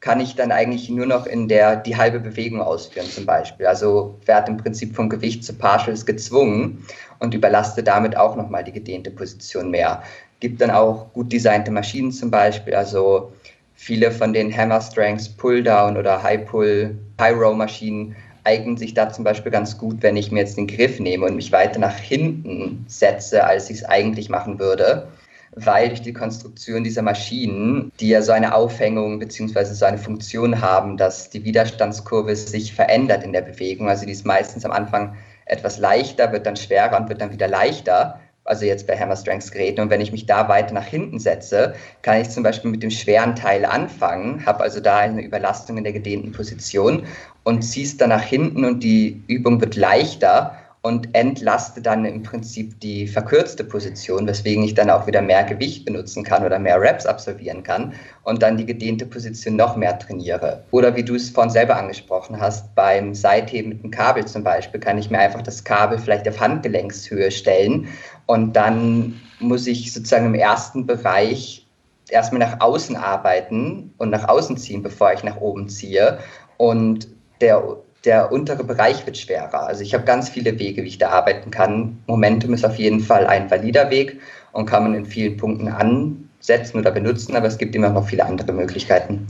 kann 0.00 0.20
ich 0.20 0.36
dann 0.36 0.52
eigentlich 0.52 0.88
nur 0.90 1.06
noch 1.06 1.26
in 1.26 1.48
der 1.48 1.76
die 1.76 1.96
halbe 1.96 2.20
Bewegung 2.20 2.60
ausführen 2.60 3.06
zum 3.06 3.26
Beispiel. 3.26 3.66
Also 3.66 4.18
werde 4.26 4.52
im 4.52 4.56
Prinzip 4.56 4.94
vom 4.94 5.08
Gewicht 5.08 5.44
zu 5.44 5.54
Partials 5.54 6.04
gezwungen 6.04 6.84
und 7.18 7.34
überlaste 7.34 7.82
damit 7.82 8.16
auch 8.16 8.36
nochmal 8.36 8.64
die 8.64 8.72
gedehnte 8.72 9.10
Position 9.10 9.70
mehr. 9.70 10.02
Gibt 10.40 10.60
dann 10.60 10.70
auch 10.70 11.12
gut 11.14 11.32
designte 11.32 11.70
Maschinen 11.70 12.12
zum 12.12 12.30
Beispiel, 12.30 12.74
also 12.74 13.32
viele 13.74 14.10
von 14.10 14.32
den 14.32 14.54
Hammer 14.54 14.80
Strengths 14.80 15.28
Pull 15.28 15.62
Down 15.62 15.96
oder 15.96 16.22
High 16.22 16.46
Pull, 16.46 16.96
High 17.18 17.36
Row 17.36 17.56
Maschinen 17.56 18.14
eignen 18.44 18.76
sich 18.76 18.94
da 18.94 19.10
zum 19.10 19.24
Beispiel 19.24 19.50
ganz 19.50 19.76
gut, 19.76 19.96
wenn 20.02 20.16
ich 20.16 20.30
mir 20.30 20.40
jetzt 20.40 20.56
den 20.56 20.68
Griff 20.68 21.00
nehme 21.00 21.26
und 21.26 21.34
mich 21.34 21.50
weiter 21.50 21.80
nach 21.80 21.96
hinten 21.96 22.84
setze, 22.86 23.44
als 23.44 23.70
ich 23.70 23.78
es 23.78 23.84
eigentlich 23.84 24.28
machen 24.28 24.58
würde 24.58 25.08
weil 25.56 25.88
durch 25.88 26.02
die 26.02 26.12
Konstruktion 26.12 26.84
dieser 26.84 27.02
Maschinen, 27.02 27.90
die 27.98 28.08
ja 28.10 28.20
so 28.20 28.32
eine 28.32 28.54
Aufhängung 28.54 29.18
bzw. 29.18 29.64
so 29.64 29.86
eine 29.86 29.98
Funktion 29.98 30.60
haben, 30.60 30.98
dass 30.98 31.30
die 31.30 31.44
Widerstandskurve 31.44 32.36
sich 32.36 32.74
verändert 32.74 33.24
in 33.24 33.32
der 33.32 33.40
Bewegung. 33.40 33.88
Also 33.88 34.04
die 34.04 34.12
ist 34.12 34.26
meistens 34.26 34.66
am 34.66 34.70
Anfang 34.70 35.16
etwas 35.46 35.78
leichter, 35.78 36.30
wird 36.32 36.44
dann 36.44 36.56
schwerer 36.56 37.00
und 37.00 37.08
wird 37.08 37.22
dann 37.22 37.32
wieder 37.32 37.48
leichter. 37.48 38.20
Also 38.44 38.66
jetzt 38.66 38.86
bei 38.86 38.96
Hammer 38.98 39.16
Strengths 39.16 39.50
Geräten. 39.50 39.80
Und 39.80 39.90
wenn 39.90 40.02
ich 40.02 40.12
mich 40.12 40.26
da 40.26 40.46
weiter 40.48 40.74
nach 40.74 40.84
hinten 40.84 41.18
setze, 41.18 41.74
kann 42.02 42.20
ich 42.20 42.28
zum 42.28 42.42
Beispiel 42.42 42.70
mit 42.70 42.82
dem 42.82 42.90
schweren 42.90 43.34
Teil 43.34 43.64
anfangen, 43.64 44.44
habe 44.44 44.62
also 44.62 44.80
da 44.80 44.98
eine 44.98 45.22
Überlastung 45.22 45.78
in 45.78 45.84
der 45.84 45.94
gedehnten 45.94 46.32
Position 46.32 47.06
und 47.44 47.62
ziehe 47.62 47.86
es 47.86 47.96
dann 47.96 48.10
nach 48.10 48.22
hinten 48.22 48.64
und 48.64 48.84
die 48.84 49.22
Übung 49.26 49.60
wird 49.60 49.74
leichter 49.74 50.58
und 50.86 51.16
entlaste 51.16 51.82
dann 51.82 52.04
im 52.04 52.22
Prinzip 52.22 52.78
die 52.78 53.08
verkürzte 53.08 53.64
Position, 53.64 54.24
weswegen 54.24 54.62
ich 54.62 54.74
dann 54.74 54.88
auch 54.88 55.08
wieder 55.08 55.20
mehr 55.20 55.42
Gewicht 55.42 55.84
benutzen 55.84 56.22
kann 56.22 56.46
oder 56.46 56.60
mehr 56.60 56.80
Reps 56.80 57.06
absolvieren 57.06 57.64
kann 57.64 57.92
und 58.22 58.40
dann 58.40 58.56
die 58.56 58.66
gedehnte 58.66 59.04
Position 59.04 59.56
noch 59.56 59.74
mehr 59.74 59.98
trainiere. 59.98 60.62
Oder 60.70 60.94
wie 60.94 61.02
du 61.02 61.16
es 61.16 61.30
vorhin 61.30 61.50
selber 61.50 61.76
angesprochen 61.76 62.38
hast, 62.38 62.72
beim 62.76 63.16
Seitheben 63.16 63.70
mit 63.70 63.82
dem 63.82 63.90
Kabel 63.90 64.26
zum 64.26 64.44
Beispiel, 64.44 64.78
kann 64.78 64.96
ich 64.96 65.10
mir 65.10 65.18
einfach 65.18 65.42
das 65.42 65.64
Kabel 65.64 65.98
vielleicht 65.98 66.28
auf 66.28 66.38
Handgelenkshöhe 66.38 67.32
stellen 67.32 67.88
und 68.26 68.54
dann 68.54 69.20
muss 69.40 69.66
ich 69.66 69.92
sozusagen 69.92 70.26
im 70.26 70.34
ersten 70.34 70.86
Bereich 70.86 71.66
erstmal 72.10 72.38
nach 72.38 72.60
außen 72.60 72.94
arbeiten 72.94 73.92
und 73.98 74.10
nach 74.10 74.28
außen 74.28 74.56
ziehen, 74.56 74.84
bevor 74.84 75.12
ich 75.12 75.24
nach 75.24 75.40
oben 75.40 75.68
ziehe. 75.68 76.20
Und 76.58 77.08
der 77.40 77.60
der 78.06 78.32
untere 78.32 78.64
Bereich 78.64 79.04
wird 79.04 79.18
schwerer. 79.18 79.66
Also 79.66 79.82
ich 79.82 79.92
habe 79.92 80.04
ganz 80.04 80.28
viele 80.28 80.58
Wege, 80.58 80.82
wie 80.84 80.88
ich 80.88 80.98
da 80.98 81.10
arbeiten 81.10 81.50
kann. 81.50 81.98
Momentum 82.06 82.54
ist 82.54 82.64
auf 82.64 82.76
jeden 82.76 83.00
Fall 83.00 83.26
ein 83.26 83.50
valider 83.50 83.90
Weg 83.90 84.20
und 84.52 84.66
kann 84.66 84.84
man 84.84 84.94
in 84.94 85.04
vielen 85.04 85.36
Punkten 85.36 85.68
ansetzen 85.68 86.78
oder 86.78 86.92
benutzen, 86.92 87.36
aber 87.36 87.48
es 87.48 87.58
gibt 87.58 87.74
immer 87.74 87.90
noch 87.90 88.08
viele 88.08 88.24
andere 88.24 88.52
Möglichkeiten. 88.52 89.26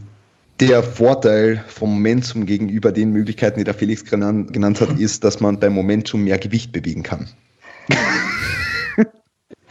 Der 0.60 0.82
Vorteil 0.82 1.64
vom 1.66 1.94
Momentum 1.94 2.46
gegenüber 2.46 2.92
den 2.92 3.10
Möglichkeiten, 3.10 3.58
die 3.58 3.64
der 3.64 3.74
Felix 3.74 4.04
genannt 4.04 4.80
hat, 4.80 4.98
ist, 4.98 5.24
dass 5.24 5.40
man 5.40 5.58
beim 5.58 5.74
Momentum 5.74 6.24
mehr 6.24 6.38
Gewicht 6.38 6.72
bewegen 6.72 7.02
kann. 7.02 7.28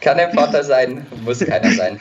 kann 0.01 0.19
ein 0.19 0.31
Vorteil 0.33 0.63
sein, 0.63 1.05
muss 1.23 1.39
keiner 1.39 1.71
sein. 1.71 1.99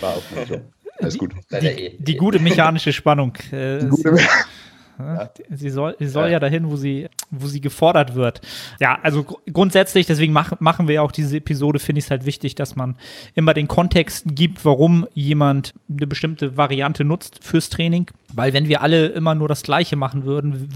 War 0.00 0.16
auch 0.16 0.22
nicht 0.36 0.48
so. 0.48 0.60
Alles 0.98 1.16
gut. 1.18 1.32
Die, 1.50 1.96
die, 1.98 2.16
gute 2.16 2.38
mechanische 2.38 2.92
Spannung. 2.92 3.32
Äh, 3.50 3.78
die 3.78 3.88
gute, 3.88 4.16
ja. 5.06 5.30
Sie 5.50 5.70
soll, 5.70 5.96
sie 5.98 6.08
soll 6.08 6.26
ja. 6.26 6.32
ja. 6.32 6.40
dahin, 6.40 6.70
wo 6.70 6.76
sie, 6.76 7.08
wo 7.30 7.46
sie 7.46 7.60
gefordert 7.60 8.14
wird. 8.14 8.40
Ja, 8.80 8.98
also 9.02 9.24
gr 9.24 9.36
grundsätzlich, 9.52 10.06
deswegen 10.06 10.32
mach, 10.32 10.60
machen 10.60 10.88
wir 10.88 11.02
auch 11.02 11.12
diese 11.12 11.36
Episode, 11.36 11.78
finde 11.78 12.00
ich 12.00 12.06
es 12.06 12.10
halt 12.10 12.26
wichtig, 12.26 12.54
dass 12.54 12.76
man 12.76 12.96
immer 13.34 13.54
den 13.54 13.68
Kontext 13.68 14.24
gibt, 14.28 14.64
warum 14.64 15.06
jemand 15.14 15.74
eine 15.90 16.06
bestimmte 16.06 16.56
Variante 16.56 17.04
nutzt 17.04 17.42
fürs 17.42 17.68
Training. 17.68 18.06
Weil 18.34 18.52
wenn 18.52 18.68
wir 18.68 18.82
alle 18.82 19.06
immer 19.06 19.34
nur 19.34 19.48
das 19.48 19.62
Gleiche 19.62 19.96
machen 19.96 20.24
würden, 20.24 20.68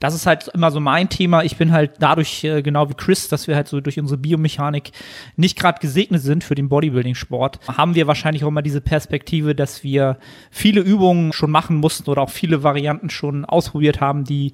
das 0.00 0.14
ist 0.14 0.26
halt 0.26 0.48
immer 0.48 0.70
so 0.70 0.80
mein 0.80 1.08
Thema. 1.08 1.42
Ich 1.44 1.56
bin 1.56 1.72
halt 1.72 1.92
dadurch, 1.98 2.44
äh, 2.44 2.62
genau 2.62 2.88
wie 2.88 2.94
Chris, 2.94 3.28
dass 3.28 3.46
wir 3.46 3.56
halt 3.56 3.68
so 3.68 3.80
durch 3.80 3.98
unsere 3.98 4.18
Biomechanik 4.18 4.92
nicht 5.36 5.58
gerade 5.58 5.80
gesegnet 5.80 6.22
sind 6.22 6.44
für 6.44 6.54
den 6.54 6.68
Bodybuilding-Sport, 6.68 7.60
haben 7.76 7.94
wir 7.94 8.06
wahrscheinlich 8.06 8.44
auch 8.44 8.48
immer 8.48 8.62
diese 8.62 8.80
Perspektive, 8.80 9.54
dass 9.54 9.84
wir 9.84 10.18
viele 10.50 10.80
Übungen 10.80 11.32
schon 11.32 11.50
machen 11.50 11.76
mussten 11.76 12.10
oder 12.10 12.22
auch 12.22 12.30
viele 12.30 12.62
Varianten 12.62 13.10
schon 13.10 13.44
ausprobiert 13.44 14.00
haben, 14.00 14.24
die 14.24 14.52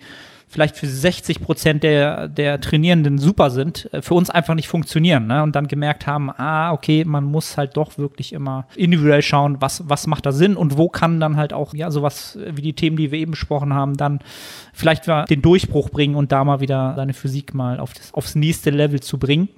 vielleicht 0.50 0.76
für 0.76 0.88
60 0.88 1.40
Prozent 1.40 1.84
der, 1.84 2.26
der 2.26 2.60
Trainierenden 2.60 3.18
super 3.18 3.50
sind, 3.50 3.88
äh, 3.94 4.02
für 4.02 4.14
uns 4.14 4.30
einfach 4.30 4.54
nicht 4.54 4.68
funktionieren. 4.68 5.28
Ne? 5.28 5.42
Und 5.44 5.54
dann 5.54 5.68
gemerkt 5.68 6.06
haben, 6.06 6.28
ah, 6.30 6.72
okay, 6.72 7.04
man 7.04 7.24
muss 7.24 7.56
halt 7.56 7.76
doch 7.76 7.96
wirklich 7.98 8.32
immer 8.32 8.66
individuell 8.74 9.22
schauen, 9.22 9.58
was, 9.60 9.88
was 9.88 10.08
macht 10.08 10.26
da 10.26 10.32
Sinn 10.32 10.56
und 10.56 10.76
wo 10.76 10.88
kann 10.88 11.20
dann 11.20 11.36
halt 11.36 11.52
auch, 11.52 11.72
ja, 11.72 11.90
sowas 11.92 12.36
wie 12.44 12.62
die 12.62 12.72
Themen, 12.72 12.96
die 12.96 13.12
wir 13.12 13.18
eben 13.20 13.30
besprochen 13.30 13.72
haben, 13.72 13.96
dann 13.96 14.18
vielleicht 14.74 15.06
den 15.06 15.40
Durchbruch 15.40 15.88
bringen 15.90 16.16
und 16.16 16.32
da 16.32 16.44
mal 16.44 16.60
wieder 16.60 16.94
seine 16.96 17.14
Physik 17.14 17.54
mal 17.54 17.78
auf 17.78 17.94
das, 17.94 18.12
aufs 18.12 18.34
nächste 18.34 18.70
Level 18.70 19.00
zu 19.00 19.18
bringen. 19.18 19.48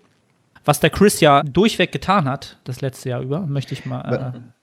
Was 0.65 0.79
der 0.79 0.91
Chris 0.91 1.21
ja 1.21 1.43
durchweg 1.43 1.91
getan 1.91 2.29
hat, 2.29 2.59
das 2.65 2.83
letzte 2.83 3.09
Jahr 3.09 3.23
über, 3.23 3.41
möchte 3.47 3.73
ich 3.73 3.87
mal. 3.87 4.35
Äh, 4.37 4.62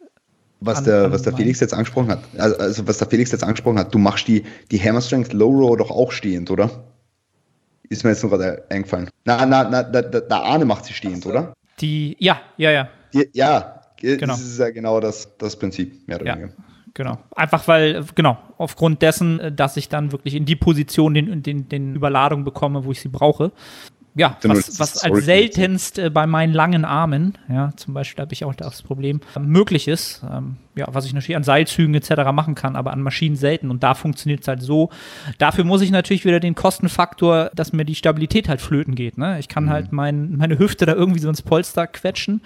was, 0.59 0.79
an, 0.79 0.83
der, 0.85 1.05
an 1.05 1.11
was 1.11 1.21
der 1.21 1.33
Felix 1.33 1.59
jetzt 1.59 1.73
angesprochen 1.73 2.09
hat, 2.09 2.19
also, 2.37 2.57
also, 2.57 2.87
was 2.87 2.97
der 2.97 3.07
Felix 3.07 3.31
jetzt 3.31 3.43
angesprochen 3.43 3.79
hat, 3.79 3.93
du 3.93 3.97
machst 3.97 4.27
die, 4.27 4.43
die 4.71 4.79
Hammer 4.79 5.01
Strength 5.01 5.33
Low 5.33 5.49
Row 5.49 5.77
doch 5.77 5.91
auch 5.91 6.11
stehend, 6.11 6.51
oder? 6.51 6.69
Ist 7.89 8.03
mir 8.03 8.11
jetzt 8.11 8.21
nur 8.21 8.31
gerade 8.31 8.63
eingefallen. 8.69 9.09
Na, 9.25 9.45
na, 9.45 9.67
na, 9.67 9.83
der, 9.83 10.03
der 10.03 10.37
Arne 10.37 10.65
macht 10.65 10.85
sie 10.85 10.93
stehend, 10.93 11.23
so. 11.23 11.29
oder? 11.31 11.53
Die, 11.79 12.15
ja, 12.19 12.39
ja, 12.57 12.71
ja. 12.71 12.89
Die, 13.13 13.29
ja, 13.33 13.81
genau. 13.97 14.33
das 14.33 14.41
ist 14.41 14.59
ja 14.59 14.69
genau 14.69 14.99
das, 14.99 15.29
das 15.37 15.57
Prinzip, 15.57 16.07
mehr 16.07 16.17
oder 16.17 16.27
ja. 16.27 16.35
weniger. 16.37 16.53
Genau. 16.93 17.17
Einfach 17.35 17.67
weil, 17.67 18.03
genau, 18.15 18.37
aufgrund 18.57 19.01
dessen, 19.01 19.55
dass 19.55 19.77
ich 19.77 19.89
dann 19.89 20.11
wirklich 20.11 20.35
in 20.35 20.45
die 20.45 20.55
Position 20.55 21.13
den, 21.13 21.43
den, 21.43 21.69
den 21.69 21.95
Überladung 21.95 22.43
bekomme, 22.43 22.83
wo 22.83 22.91
ich 22.91 22.99
sie 22.99 23.09
brauche 23.09 23.51
ja, 24.19 24.37
was, 24.43 24.79
was 24.79 24.97
als 25.03 25.23
seltenst 25.25 25.97
äh, 25.97 26.09
bei 26.09 26.27
meinen 26.27 26.53
langen 26.53 26.83
Armen, 26.83 27.37
ja, 27.47 27.71
zum 27.77 27.93
Beispiel 27.93 28.21
habe 28.21 28.33
ich 28.33 28.43
auch 28.43 28.53
das 28.53 28.81
Problem, 28.81 29.21
äh, 29.35 29.39
möglich 29.39 29.87
ist. 29.87 30.21
Ähm, 30.29 30.57
ja, 30.75 30.87
was 30.91 31.05
ich 31.05 31.13
natürlich 31.13 31.35
an 31.35 31.43
Seilzügen 31.43 31.93
etc. 31.93 32.31
machen 32.31 32.55
kann, 32.55 32.75
aber 32.75 32.91
an 32.91 33.01
Maschinen 33.01 33.35
selten. 33.35 33.69
Und 33.69 33.83
da 33.83 33.93
funktioniert 33.93 34.41
es 34.41 34.47
halt 34.47 34.61
so. 34.61 34.89
Dafür 35.37 35.63
muss 35.63 35.81
ich 35.81 35.91
natürlich 35.91 36.25
wieder 36.25 36.39
den 36.39 36.55
Kostenfaktor, 36.55 37.51
dass 37.53 37.73
mir 37.73 37.85
die 37.85 37.95
Stabilität 37.95 38.49
halt 38.49 38.61
flöten 38.61 38.95
geht. 38.95 39.17
Ne? 39.17 39.39
Ich 39.39 39.47
kann 39.47 39.65
mhm. 39.65 39.69
halt 39.69 39.91
mein, 39.91 40.37
meine 40.37 40.57
Hüfte 40.57 40.85
da 40.85 40.93
irgendwie 40.93 41.19
so 41.19 41.29
ins 41.29 41.41
Polster 41.41 41.87
quetschen, 41.87 42.41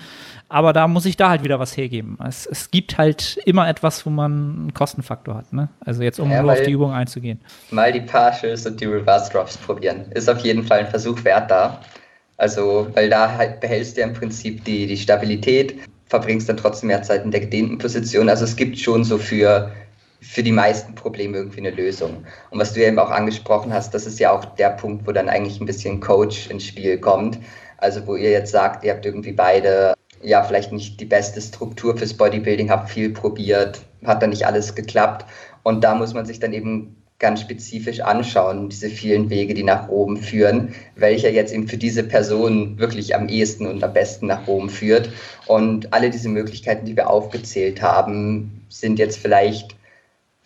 aber 0.54 0.72
da 0.72 0.88
muss 0.88 1.08
ich 1.08 1.18
da 1.18 1.30
halt 1.30 1.44
wieder 1.44 1.60
was 1.60 1.76
hergeben. 1.76 2.16
Es, 2.24 2.46
es 2.46 2.70
gibt 2.70 3.00
halt 3.00 3.40
immer 3.44 3.68
etwas, 3.68 4.06
wo 4.06 4.12
man 4.12 4.32
einen 4.32 4.74
Kostenfaktor 4.76 5.34
hat. 5.34 5.52
Ne? 5.52 5.68
Also 5.84 6.04
jetzt, 6.04 6.20
um 6.20 6.30
ja, 6.30 6.44
nur 6.44 6.54
auf 6.54 6.62
die 6.62 6.70
Übung 6.70 6.92
einzugehen. 6.94 7.42
Mal 7.72 7.92
die 7.92 8.02
Partials 8.02 8.64
und 8.68 8.80
die 8.80 8.86
Reverse 8.86 9.32
Drops 9.32 9.58
probieren. 9.58 10.06
Ist 10.12 10.30
auf 10.30 10.42
jeden 10.42 10.64
Fall 10.64 10.82
ein 10.82 10.88
Versuch 10.88 11.24
wert 11.24 11.50
da. 11.50 11.82
Also, 12.38 12.88
weil 12.94 13.10
da 13.10 13.36
halt 13.36 13.62
behältst 13.62 13.98
du 13.98 14.02
ja 14.02 14.08
im 14.08 14.14
Prinzip 14.14 14.64
die, 14.64 14.86
die 14.86 14.98
Stabilität 14.98 15.74
verbringst 16.06 16.48
dann 16.48 16.58
trotzdem 16.58 16.88
mehr 16.88 17.02
Zeit 17.02 17.26
in 17.26 17.32
der 17.32 17.42
gedehnten 17.42 17.80
Position. 17.80 18.30
Also 18.30 18.44
es 18.44 18.56
gibt 18.56 18.78
schon 18.78 19.04
so 19.04 19.18
für, 19.18 19.72
für 20.22 20.44
die 20.44 20.52
meisten 20.52 20.94
Probleme 20.94 21.38
irgendwie 21.38 21.62
eine 21.62 21.72
Lösung. 21.72 22.26
Und 22.52 22.60
was 22.60 22.74
du 22.74 22.82
ja 22.82 22.90
eben 22.90 23.00
auch 23.00 23.10
angesprochen 23.10 23.74
hast, 23.74 23.96
das 23.96 24.06
ist 24.06 24.20
ja 24.20 24.32
auch 24.32 24.46
der 24.46 24.70
Punkt, 24.70 25.08
wo 25.08 25.12
dann 25.14 25.30
eigentlich 25.30 25.60
ein 25.60 25.66
bisschen 25.66 26.00
Coach 26.00 26.52
ins 26.52 26.66
Spiel 26.68 27.00
kommt. 27.00 27.40
Also 27.78 28.06
wo 28.06 28.16
ihr 28.16 28.30
jetzt 28.30 28.52
sagt, 28.52 28.84
ihr 28.84 28.94
habt 28.94 29.04
irgendwie 29.04 29.32
beide 29.32 29.96
ja 30.24 30.44
vielleicht 30.44 30.72
nicht 30.72 31.00
die 31.00 31.06
beste 31.06 31.42
Struktur 31.42 31.98
fürs 31.98 32.14
Bodybuilding, 32.14 32.70
habt 32.70 32.90
viel 32.90 33.12
probiert, 33.12 33.82
hat 34.04 34.22
dann 34.22 34.32
nicht 34.32 34.46
alles 34.46 34.76
geklappt. 34.76 35.26
Und 35.64 35.84
da 35.84 35.96
muss 35.96 36.14
man 36.14 36.26
sich 36.26 36.40
dann 36.40 36.54
eben 36.54 37.04
ganz 37.20 37.40
spezifisch 37.40 38.02
anschauen, 38.02 38.68
diese 38.68 38.90
vielen 38.90 39.30
Wege, 39.30 39.54
die 39.54 39.64
nach 39.64 39.88
oben 39.88 40.18
führen, 40.18 40.76
welcher 40.96 41.30
jetzt 41.30 41.54
eben 41.54 41.68
für 41.68 41.78
diese 41.78 42.04
Person 42.04 42.78
wirklich 42.78 43.16
am 43.16 43.30
ehesten 43.30 43.66
und 43.66 43.84
am 43.84 43.94
besten 43.94 44.28
nach 44.28 44.48
oben 44.48 44.70
führt. 44.70 45.10
Und 45.48 45.94
alle 45.94 46.10
diese 46.10 46.28
Möglichkeiten, 46.28 46.86
die 46.86 46.98
wir 46.98 47.10
aufgezählt 47.10 47.82
haben, 47.82 48.66
sind 48.68 49.00
jetzt 49.00 49.20
vielleicht 49.20 49.76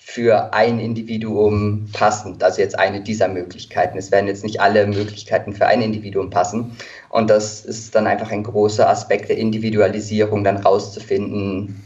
für 0.10 0.54
ein 0.54 0.80
Individuum 0.80 1.90
passend, 1.92 2.42
also 2.42 2.62
jetzt 2.62 2.80
eine 2.80 3.02
dieser 3.02 3.28
Möglichkeiten. 3.28 3.98
Es 3.98 4.10
werden 4.10 4.28
jetzt 4.28 4.46
nicht 4.46 4.62
alle 4.62 4.88
Möglichkeiten 4.88 5.52
für 5.52 5.68
ein 5.68 5.82
Individuum 5.82 6.30
passen. 6.30 6.78
Und 7.10 7.30
das 7.30 7.66
ist 7.66 7.94
dann 7.94 8.08
einfach 8.08 8.32
ein 8.32 8.44
großer 8.44 8.88
Aspekt 8.90 9.28
der 9.28 9.38
Individualisierung, 9.38 10.46
dann 10.46 10.58
rauszufinden, 10.58 11.84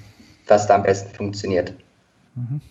was 0.48 0.68
da 0.68 0.76
am 0.76 0.84
besten 0.84 1.16
funktioniert. 1.16 1.74
Mhm 2.36 2.62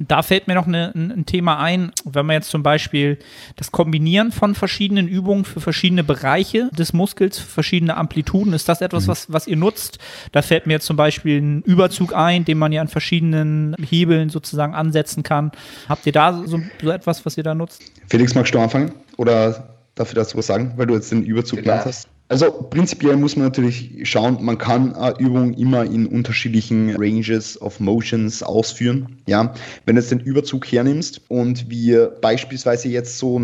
da 0.00 0.22
fällt 0.22 0.48
mir 0.48 0.54
noch 0.54 0.66
eine, 0.66 0.92
ein 0.94 1.26
Thema 1.26 1.58
ein, 1.58 1.92
wenn 2.04 2.24
man 2.24 2.34
jetzt 2.34 2.50
zum 2.50 2.62
Beispiel 2.62 3.18
das 3.56 3.70
Kombinieren 3.70 4.32
von 4.32 4.54
verschiedenen 4.54 5.06
Übungen 5.06 5.44
für 5.44 5.60
verschiedene 5.60 6.02
Bereiche 6.02 6.70
des 6.72 6.94
Muskels, 6.94 7.38
verschiedene 7.38 7.96
Amplituden, 7.96 8.54
ist 8.54 8.68
das 8.68 8.80
etwas, 8.80 9.06
mhm. 9.06 9.10
was, 9.10 9.32
was 9.32 9.46
ihr 9.46 9.56
nutzt? 9.56 9.98
Da 10.32 10.40
fällt 10.40 10.66
mir 10.66 10.74
jetzt 10.74 10.86
zum 10.86 10.96
Beispiel 10.96 11.40
ein 11.40 11.62
Überzug 11.62 12.14
ein, 12.14 12.46
den 12.46 12.56
man 12.56 12.72
ja 12.72 12.80
an 12.80 12.88
verschiedenen 12.88 13.76
Hebeln 13.78 14.30
sozusagen 14.30 14.74
ansetzen 14.74 15.22
kann. 15.22 15.52
Habt 15.88 16.06
ihr 16.06 16.12
da 16.12 16.42
so, 16.46 16.60
so 16.82 16.90
etwas, 16.90 17.26
was 17.26 17.36
ihr 17.36 17.44
da 17.44 17.54
nutzt? 17.54 17.82
Felix, 18.08 18.34
magst 18.34 18.54
du 18.54 18.58
anfangen? 18.58 18.92
Oder 19.18 19.76
darf 19.94 20.08
ich 20.08 20.14
dazu 20.14 20.38
was 20.38 20.46
sagen, 20.46 20.72
weil 20.76 20.86
du 20.86 20.94
jetzt 20.94 21.12
den 21.12 21.24
Überzug 21.24 21.62
genannt 21.62 21.82
hast? 21.84 22.08
Also 22.30 22.52
prinzipiell 22.52 23.16
muss 23.16 23.34
man 23.34 23.46
natürlich 23.46 24.08
schauen, 24.08 24.38
man 24.40 24.56
kann 24.56 24.94
eine 24.94 25.18
Übung 25.18 25.52
immer 25.54 25.82
in 25.82 26.06
unterschiedlichen 26.06 26.94
Ranges 26.96 27.60
of 27.60 27.80
Motions 27.80 28.44
ausführen. 28.44 29.16
Ja, 29.26 29.52
wenn 29.84 29.96
du 29.96 30.00
jetzt 30.00 30.12
den 30.12 30.20
Überzug 30.20 30.64
hernimmst 30.70 31.22
und 31.26 31.68
wir 31.68 32.06
beispielsweise 32.20 32.88
jetzt 32.88 33.18
so, 33.18 33.40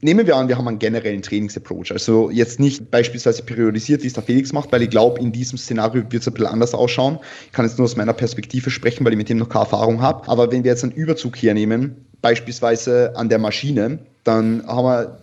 nehmen 0.00 0.26
wir 0.26 0.34
an, 0.34 0.48
wir 0.48 0.58
haben 0.58 0.66
einen 0.66 0.80
generellen 0.80 1.22
Trainingsapproach, 1.22 1.92
also 1.92 2.28
jetzt 2.28 2.58
nicht 2.58 2.90
beispielsweise 2.90 3.44
periodisiert, 3.44 4.02
wie 4.02 4.08
es 4.08 4.14
der 4.14 4.24
Felix 4.24 4.52
macht, 4.52 4.72
weil 4.72 4.82
ich 4.82 4.90
glaube, 4.90 5.20
in 5.20 5.30
diesem 5.30 5.56
Szenario 5.56 6.02
wird 6.10 6.22
es 6.22 6.26
ein 6.26 6.34
bisschen 6.34 6.48
anders 6.48 6.74
ausschauen. 6.74 7.20
Ich 7.46 7.52
kann 7.52 7.66
jetzt 7.66 7.78
nur 7.78 7.84
aus 7.84 7.94
meiner 7.94 8.14
Perspektive 8.14 8.70
sprechen, 8.70 9.04
weil 9.04 9.12
ich 9.12 9.18
mit 9.18 9.28
dem 9.28 9.38
noch 9.38 9.48
keine 9.48 9.66
Erfahrung 9.66 10.02
habe. 10.02 10.28
Aber 10.28 10.50
wenn 10.50 10.64
wir 10.64 10.72
jetzt 10.72 10.82
einen 10.82 10.92
Überzug 10.92 11.36
hernehmen, 11.36 12.04
beispielsweise 12.20 13.12
an 13.14 13.28
der 13.28 13.38
Maschine, 13.38 14.00
dann 14.24 14.66
haben 14.66 14.86
wir 14.86 15.18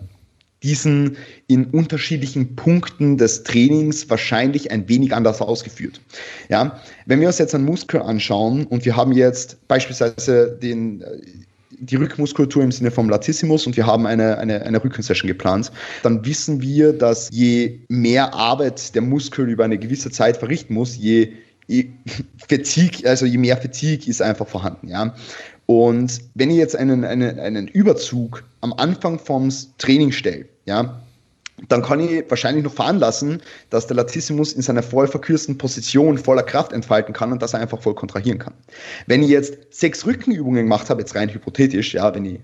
diesen 0.64 1.18
in 1.48 1.66
unterschiedlichen 1.66 2.56
Punkten 2.56 3.18
des 3.18 3.44
Trainings 3.44 4.10
wahrscheinlich 4.10 4.72
ein 4.72 4.90
wenig 4.90 5.14
anders 5.14 5.42
ausgeführt. 5.42 6.02
Ja, 6.50 6.80
wenn 7.06 7.22
wir 7.22 7.28
uns 7.28 7.38
jetzt 7.38 7.54
einen 7.54 7.66
Muskel 7.66 8.02
anschauen 8.02 8.66
und 8.66 8.86
wir 8.86 8.96
haben 8.96 9.12
jetzt 9.12 9.68
beispielsweise 9.68 10.58
den, 10.62 11.04
die 11.80 11.96
Rückmuskulatur 11.96 12.64
im 12.64 12.72
Sinne 12.72 12.92
vom 12.92 13.10
Latissimus 13.10 13.68
und 13.68 13.78
wir 13.78 13.86
haben 13.86 14.06
eine, 14.06 14.38
eine, 14.38 14.64
eine 14.64 14.84
Rückensession 14.84 15.28
geplant, 15.28 15.72
dann 16.04 16.26
wissen 16.26 16.62
wir, 16.62 16.94
dass 16.94 17.30
je 17.32 17.80
mehr 17.90 18.34
Arbeit 18.34 18.96
der 18.96 19.02
Muskel 19.02 19.50
über 19.50 19.66
eine 19.66 19.78
gewisse 19.78 20.10
Zeit 20.10 20.38
verrichten 20.38 20.74
muss, 20.74 20.98
je, 20.98 21.34
je 21.68 21.90
Fatigue, 22.50 23.08
also 23.08 23.26
je 23.26 23.38
mehr 23.38 23.58
Fatigue 23.58 24.10
ist 24.10 24.22
einfach 24.22 24.48
vorhanden. 24.48 24.88
Ja? 24.88 25.14
Und 25.66 26.20
wenn 26.36 26.52
ich 26.52 26.58
jetzt 26.58 26.76
einen, 26.76 27.04
einen, 27.04 27.40
einen 27.40 27.68
Überzug 27.68 28.44
am 28.62 28.74
Anfang 28.74 29.20
vom 29.20 29.50
Training 29.78 30.12
stelle, 30.12 30.46
ja, 30.66 31.02
dann 31.70 31.82
kann 31.82 32.00
ich 32.02 32.30
wahrscheinlich 32.30 32.64
noch 32.64 32.74
veranlassen, 32.74 33.42
dass 33.70 33.88
der 33.88 33.96
Latissimus 33.96 34.54
in 34.54 34.62
seiner 34.62 34.84
voll 34.84 35.08
verkürzten 35.08 35.58
Position 35.58 36.18
voller 36.18 36.44
Kraft 36.44 36.74
entfalten 36.74 37.14
kann 37.14 37.32
und 37.32 37.42
dass 37.42 37.54
er 37.54 37.62
einfach 37.62 37.82
voll 37.82 37.96
kontrahieren 37.96 38.40
kann. 38.40 38.54
Wenn 39.08 39.24
ich 39.24 39.30
jetzt 39.30 39.56
sechs 39.72 40.06
Rückenübungen 40.06 40.64
gemacht 40.64 40.90
habe, 40.90 41.02
jetzt 41.02 41.16
rein 41.16 41.30
hypothetisch, 41.30 41.94
ja, 41.94 42.14
wenn 42.14 42.26
ich 42.26 42.40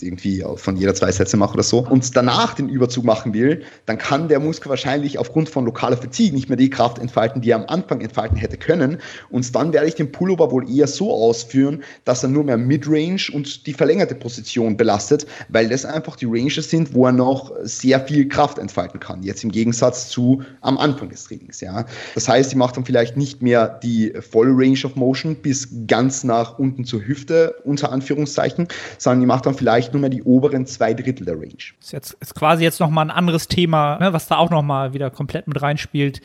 irgendwie 0.00 0.44
von 0.56 0.76
jeder 0.76 0.94
zwei 0.94 1.12
Sätze 1.12 1.36
mache 1.36 1.54
oder 1.54 1.62
so 1.62 1.86
und 1.86 2.16
danach 2.16 2.54
den 2.54 2.68
Überzug 2.68 3.04
machen 3.04 3.34
will, 3.34 3.62
dann 3.86 3.98
kann 3.98 4.28
der 4.28 4.40
Muskel 4.40 4.68
wahrscheinlich 4.68 5.18
aufgrund 5.18 5.48
von 5.48 5.64
lokaler 5.64 5.96
Fatigue 5.96 6.34
nicht 6.34 6.48
mehr 6.48 6.56
die 6.56 6.70
Kraft 6.70 6.98
entfalten, 6.98 7.40
die 7.40 7.50
er 7.50 7.56
am 7.56 7.66
Anfang 7.66 8.00
entfalten 8.00 8.36
hätte 8.36 8.56
können. 8.56 8.98
Und 9.30 9.54
dann 9.54 9.72
werde 9.72 9.86
ich 9.88 9.94
den 9.94 10.10
Pullover 10.10 10.50
wohl 10.50 10.68
eher 10.68 10.86
so 10.86 11.12
ausführen, 11.12 11.82
dass 12.04 12.22
er 12.22 12.28
nur 12.28 12.44
mehr 12.44 12.56
Midrange 12.56 13.28
und 13.32 13.66
die 13.66 13.72
verlängerte 13.72 14.14
Position 14.14 14.76
belastet, 14.76 15.26
weil 15.48 15.68
das 15.68 15.84
einfach 15.84 16.16
die 16.16 16.26
Ranges 16.26 16.68
sind, 16.68 16.94
wo 16.94 17.06
er 17.06 17.12
noch 17.12 17.52
sehr 17.62 18.00
viel 18.00 18.28
Kraft 18.28 18.58
entfalten 18.58 19.00
kann. 19.00 19.22
Jetzt 19.22 19.44
im 19.44 19.52
Gegensatz 19.52 20.08
zu 20.08 20.42
am 20.60 20.78
Anfang 20.78 21.10
des 21.10 21.24
Trainings. 21.24 21.60
Ja. 21.60 21.86
Das 22.14 22.28
heißt, 22.28 22.50
ich 22.50 22.56
mache 22.56 22.74
dann 22.74 22.84
vielleicht 22.84 23.16
nicht 23.16 23.42
mehr 23.42 23.80
die 23.82 24.12
volle 24.30 24.50
Range 24.50 24.78
of 24.84 24.96
Motion 24.96 25.36
bis 25.36 25.68
ganz 25.86 26.24
nach 26.24 26.58
unten 26.58 26.84
zur 26.84 27.06
Hüfte, 27.06 27.54
unter 27.64 27.92
Anführungszeichen, 27.92 28.68
sondern 28.98 29.22
ich 29.22 29.28
mache 29.28 29.42
dann 29.42 29.54
vielleicht 29.54 29.75
vielleicht 29.76 29.92
nur 29.92 30.00
mehr 30.00 30.10
die 30.10 30.22
oberen 30.22 30.64
zwei 30.64 30.94
Drittel 30.94 31.26
der 31.26 31.34
Range. 31.34 31.52
Ist 31.80 31.92
jetzt 31.92 32.16
ist 32.20 32.34
quasi 32.34 32.64
jetzt 32.64 32.80
nochmal 32.80 33.04
ein 33.04 33.10
anderes 33.10 33.46
Thema, 33.46 33.98
ne, 33.98 34.12
was 34.12 34.26
da 34.26 34.38
auch 34.38 34.50
nochmal 34.50 34.94
wieder 34.94 35.10
komplett 35.10 35.46
mit 35.48 35.60
reinspielt. 35.60 36.22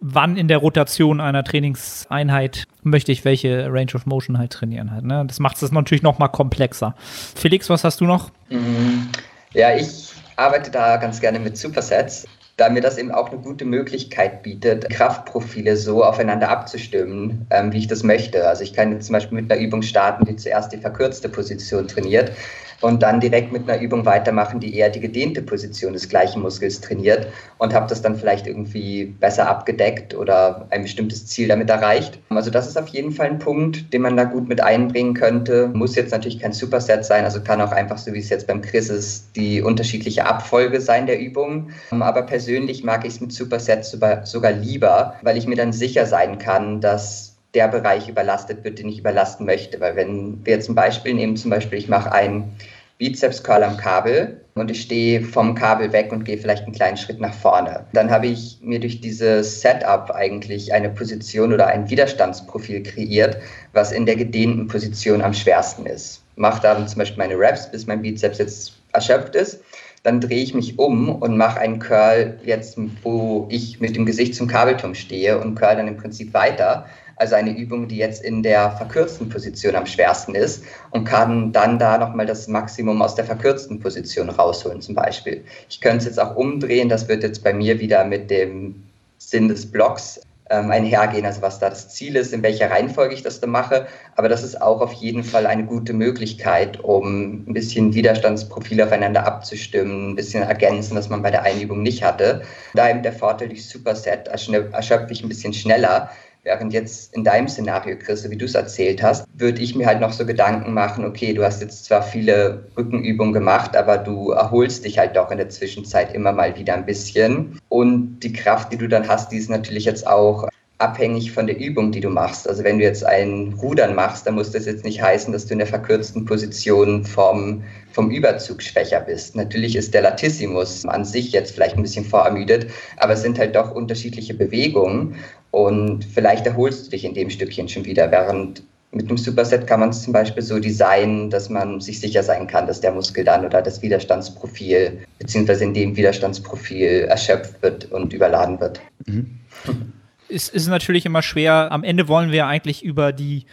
Wann 0.00 0.36
in 0.36 0.48
der 0.48 0.58
Rotation 0.58 1.20
einer 1.20 1.42
Trainingseinheit 1.42 2.66
möchte 2.82 3.10
ich 3.10 3.24
welche 3.24 3.72
Range 3.72 3.92
of 3.94 4.04
Motion 4.04 4.36
halt 4.36 4.52
trainieren 4.52 4.90
halt. 4.90 5.04
Ne? 5.04 5.24
Das 5.26 5.40
macht 5.40 5.62
es 5.62 5.72
natürlich 5.72 6.02
nochmal 6.02 6.28
komplexer. 6.28 6.94
Felix, 7.34 7.70
was 7.70 7.84
hast 7.84 8.02
du 8.02 8.04
noch? 8.04 8.30
Mhm. 8.50 9.08
Ja, 9.54 9.74
ich 9.74 10.10
arbeite 10.36 10.70
da 10.70 10.98
ganz 10.98 11.20
gerne 11.20 11.38
mit 11.38 11.56
Supersets 11.56 12.26
da 12.60 12.68
mir 12.68 12.82
das 12.82 12.98
eben 12.98 13.10
auch 13.10 13.30
eine 13.30 13.40
gute 13.40 13.64
Möglichkeit 13.64 14.42
bietet, 14.42 14.90
Kraftprofile 14.90 15.78
so 15.78 16.04
aufeinander 16.04 16.50
abzustimmen, 16.50 17.46
ähm, 17.50 17.72
wie 17.72 17.78
ich 17.78 17.86
das 17.86 18.02
möchte. 18.02 18.46
Also 18.46 18.62
ich 18.62 18.74
kann 18.74 18.92
jetzt 18.92 19.06
zum 19.06 19.14
Beispiel 19.14 19.40
mit 19.40 19.50
einer 19.50 19.60
Übung 19.60 19.80
starten, 19.80 20.26
die 20.26 20.36
zuerst 20.36 20.70
die 20.70 20.76
verkürzte 20.76 21.30
Position 21.30 21.88
trainiert, 21.88 22.32
und 22.80 23.02
dann 23.02 23.20
direkt 23.20 23.52
mit 23.52 23.68
einer 23.68 23.80
Übung 23.80 24.06
weitermachen, 24.06 24.60
die 24.60 24.74
eher 24.76 24.90
die 24.90 25.00
gedehnte 25.00 25.42
Position 25.42 25.92
des 25.92 26.08
gleichen 26.08 26.42
Muskels 26.42 26.80
trainiert 26.80 27.26
und 27.58 27.74
habe 27.74 27.86
das 27.88 28.02
dann 28.02 28.16
vielleicht 28.16 28.46
irgendwie 28.46 29.06
besser 29.20 29.48
abgedeckt 29.48 30.14
oder 30.14 30.66
ein 30.70 30.82
bestimmtes 30.82 31.26
Ziel 31.26 31.48
damit 31.48 31.70
erreicht. 31.70 32.18
Also 32.30 32.50
das 32.50 32.66
ist 32.66 32.78
auf 32.78 32.88
jeden 32.88 33.12
Fall 33.12 33.26
ein 33.26 33.38
Punkt, 33.38 33.92
den 33.92 34.02
man 34.02 34.16
da 34.16 34.24
gut 34.24 34.48
mit 34.48 34.62
einbringen 34.62 35.14
könnte. 35.14 35.68
Muss 35.72 35.94
jetzt 35.96 36.12
natürlich 36.12 36.40
kein 36.40 36.52
Superset 36.52 37.04
sein, 37.04 37.24
also 37.24 37.40
kann 37.40 37.60
auch 37.60 37.72
einfach 37.72 37.98
so 37.98 38.12
wie 38.12 38.18
es 38.18 38.28
jetzt 38.28 38.46
beim 38.46 38.62
Chris 38.62 38.88
ist, 38.88 39.36
die 39.36 39.62
unterschiedliche 39.62 40.26
Abfolge 40.26 40.80
sein 40.80 41.06
der 41.06 41.20
Übungen. 41.20 41.72
Aber 41.90 42.22
persönlich 42.22 42.84
mag 42.84 43.04
ich 43.04 43.14
es 43.14 43.20
mit 43.20 43.32
Supersets 43.32 43.90
sogar 44.24 44.52
lieber, 44.52 45.16
weil 45.22 45.36
ich 45.36 45.46
mir 45.46 45.56
dann 45.56 45.72
sicher 45.72 46.06
sein 46.06 46.38
kann, 46.38 46.80
dass 46.80 47.29
der 47.54 47.68
Bereich 47.68 48.08
überlastet 48.08 48.64
wird, 48.64 48.78
den 48.78 48.88
ich 48.88 48.98
überlasten 49.00 49.46
möchte. 49.46 49.80
Weil 49.80 49.96
wenn 49.96 50.44
wir 50.44 50.56
ein 50.56 50.74
Beispiel 50.74 51.14
nehmen, 51.14 51.36
zum 51.36 51.50
Beispiel 51.50 51.78
ich 51.78 51.88
mache 51.88 52.12
einen 52.12 52.56
Bizeps-Curl 52.98 53.64
am 53.64 53.78
Kabel 53.78 54.42
und 54.54 54.70
ich 54.70 54.82
stehe 54.82 55.22
vom 55.22 55.54
Kabel 55.54 55.90
weg 55.92 56.12
und 56.12 56.24
gehe 56.24 56.36
vielleicht 56.36 56.64
einen 56.64 56.74
kleinen 56.74 56.98
Schritt 56.98 57.18
nach 57.18 57.32
vorne. 57.32 57.86
Dann 57.94 58.10
habe 58.10 58.26
ich 58.26 58.58
mir 58.60 58.78
durch 58.78 59.00
dieses 59.00 59.62
Setup 59.62 60.10
eigentlich 60.10 60.74
eine 60.74 60.90
Position 60.90 61.52
oder 61.52 61.66
ein 61.66 61.88
Widerstandsprofil 61.88 62.82
kreiert, 62.82 63.38
was 63.72 63.90
in 63.90 64.04
der 64.04 64.16
gedehnten 64.16 64.68
Position 64.68 65.22
am 65.22 65.32
schwersten 65.32 65.86
ist. 65.86 66.22
Mache 66.36 66.60
dann 66.60 66.86
zum 66.86 66.98
Beispiel 66.98 67.18
meine 67.18 67.38
Reps, 67.38 67.70
bis 67.70 67.86
mein 67.86 68.02
Bizeps 68.02 68.36
jetzt 68.36 68.74
erschöpft 68.92 69.34
ist. 69.34 69.60
Dann 70.02 70.20
drehe 70.20 70.42
ich 70.42 70.54
mich 70.54 70.78
um 70.78 71.08
und 71.08 71.38
mache 71.38 71.60
einen 71.60 71.78
Curl 71.78 72.38
jetzt, 72.44 72.78
wo 73.02 73.46
ich 73.50 73.80
mit 73.80 73.96
dem 73.96 74.04
Gesicht 74.04 74.34
zum 74.34 74.46
Kabelturm 74.46 74.94
stehe 74.94 75.38
und 75.38 75.54
curl 75.54 75.76
dann 75.76 75.88
im 75.88 75.96
Prinzip 75.96 76.34
weiter 76.34 76.86
also 77.20 77.34
eine 77.34 77.56
Übung, 77.56 77.86
die 77.86 77.98
jetzt 77.98 78.24
in 78.24 78.42
der 78.42 78.70
verkürzten 78.72 79.28
Position 79.28 79.76
am 79.76 79.84
schwersten 79.84 80.34
ist 80.34 80.64
und 80.90 81.04
kann 81.04 81.52
dann 81.52 81.78
da 81.78 81.98
nochmal 81.98 82.24
das 82.24 82.48
Maximum 82.48 83.02
aus 83.02 83.14
der 83.14 83.26
verkürzten 83.26 83.78
Position 83.78 84.30
rausholen 84.30 84.80
zum 84.80 84.94
Beispiel. 84.94 85.44
Ich 85.68 85.80
könnte 85.82 85.98
es 85.98 86.04
jetzt 86.06 86.20
auch 86.20 86.34
umdrehen, 86.34 86.88
das 86.88 87.08
wird 87.08 87.22
jetzt 87.22 87.44
bei 87.44 87.52
mir 87.52 87.78
wieder 87.78 88.04
mit 88.04 88.30
dem 88.30 88.82
Sinn 89.18 89.48
des 89.48 89.70
Blocks 89.70 90.20
ähm, 90.48 90.70
einhergehen, 90.70 91.26
also 91.26 91.42
was 91.42 91.58
da 91.58 91.68
das 91.68 91.90
Ziel 91.90 92.16
ist, 92.16 92.32
in 92.32 92.42
welcher 92.42 92.70
Reihenfolge 92.70 93.14
ich 93.14 93.22
das 93.22 93.38
da 93.38 93.46
mache. 93.46 93.86
Aber 94.16 94.28
das 94.30 94.42
ist 94.42 94.60
auch 94.60 94.80
auf 94.80 94.94
jeden 94.94 95.22
Fall 95.22 95.46
eine 95.46 95.64
gute 95.64 95.92
Möglichkeit, 95.92 96.80
um 96.82 97.44
ein 97.46 97.52
bisschen 97.52 97.94
Widerstandsprofil 97.94 98.82
aufeinander 98.82 99.26
abzustimmen, 99.26 100.10
ein 100.10 100.16
bisschen 100.16 100.42
ergänzen, 100.42 100.96
was 100.96 101.10
man 101.10 101.22
bei 101.22 101.30
der 101.30 101.42
Einübung 101.42 101.82
nicht 101.82 102.02
hatte. 102.02 102.42
Da 102.74 102.88
eben 102.88 103.02
der 103.02 103.12
Vorteil 103.12 103.48
durch 103.48 103.68
Superset 103.68 104.26
erschöpfe 104.28 105.12
ich 105.12 105.22
ein 105.22 105.28
bisschen 105.28 105.52
schneller, 105.52 106.10
Während 106.42 106.72
jetzt 106.72 107.14
in 107.14 107.22
deinem 107.22 107.48
Szenario, 107.48 107.96
Chris, 107.98 108.28
wie 108.28 108.36
du 108.36 108.46
es 108.46 108.54
erzählt 108.54 109.02
hast, 109.02 109.26
würde 109.34 109.60
ich 109.60 109.74
mir 109.74 109.86
halt 109.86 110.00
noch 110.00 110.12
so 110.12 110.24
Gedanken 110.24 110.72
machen, 110.72 111.04
okay, 111.04 111.34
du 111.34 111.44
hast 111.44 111.60
jetzt 111.60 111.84
zwar 111.84 112.02
viele 112.02 112.64
Rückenübungen 112.76 113.34
gemacht, 113.34 113.76
aber 113.76 113.98
du 113.98 114.30
erholst 114.30 114.86
dich 114.86 114.98
halt 114.98 115.16
doch 115.16 115.30
in 115.30 115.36
der 115.36 115.50
Zwischenzeit 115.50 116.14
immer 116.14 116.32
mal 116.32 116.56
wieder 116.56 116.74
ein 116.74 116.86
bisschen. 116.86 117.60
Und 117.68 118.20
die 118.20 118.32
Kraft, 118.32 118.72
die 118.72 118.78
du 118.78 118.88
dann 118.88 119.06
hast, 119.06 119.32
die 119.32 119.36
ist 119.36 119.50
natürlich 119.50 119.84
jetzt 119.84 120.06
auch 120.06 120.48
abhängig 120.80 121.32
von 121.32 121.46
der 121.46 121.58
Übung, 121.58 121.92
die 121.92 122.00
du 122.00 122.08
machst. 122.08 122.48
Also 122.48 122.64
wenn 122.64 122.78
du 122.78 122.84
jetzt 122.84 123.04
ein 123.04 123.54
Rudern 123.60 123.94
machst, 123.94 124.26
dann 124.26 124.34
muss 124.34 124.50
das 124.50 124.64
jetzt 124.64 124.84
nicht 124.84 125.02
heißen, 125.02 125.32
dass 125.32 125.46
du 125.46 125.52
in 125.52 125.58
der 125.58 125.66
verkürzten 125.66 126.24
Position 126.24 127.04
vom, 127.04 127.62
vom 127.92 128.10
Überzug 128.10 128.62
schwächer 128.62 129.00
bist. 129.00 129.36
Natürlich 129.36 129.76
ist 129.76 129.92
der 129.92 130.02
Latissimus 130.02 130.86
an 130.86 131.04
sich 131.04 131.32
jetzt 131.32 131.52
vielleicht 131.52 131.76
ein 131.76 131.82
bisschen 131.82 132.06
vorermüdet, 132.06 132.68
aber 132.96 133.12
es 133.12 133.22
sind 133.22 133.38
halt 133.38 133.54
doch 133.56 133.72
unterschiedliche 133.72 134.32
Bewegungen 134.32 135.16
und 135.50 136.04
vielleicht 136.04 136.46
erholst 136.46 136.86
du 136.86 136.90
dich 136.90 137.04
in 137.04 137.14
dem 137.14 137.30
Stückchen 137.30 137.68
schon 137.68 137.84
wieder, 137.84 138.10
während 138.10 138.62
mit 138.92 139.08
einem 139.08 139.18
Superset 139.18 139.68
kann 139.68 139.80
man 139.80 139.90
es 139.90 140.02
zum 140.02 140.12
Beispiel 140.12 140.42
so 140.42 140.58
designen, 140.58 141.30
dass 141.30 141.48
man 141.48 141.80
sich 141.80 142.00
sicher 142.00 142.24
sein 142.24 142.48
kann, 142.48 142.66
dass 142.66 142.80
der 142.80 142.90
Muskel 142.90 143.24
dann 143.24 143.44
oder 143.44 143.62
das 143.62 143.82
Widerstandsprofil 143.82 145.06
beziehungsweise 145.18 145.62
in 145.64 145.74
dem 145.74 145.96
Widerstandsprofil 145.96 147.06
erschöpft 147.08 147.62
wird 147.62 147.90
und 147.92 148.12
überladen 148.12 148.58
wird. 148.58 148.80
Mhm 149.06 149.38
es 150.30 150.48
ist 150.48 150.68
natürlich 150.68 151.06
immer 151.06 151.22
schwer. 151.22 151.68
Am 151.70 151.84
Ende 151.84 152.08
wollen 152.08 152.32
wir 152.32 152.46
eigentlich 152.46 152.84
über 152.84 153.12
die 153.12 153.44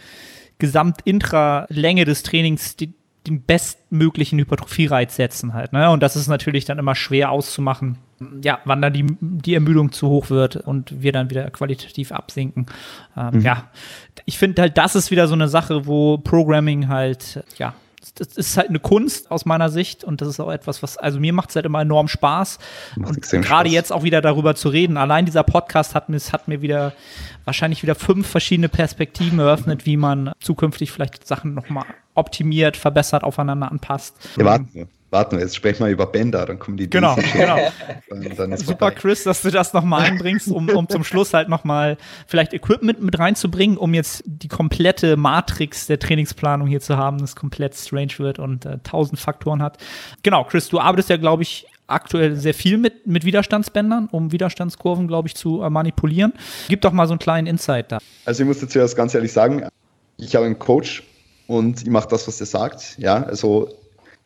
Gesamtintra-Länge 0.60 2.06
des 2.06 2.24
Trainings 2.24 2.76
die, 2.76 2.93
den 3.26 3.41
bestmöglichen 3.41 4.39
Hypertrophie-Reiz 4.39 5.16
setzen 5.16 5.54
halt. 5.54 5.74
Ne? 5.74 5.89
Und 5.89 6.02
das 6.02 6.16
ist 6.16 6.28
natürlich 6.28 6.66
dann 6.66 6.80
immer 6.80 6.95
schwer 6.95 7.32
auszumachen, 7.32 7.98
ja, 8.41 8.59
wann 8.65 8.82
dann 8.82 8.93
die, 8.93 9.05
die 9.20 9.53
Ermüdung 9.53 9.91
zu 9.91 10.09
hoch 10.09 10.30
wird 10.30 10.55
und 10.55 11.01
wir 11.01 11.11
dann 11.11 11.30
wieder 11.30 11.49
qualitativ 11.51 12.11
absinken. 12.11 12.65
Ähm, 13.15 13.36
mhm. 13.36 13.41
Ja, 13.41 13.63
ich 14.26 14.38
finde 14.38 14.61
halt, 14.61 14.78
das 14.78 14.95
ist 14.95 15.11
wieder 15.11 15.28
so 15.28 15.34
eine 15.34 15.47
Sache, 15.47 15.86
wo 15.86 16.18
Programming 16.18 16.88
halt, 16.88 17.43
ja, 17.57 17.74
das 18.15 18.30
ist 18.30 18.57
halt 18.57 18.70
eine 18.70 18.80
Kunst 18.80 19.32
aus 19.32 19.45
meiner 19.45 19.70
Sicht 19.70 20.03
und 20.03 20.22
das 20.22 20.28
ist 20.30 20.39
auch 20.39 20.51
etwas, 20.51 20.82
was, 20.82 20.97
also 20.97 21.20
mir 21.20 21.34
macht 21.34 21.49
es 21.49 21.55
halt 21.55 21.65
immer 21.65 21.82
enorm 21.82 22.07
Spaß. 22.07 22.57
Macht 22.95 23.34
und 23.34 23.43
gerade 23.43 23.70
jetzt 23.70 23.91
auch 23.91 24.03
wieder 24.03 24.22
darüber 24.22 24.55
zu 24.55 24.70
reden. 24.70 24.97
Allein 24.97 25.26
dieser 25.26 25.43
Podcast 25.43 25.93
hat 25.93 26.09
mir, 26.09 26.18
hat 26.18 26.47
mir 26.47 26.61
wieder 26.61 26.93
wahrscheinlich 27.45 27.84
wieder 27.84 27.95
fünf 27.95 28.28
verschiedene 28.28 28.70
Perspektiven 28.70 29.39
eröffnet, 29.39 29.86
wie 29.86 29.97
man 29.97 30.32
zukünftig 30.39 30.91
vielleicht 30.91 31.28
Sachen 31.28 31.53
nochmal 31.53 31.86
optimiert, 32.15 32.78
verbessert, 32.78 33.24
aufeinander 33.24 33.72
anpasst. 33.72 34.15
Ja, 34.38 34.45
warten 34.45 34.70
wir. 34.74 34.88
Warten 35.10 35.38
wir, 35.38 35.43
jetzt 35.43 35.55
sprechen 35.55 35.86
wir 35.86 35.91
über 35.91 36.05
Bänder, 36.05 36.45
dann 36.45 36.60
kommen 36.60 36.76
die 36.76 36.89
Genau, 36.89 37.16
genau. 37.34 37.58
Super, 38.10 38.64
vorbei. 38.64 38.91
Chris, 38.91 39.24
dass 39.24 39.41
du 39.41 39.51
das 39.51 39.74
nochmal 39.74 40.01
einbringst, 40.01 40.49
um, 40.49 40.68
um 40.70 40.89
zum 40.89 41.05
Schluss 41.05 41.34
halt 41.34 41.47
nochmal 41.47 41.97
vielleicht 42.28 42.53
Equipment 42.53 43.01
mit 43.01 43.18
reinzubringen, 43.18 43.78
um 43.78 43.93
jetzt 43.93 44.24
die 44.26 44.49
komplette 44.49 45.16
Matrix 45.16 45.88
der 45.88 45.99
Trainingsplanung 45.99 46.68
hier 46.68 46.82
zu 46.82 46.97
haben, 46.97 47.20
das 47.20 47.38
komplett 47.38 47.76
strange 47.76 48.14
wird 48.18 48.38
und 48.38 48.66
äh, 48.66 48.80
tausend 48.84 49.20
Faktoren 49.20 49.62
hat. 49.62 49.78
Genau, 50.24 50.43
Chris, 50.43 50.68
du 50.68 50.80
arbeitest 50.80 51.10
ja, 51.10 51.18
glaube 51.18 51.43
ich, 51.43 51.68
aktuell 51.88 52.36
sehr 52.36 52.53
viel 52.53 52.78
mit, 52.78 53.08
mit 53.08 53.24
Widerstandsbändern, 53.24 54.10
um 54.12 54.34
Widerstandskurven, 54.34 55.08
glaube 55.08 55.30
ich, 55.30 55.36
zu 55.36 55.62
äh, 55.62 55.70
manipulieren. 55.70 56.34
Gib 56.68 56.82
doch 56.82 56.91
mal 56.91 57.08
so 57.08 57.14
einen 57.14 57.20
kleinen 57.20 57.47
Insight 57.47 57.93
da. 57.93 57.99
Also 58.26 58.43
ich 58.43 58.47
muss 58.47 58.60
dazu 58.60 58.80
erst 58.80 58.97
ganz 58.97 59.16
ehrlich 59.16 59.32
sagen, 59.32 59.66
ich 60.18 60.36
habe 60.36 60.45
einen 60.45 60.60
Coach 60.60 61.03
und 61.47 61.82
ich 61.82 61.89
mache 61.89 62.10
das, 62.10 62.28
was 62.28 62.39
er 62.41 62.45
sagt. 62.45 62.97
Ja, 62.97 63.24
also 63.24 63.70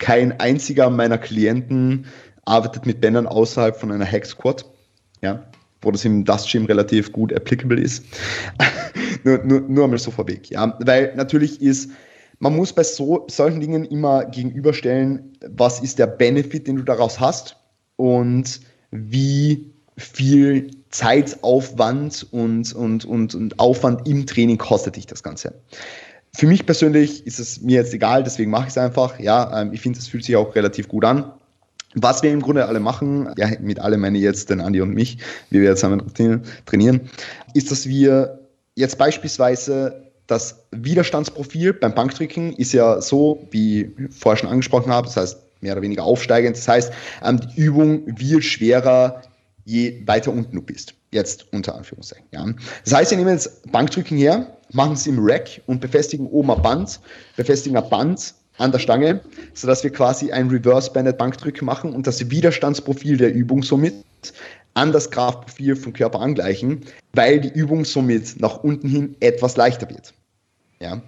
kein 0.02 0.38
einziger 0.39 0.89
meiner 0.89 1.18
Klienten 1.18 2.08
arbeitet 2.43 2.86
mit 2.86 2.99
Bändern 2.99 3.28
außerhalb 3.28 3.78
von 3.78 3.91
einer 3.91 4.06
Hack 4.06 4.26
Squad. 4.26 4.66
Ja, 5.22 5.45
wo 5.82 5.91
das 5.91 6.04
im 6.04 6.26
Dust 6.26 6.52
Gym 6.52 6.66
relativ 6.66 7.12
gut 7.12 7.32
applicable 7.32 7.80
ist. 7.80 8.04
nur, 9.24 9.38
nur, 9.43 9.62
nur 9.62 9.84
einmal 9.86 9.99
so 9.99 10.12
vorweg. 10.12 10.49
Ja, 10.49 10.78
weil 10.80 11.16
natürlich 11.16 11.62
ist 11.62 11.91
man 12.39 12.56
muss 12.56 12.74
bei 12.74 12.84
so, 12.84 13.28
solchen 13.30 13.62
Dingen 13.62 13.86
immer 13.86 14.26
gegenüberstellen, 14.26 15.38
was 15.47 15.80
ist 15.80 15.99
der 15.99 16.08
Benefit, 16.08 16.66
den 16.66 16.78
du 16.78 16.82
daraus 16.82 17.20
hast 17.20 17.56
und 17.97 18.62
wie 18.89 19.72
viel 19.95 20.72
Zeitaufwand 20.89 22.28
und, 22.32 22.74
und, 22.74 23.06
und, 23.06 23.36
und 23.36 23.60
Aufwand 23.60 24.08
im 24.08 24.26
Training 24.26 24.58
kostet 24.58 24.95
dich 24.95 25.06
das 25.06 25.22
Ganze. 25.22 25.54
Für 26.34 26.47
mich 26.47 26.65
persönlich 26.65 27.27
ist 27.27 27.39
es 27.39 27.61
mir 27.61 27.75
jetzt 27.75 27.93
egal, 27.93 28.23
deswegen 28.23 28.51
mache 28.51 28.63
ich 28.63 28.69
es 28.69 28.77
einfach. 28.77 29.19
Ja, 29.19 29.61
ähm, 29.61 29.73
ich 29.73 29.82
finde, 29.82 29.99
es 29.99 30.07
fühlt 30.07 30.23
sich 30.23 30.36
auch 30.36 30.55
relativ 30.55 30.88
gut 30.88 31.03
an. 31.03 31.34
Was 31.93 32.23
wir 32.23 32.32
im 32.32 32.41
Grunde 32.41 32.65
alle 32.65 32.79
machen, 32.79 33.34
ja, 33.38 33.49
mit 33.59 33.79
alle 33.79 33.97
meine 33.97 34.17
ich 34.17 34.23
jetzt 34.23 34.49
den 34.49 34.61
Andi 34.61 34.79
und 34.79 34.93
mich, 34.93 35.17
wie 35.49 35.59
wir 35.59 35.69
jetzt 35.69 35.82
zusammen 35.82 36.03
trainieren, 36.65 37.09
ist, 37.53 37.69
dass 37.69 37.86
wir 37.88 38.39
jetzt 38.75 38.97
beispielsweise 38.97 40.11
das 40.27 40.63
Widerstandsprofil 40.71 41.73
beim 41.73 41.93
Bankdrücken 41.93 42.53
ist 42.53 42.71
ja 42.71 43.01
so, 43.01 43.45
wie 43.51 43.82
ich 43.82 44.15
vorher 44.17 44.38
schon 44.38 44.49
angesprochen 44.49 44.91
habe, 44.91 45.07
das 45.07 45.17
heißt 45.17 45.38
mehr 45.59 45.73
oder 45.73 45.82
weniger 45.82 46.03
aufsteigend. 46.03 46.55
Das 46.55 46.67
heißt, 46.67 46.93
ähm, 47.23 47.41
die 47.41 47.61
Übung 47.61 48.03
wird 48.17 48.45
schwerer, 48.45 49.21
je 49.65 50.01
weiter 50.05 50.32
unten 50.32 50.55
du 50.55 50.61
bist. 50.61 50.93
Jetzt 51.14 51.45
unter 51.51 51.76
Anführungszeichen. 51.76 52.26
Ja. 52.32 52.45
Das 52.86 52.93
heißt, 52.93 53.12
wir 53.12 53.18
nehmen 53.18 53.32
jetzt 53.32 53.70
Bankdrücken 53.72 54.18
her, 54.18 54.57
machen 54.72 54.93
es 54.93 55.05
im 55.07 55.18
Rack 55.20 55.62
und 55.66 55.82
befestigen 55.82 56.28
oben 56.28 56.51
ein 56.51 56.62
Band, 56.62 57.01
befestigen 57.36 57.78
ein 57.78 57.89
Band 57.89 58.34
an 58.57 58.72
der 58.72 58.80
Stange, 58.80 59.22
sodass 59.53 59.84
wir 59.84 59.91
quasi 59.91 60.32
ein 60.32 60.47
Reverse-Banded 60.49 61.18
Bankdrücken 61.18 61.66
machen 61.66 61.93
und 61.93 62.07
das 62.07 62.30
Widerstandsprofil 62.30 63.18
der 63.18 63.34
Übung 63.34 63.64
somit 63.64 63.93
an 64.74 64.93
das 64.93 65.12
Kraftprofil 65.12 65.76
vom 65.76 65.91
Körper 65.93 66.22
angleichen, 66.22 66.86
weil 67.14 67.41
die 67.41 67.49
Übung 67.49 67.84
somit 67.84 68.39
nach 68.39 68.64
unten 68.64 68.88
hin 68.88 69.16
etwas 69.20 69.57
leichter 69.57 69.89
wird. 69.89 70.14
Ja. 70.80 71.01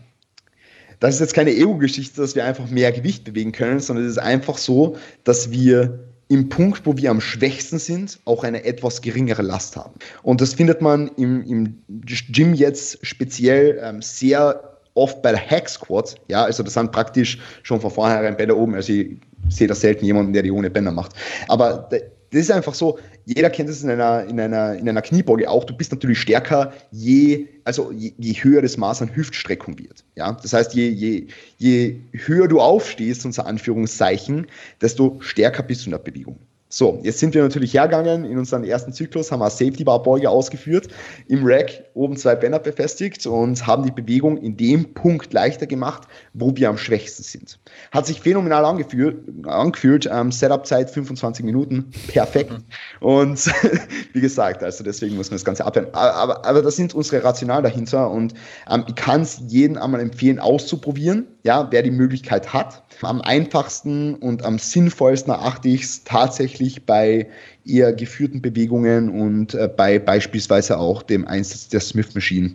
Das 0.99 1.16
ist 1.16 1.22
jetzt 1.22 1.34
keine 1.34 1.51
Ego-Geschichte, 1.51 2.22
dass 2.22 2.36
wir 2.36 2.45
einfach 2.45 2.70
mehr 2.70 2.91
Gewicht 2.91 3.24
bewegen 3.24 3.51
können, 3.51 3.80
sondern 3.80 4.06
es 4.06 4.12
ist 4.12 4.20
einfach 4.20 4.58
so, 4.58 4.97
dass 5.24 5.51
wir 5.51 5.99
im 6.34 6.49
Punkt, 6.49 6.86
wo 6.86 6.97
wir 6.97 7.11
am 7.11 7.21
schwächsten 7.21 7.77
sind, 7.77 8.19
auch 8.25 8.43
eine 8.43 8.65
etwas 8.65 9.01
geringere 9.01 9.43
Last 9.43 9.77
haben. 9.77 9.93
Und 10.23 10.41
das 10.41 10.55
findet 10.55 10.81
man 10.81 11.09
im, 11.09 11.43
im 11.43 11.84
Gym 11.88 12.55
jetzt 12.55 13.05
speziell 13.05 13.79
ähm, 13.84 14.01
sehr 14.01 14.79
oft 14.95 15.21
bei 15.21 15.31
der 15.31 15.39
Hack 15.39 15.69
Squat. 15.69 16.15
Ja, 16.29 16.43
also 16.43 16.63
das 16.63 16.73
sind 16.73 16.91
praktisch 16.91 17.39
schon 17.61 17.79
von 17.79 17.91
vornherein 17.91 18.36
Bänder 18.36 18.57
oben. 18.57 18.73
Also 18.73 18.93
ich 18.93 19.17
sehe 19.49 19.67
da 19.67 19.75
selten 19.75 20.05
jemanden, 20.05 20.34
der 20.34 20.41
die 20.41 20.51
ohne 20.51 20.71
Bänder 20.71 20.91
macht. 20.91 21.13
Aber 21.49 21.88
das 22.34 22.41
ist 22.41 22.51
einfach 22.51 22.73
so, 22.73 22.97
jeder 23.25 23.51
kennt 23.51 23.69
es 23.69 23.84
in 23.84 23.91
einer, 23.91 24.25
in 24.25 24.39
einer, 24.39 24.73
in 24.73 24.89
einer 24.89 25.01
Kniebeuge 25.03 25.49
auch, 25.49 25.63
du 25.65 25.77
bist 25.77 25.91
natürlich 25.91 26.19
stärker, 26.19 26.73
je, 26.91 27.47
also 27.63 27.91
je, 27.91 28.11
je 28.17 28.34
höher 28.34 28.63
das 28.63 28.75
Maß 28.75 29.03
an 29.03 29.15
Hüftstreckung 29.15 29.77
wird. 29.77 30.03
Ja? 30.15 30.31
Das 30.41 30.51
heißt, 30.51 30.73
je, 30.73 30.89
je, 30.89 31.27
je 31.57 31.99
höher 32.11 32.47
du 32.47 32.59
aufstehst, 32.59 33.23
unser 33.25 33.45
Anführungszeichen, 33.45 34.47
desto 34.81 35.17
stärker 35.19 35.61
bist 35.61 35.81
du 35.81 35.86
in 35.86 35.91
der 35.91 35.99
Bewegung. 35.99 36.39
So, 36.76 36.99
jetzt 37.03 37.19
sind 37.19 37.36
wir 37.36 37.43
natürlich 37.43 37.76
hergegangen 37.76 38.26
in 38.26 38.36
unseren 38.39 38.63
ersten 38.63 38.93
Zyklus, 38.93 39.32
haben 39.32 39.43
eine 39.43 39.51
Safety 39.51 39.84
Bar 39.84 40.01
Beuge 40.01 40.32
ausgeführt, 40.32 40.88
im 41.28 41.41
Rack 41.43 41.84
oben 41.93 42.17
zwei 42.17 42.34
Bänder 42.34 42.57
befestigt 42.57 43.28
und 43.28 43.67
haben 43.67 43.84
die 43.84 43.91
Bewegung 43.91 44.38
in 44.38 44.57
dem 44.57 44.95
Punkt 44.95 45.32
leichter 45.34 45.67
gemacht, 45.67 46.07
wo 46.34 46.55
wir 46.55 46.69
am 46.69 46.80
schwächsten 46.80 47.21
sind. 47.21 47.59
Hat 47.91 48.07
sich 48.07 48.21
phänomenal 48.21 48.65
angefühlt, 48.65 49.45
angefühlt 49.45 50.09
ähm, 50.11 50.32
Setup-Zeit 50.32 50.89
25 50.89 51.45
Minuten, 51.45 51.91
perfekt. 52.07 52.49
Mhm. 52.49 53.07
Und 53.07 53.53
wie 54.13 54.21
gesagt, 54.21 54.63
also 54.63 54.84
deswegen 54.84 55.15
muss 55.15 55.30
man 55.30 55.36
das 55.36 55.45
Ganze 55.45 55.65
abwehren. 55.65 55.89
Aber, 55.93 56.15
aber, 56.15 56.45
aber 56.47 56.61
das 56.63 56.76
sind 56.76 56.95
unsere 56.95 57.24
Rational 57.24 57.61
dahinter 57.61 58.09
und 58.09 58.34
ähm, 58.67 58.86
ich 58.88 58.95
kann 58.95 59.21
es 59.21 59.43
jedem 59.45 59.78
einmal 59.78 60.01
empfehlen, 60.01 60.39
auszuprobieren, 60.39 61.28
ja, 61.43 61.67
wer 61.69 61.84
die 61.84 61.91
Möglichkeit 61.91 62.51
hat. 62.51 62.82
Am 63.06 63.22
einfachsten 63.22 64.16
und 64.16 64.43
am 64.45 64.60
sinnvollsten 64.60 65.34
erachte 65.34 65.70
ich 65.70 65.84
es 65.84 66.04
tatsächlich 66.04 66.86
bei 66.86 67.28
eher 67.66 67.93
geführten 67.93 68.41
Bewegungen 68.41 69.10
und 69.10 69.54
äh, 69.54 69.68
bei 69.68 69.99
beispielsweise 69.99 70.78
auch 70.78 71.04
dem 71.04 71.28
Einsatz 71.28 71.68
der 71.68 71.80
Smith 71.80 72.14
Machine. 72.16 72.51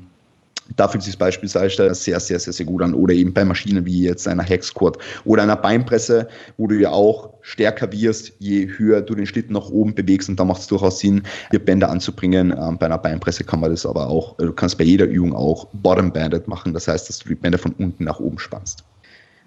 Da 0.76 0.86
fühlt 0.86 1.02
sich 1.02 1.16
beispielsweise 1.16 1.94
sehr, 1.94 2.20
sehr, 2.20 2.38
sehr, 2.38 2.52
sehr 2.52 2.66
gut 2.66 2.82
an. 2.82 2.92
Oder 2.92 3.14
eben 3.14 3.32
bei 3.32 3.44
Maschinen 3.44 3.86
wie 3.86 4.02
jetzt 4.02 4.28
einer 4.28 4.42
Hex 4.42 4.74
oder 5.24 5.42
einer 5.42 5.56
Beinpresse, 5.56 6.28
wo 6.58 6.66
du 6.66 6.74
ja 6.74 6.90
auch 6.90 7.30
stärker 7.40 7.90
wirst, 7.90 8.32
je 8.38 8.68
höher 8.76 9.00
du 9.00 9.14
den 9.14 9.26
Schlitten 9.26 9.54
nach 9.54 9.70
oben 9.70 9.94
bewegst. 9.94 10.28
Und 10.28 10.38
da 10.38 10.44
macht 10.44 10.60
es 10.60 10.66
durchaus 10.66 10.98
Sinn, 10.98 11.22
hier 11.50 11.64
Bänder 11.64 11.88
anzubringen. 11.88 12.52
Ähm, 12.52 12.76
bei 12.78 12.86
einer 12.86 12.98
Beinpresse 12.98 13.44
kann 13.44 13.60
man 13.60 13.70
das 13.70 13.86
aber 13.86 14.08
auch, 14.08 14.36
du 14.36 14.52
kannst 14.52 14.76
bei 14.76 14.84
jeder 14.84 15.06
Übung 15.06 15.34
auch 15.34 15.68
Bottom-Banded 15.72 16.48
machen. 16.48 16.74
Das 16.74 16.86
heißt, 16.86 17.08
dass 17.08 17.18
du 17.20 17.30
die 17.30 17.34
Bänder 17.34 17.58
von 17.58 17.72
unten 17.72 18.04
nach 18.04 18.20
oben 18.20 18.38
spannst. 18.38 18.84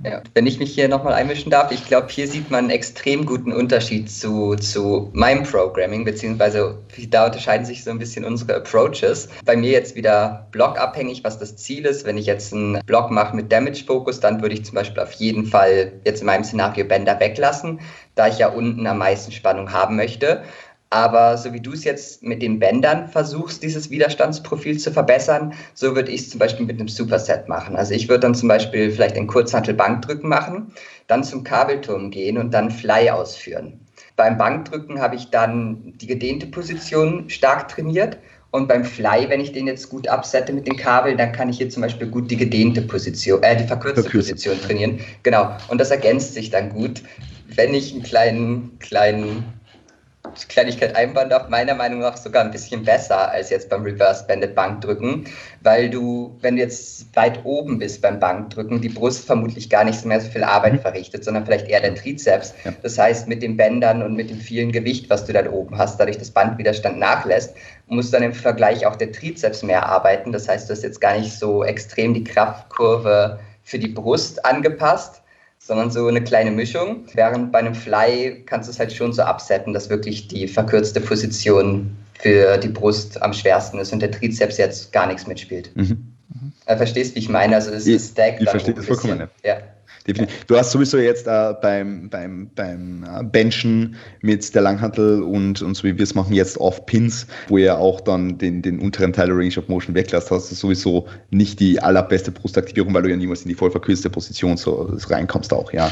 Ja, 0.03 0.23
wenn 0.33 0.47
ich 0.47 0.57
mich 0.57 0.73
hier 0.73 0.87
nochmal 0.87 1.13
einmischen 1.13 1.51
darf, 1.51 1.71
ich 1.71 1.85
glaube, 1.85 2.07
hier 2.09 2.27
sieht 2.27 2.49
man 2.49 2.61
einen 2.61 2.69
extrem 2.71 3.25
guten 3.25 3.53
Unterschied 3.53 4.09
zu, 4.09 4.55
zu 4.55 5.11
meinem 5.13 5.43
Programming, 5.43 6.05
beziehungsweise 6.05 6.79
da 7.09 7.27
unterscheiden 7.27 7.65
sich 7.65 7.83
so 7.83 7.91
ein 7.91 7.99
bisschen 7.99 8.25
unsere 8.25 8.55
Approaches. 8.55 9.29
Bei 9.45 9.55
mir 9.55 9.71
jetzt 9.71 9.95
wieder 9.95 10.47
blockabhängig, 10.51 11.23
was 11.23 11.37
das 11.37 11.55
Ziel 11.55 11.85
ist. 11.85 12.05
Wenn 12.05 12.17
ich 12.17 12.25
jetzt 12.25 12.51
einen 12.51 12.79
Block 12.85 13.11
mache 13.11 13.35
mit 13.35 13.51
Damage 13.51 13.83
Focus, 13.85 14.19
dann 14.19 14.41
würde 14.41 14.55
ich 14.55 14.65
zum 14.65 14.75
Beispiel 14.75 15.03
auf 15.03 15.11
jeden 15.13 15.45
Fall 15.45 15.91
jetzt 16.03 16.21
in 16.21 16.25
meinem 16.25 16.43
Szenario 16.43 16.85
Bänder 16.85 17.19
weglassen, 17.19 17.79
da 18.15 18.27
ich 18.27 18.39
ja 18.39 18.49
unten 18.49 18.87
am 18.87 18.97
meisten 18.97 19.31
Spannung 19.31 19.71
haben 19.71 19.95
möchte. 19.97 20.43
Aber 20.91 21.37
so 21.37 21.53
wie 21.53 21.61
du 21.61 21.71
es 21.71 21.85
jetzt 21.85 22.21
mit 22.21 22.41
den 22.41 22.59
Bändern 22.59 23.07
versuchst, 23.07 23.63
dieses 23.63 23.89
Widerstandsprofil 23.89 24.77
zu 24.77 24.91
verbessern, 24.91 25.53
so 25.73 25.95
würde 25.95 26.11
ich 26.11 26.21
es 26.21 26.29
zum 26.29 26.39
Beispiel 26.39 26.65
mit 26.65 26.79
einem 26.79 26.89
Superset 26.89 27.47
machen. 27.47 27.77
Also 27.77 27.93
ich 27.93 28.09
würde 28.09 28.19
dann 28.19 28.35
zum 28.35 28.49
Beispiel 28.49 28.91
vielleicht 28.91 29.15
ein 29.15 29.25
Kurzhantel-Bankdrücken 29.25 30.27
machen, 30.29 30.73
dann 31.07 31.23
zum 31.23 31.45
Kabelturm 31.45 32.11
gehen 32.11 32.37
und 32.37 32.53
dann 32.53 32.69
Fly 32.69 33.09
ausführen. 33.09 33.79
Beim 34.17 34.37
Bankdrücken 34.37 34.99
habe 34.99 35.15
ich 35.15 35.29
dann 35.29 35.93
die 35.95 36.07
gedehnte 36.07 36.47
Position 36.47 37.29
stark 37.29 37.69
trainiert 37.69 38.17
und 38.51 38.67
beim 38.67 38.83
Fly, 38.83 39.29
wenn 39.29 39.39
ich 39.39 39.53
den 39.53 39.67
jetzt 39.67 39.89
gut 39.89 40.09
absette 40.09 40.51
mit 40.51 40.67
den 40.67 40.75
Kabeln, 40.75 41.17
dann 41.17 41.31
kann 41.31 41.47
ich 41.47 41.57
hier 41.57 41.69
zum 41.69 41.83
Beispiel 41.83 42.07
gut 42.07 42.29
die 42.29 42.35
gedehnte 42.35 42.81
Position, 42.81 43.41
äh, 43.43 43.55
die 43.55 43.63
verkürzte 43.63 44.01
Verkürzt. 44.01 44.29
Position 44.29 44.59
trainieren. 44.59 44.99
Genau. 45.23 45.55
Und 45.69 45.79
das 45.79 45.89
ergänzt 45.89 46.33
sich 46.33 46.49
dann 46.49 46.69
gut, 46.69 47.01
wenn 47.55 47.73
ich 47.73 47.93
einen 47.93 48.03
kleinen, 48.03 48.77
kleinen 48.79 49.60
Kleinigkeit 50.47 50.95
einbauen 50.95 51.29
darf, 51.29 51.49
meiner 51.49 51.75
Meinung 51.75 51.99
nach 51.99 52.17
sogar 52.17 52.43
ein 52.43 52.51
bisschen 52.51 52.83
besser 52.83 53.31
als 53.31 53.49
jetzt 53.49 53.69
beim 53.69 53.83
Reverse 53.83 54.25
Banded 54.27 54.55
Bankdrücken, 54.55 55.25
weil 55.61 55.89
du, 55.89 56.37
wenn 56.41 56.55
du 56.55 56.61
jetzt 56.61 57.15
weit 57.15 57.43
oben 57.43 57.79
bist 57.79 58.01
beim 58.01 58.19
Bankdrücken, 58.19 58.81
die 58.81 58.89
Brust 58.89 59.25
vermutlich 59.25 59.69
gar 59.69 59.83
nicht 59.83 60.03
mehr 60.05 60.19
so 60.21 60.29
viel 60.29 60.43
Arbeit 60.43 60.73
mhm. 60.73 60.79
verrichtet, 60.79 61.23
sondern 61.23 61.45
vielleicht 61.45 61.67
eher 61.67 61.81
der 61.81 61.95
Trizeps. 61.95 62.53
Ja. 62.63 62.73
Das 62.81 62.97
heißt, 62.97 63.27
mit 63.27 63.41
den 63.41 63.57
Bändern 63.57 64.01
und 64.01 64.15
mit 64.15 64.29
dem 64.29 64.39
vielen 64.39 64.71
Gewicht, 64.71 65.09
was 65.09 65.25
du 65.25 65.33
dann 65.33 65.47
oben 65.47 65.77
hast, 65.77 65.99
dadurch 65.99 66.17
das 66.17 66.31
Bandwiderstand 66.31 66.97
nachlässt, 66.97 67.55
muss 67.87 68.11
dann 68.11 68.23
im 68.23 68.33
Vergleich 68.33 68.85
auch 68.85 68.95
der 68.95 69.11
Trizeps 69.11 69.63
mehr 69.63 69.85
arbeiten. 69.85 70.31
Das 70.31 70.47
heißt, 70.47 70.69
du 70.69 70.73
hast 70.73 70.83
jetzt 70.83 71.01
gar 71.01 71.17
nicht 71.17 71.37
so 71.37 71.63
extrem 71.63 72.13
die 72.13 72.23
Kraftkurve 72.23 73.39
für 73.63 73.79
die 73.79 73.89
Brust 73.89 74.43
angepasst 74.45 75.20
sondern 75.71 75.89
so 75.89 76.05
eine 76.05 76.21
kleine 76.21 76.51
Mischung. 76.51 77.05
Während 77.13 77.53
bei 77.53 77.59
einem 77.59 77.73
Fly 77.73 78.43
kannst 78.45 78.67
du 78.67 78.73
es 78.73 78.79
halt 78.79 78.91
schon 78.91 79.13
so 79.13 79.21
absetzen, 79.21 79.71
dass 79.73 79.89
wirklich 79.89 80.27
die 80.27 80.45
verkürzte 80.49 80.99
Position 80.99 81.95
für 82.19 82.57
die 82.57 82.67
Brust 82.67 83.21
am 83.21 83.31
schwersten 83.31 83.79
ist 83.79 83.93
und 83.93 84.01
der 84.01 84.11
Trizeps 84.11 84.57
jetzt 84.57 84.91
gar 84.91 85.07
nichts 85.07 85.27
mitspielt. 85.27 85.71
Mhm. 85.75 86.13
Mhm. 86.27 86.75
Verstehst, 86.75 87.15
wie 87.15 87.19
ich 87.19 87.29
meine? 87.29 87.55
Also 87.55 87.71
es 87.71 87.87
ist 87.87 88.11
stacked. 88.11 88.41
Ich 88.41 88.49
verstehe 88.49 88.73
das 88.73 88.85
vollkommen. 88.85 89.29
Ja. 89.45 89.59
Definitiv. 90.07 90.45
Du 90.45 90.57
hast 90.57 90.71
sowieso 90.71 90.97
jetzt 90.97 91.27
äh, 91.27 91.53
beim, 91.61 92.09
beim, 92.09 92.49
beim 92.55 93.03
äh, 93.03 93.23
Benchen 93.23 93.95
mit 94.21 94.53
der 94.55 94.63
Langhantel 94.63 95.21
und, 95.21 95.61
und 95.61 95.75
so 95.75 95.83
wie 95.83 95.97
wir 95.97 96.03
es 96.03 96.15
machen 96.15 96.33
jetzt 96.33 96.59
auf 96.59 96.85
Pins, 96.85 97.27
wo 97.49 97.57
ihr 97.57 97.77
auch 97.77 98.01
dann 98.01 98.37
den, 98.37 98.61
den 98.61 98.79
unteren 98.79 99.13
Teil 99.13 99.27
der 99.27 99.37
Range 99.37 99.55
of 99.57 99.67
Motion 99.67 99.93
weglässt, 99.93 100.31
hast 100.31 100.51
du 100.51 100.55
sowieso 100.55 101.07
nicht 101.29 101.59
die 101.59 101.79
allerbeste 101.79 102.31
Brustaktivierung, 102.31 102.93
weil 102.93 103.03
du 103.03 103.09
ja 103.09 103.15
niemals 103.15 103.43
in 103.43 103.49
die 103.49 103.55
voll 103.55 103.71
verkürzte 103.71 104.09
Position 104.09 104.57
so 104.57 104.91
reinkommst 105.07 105.53
auch, 105.53 105.71
ja. 105.71 105.91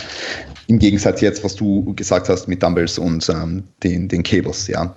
Im 0.68 0.80
Gegensatz 0.80 1.22
jetzt, 1.22 1.44
was 1.44 1.56
du 1.56 1.94
gesagt 1.94 2.30
hast 2.30 2.48
mit 2.48 2.64
Dumbbells 2.64 2.98
und 2.98 3.30
ähm, 3.30 3.64
den, 3.84 4.08
den 4.08 4.24
Cables, 4.24 4.68
ja. 4.68 4.96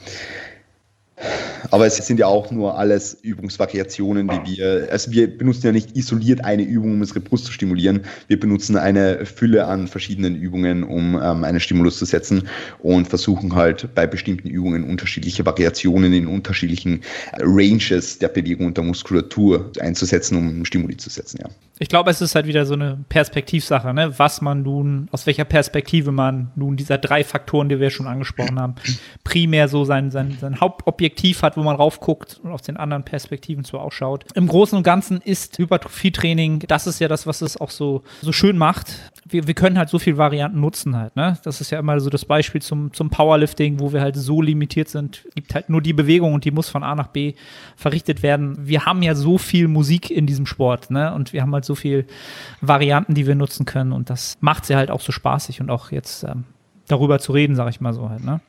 Aber 1.71 1.87
es 1.87 1.97
sind 1.97 2.19
ja 2.19 2.27
auch 2.27 2.51
nur 2.51 2.79
alles 2.79 3.15
Übungsvariationen, 3.23 4.29
die 4.29 4.57
wir, 4.57 4.89
also 4.91 5.11
wir 5.11 5.37
benutzen 5.37 5.67
ja 5.67 5.73
nicht 5.73 5.97
isoliert 5.97 6.45
eine 6.45 6.63
Übung, 6.63 6.95
um 6.95 7.01
unsere 7.01 7.21
Brust 7.21 7.47
zu 7.47 7.53
stimulieren. 7.53 8.03
Wir 8.29 8.39
benutzen 8.39 8.77
eine 8.77 9.25
Fülle 9.27 9.67
an 9.67 9.89
verschiedenen 9.89 10.37
Übungen, 10.37 10.83
um 10.83 11.15
ähm, 11.15 11.45
einen 11.45 11.61
Stimulus 11.61 11.99
zu 11.99 12.05
setzen 12.05 12.49
und 12.81 13.09
versuchen 13.09 13.55
halt 13.55 13.95
bei 13.95 14.07
bestimmten 14.07 14.49
Übungen 14.49 14.85
unterschiedliche 14.85 15.47
Variationen 15.47 16.13
in 16.13 16.27
unterschiedlichen 16.27 17.03
Ranges 17.39 18.19
der 18.19 18.29
Bewegung 18.29 18.67
und 18.67 18.77
der 18.77 18.85
Muskulatur 18.85 19.71
einzusetzen, 19.81 20.37
um 20.37 20.65
Stimuli 20.65 20.97
zu 20.97 21.11
setzen, 21.11 21.41
ja. 21.43 21.51
Ich 21.79 21.89
glaube, 21.89 22.11
es 22.11 22.21
ist 22.21 22.37
halt 22.37 22.47
wieder 22.47 22.65
so 22.65 22.75
eine 22.75 23.05
Perspektivsache, 23.09 23.93
ne? 23.93 24.17
was 24.17 24.41
man 24.41 24.63
nun, 24.63 25.09
aus 25.11 25.27
welcher 25.27 25.45
Perspektive 25.45 26.13
man 26.13 26.53
nun 26.55 26.77
dieser 26.77 26.97
drei 26.97 27.25
Faktoren, 27.25 27.69
die 27.69 27.81
wir 27.81 27.91
schon 27.91 28.07
angesprochen 28.07 28.61
haben, 28.61 28.77
primär 29.25 29.67
so 29.67 29.85
sein, 29.85 30.13
sein, 30.13 30.37
sein 30.41 30.61
Hauptobjektiv 30.61 31.43
hat, 31.43 31.52
wo 31.57 31.63
man 31.63 31.77
raufguckt 31.77 32.41
und 32.43 32.53
aus 32.53 32.63
den 32.63 32.77
anderen 32.77 33.03
Perspektiven 33.03 33.65
so 33.65 33.79
ausschaut. 33.79 34.25
Im 34.35 34.47
Großen 34.47 34.79
und 34.79 34.85
Ganzen 34.85 35.21
ist 35.21 35.59
Hypertrophie-Training, 35.59 36.61
das 36.69 36.87
ist 36.87 37.01
ja 37.01 37.09
das, 37.09 37.27
was 37.27 37.43
es 37.43 37.61
auch 37.61 37.71
so, 37.71 38.03
so 38.21 38.31
schön 38.31 38.57
macht. 38.57 39.13
Wir, 39.27 39.47
wir 39.47 39.55
können 39.55 39.79
halt 39.79 39.89
so 39.89 39.99
viele 39.99 40.19
Varianten 40.19 40.61
nutzen 40.61 40.97
halt, 40.97 41.17
ne? 41.17 41.39
Das 41.45 41.61
ist 41.61 41.71
ja 41.71 41.79
immer 41.79 41.99
so 42.01 42.11
das 42.11 42.25
Beispiel 42.25 42.63
zum, 42.63 42.93
zum 42.93 43.11
Powerlifting, 43.11 43.81
wo 43.81 43.93
wir 43.93 44.01
halt 44.01 44.17
so 44.17 44.41
limitiert 44.41 44.89
sind. 44.89 45.25
Es 45.29 45.35
gibt 45.35 45.55
halt 45.55 45.69
nur 45.69 45.83
die 45.83 45.93
Bewegung 45.93 46.35
und 46.35 46.45
die 46.45 46.51
muss 46.53 46.69
von 46.69 46.85
A 46.85 46.95
nach 46.95 47.09
B 47.09 47.35
verrichtet 47.77 48.23
werden. 48.23 48.57
Wir 48.61 48.87
haben 48.87 49.03
ja 49.03 49.15
so 49.15 49.39
viel 49.39 49.69
Musik 49.69 50.11
in 50.11 50.27
diesem 50.27 50.47
Sport, 50.47 50.91
ne? 50.91 51.13
Und 51.13 51.33
wir 51.33 51.43
haben 51.43 51.53
halt 51.53 51.65
so 51.65 51.73
so 51.73 51.75
viel 51.75 52.07
Varianten, 52.61 53.15
die 53.15 53.27
wir 53.27 53.35
nutzen 53.35 53.65
können. 53.65 53.93
Und 53.93 54.11
das 54.11 54.37
macht 54.41 54.67
sie 54.67 54.77
halt 54.77 54.91
auch 54.91 55.01
so 55.01 55.11
spaßig 55.11 55.61
und 55.61 55.71
auch 55.71 55.91
jetzt 55.91 56.23
ähm, 56.25 56.45
darüber 56.93 57.19
zu 57.19 57.33
reden, 57.33 57.57
sage 57.57 57.71
ich 57.71 57.81
mal 57.81 57.93
so 57.93 58.09
halt. 58.09 58.25
Ne? 58.25 58.41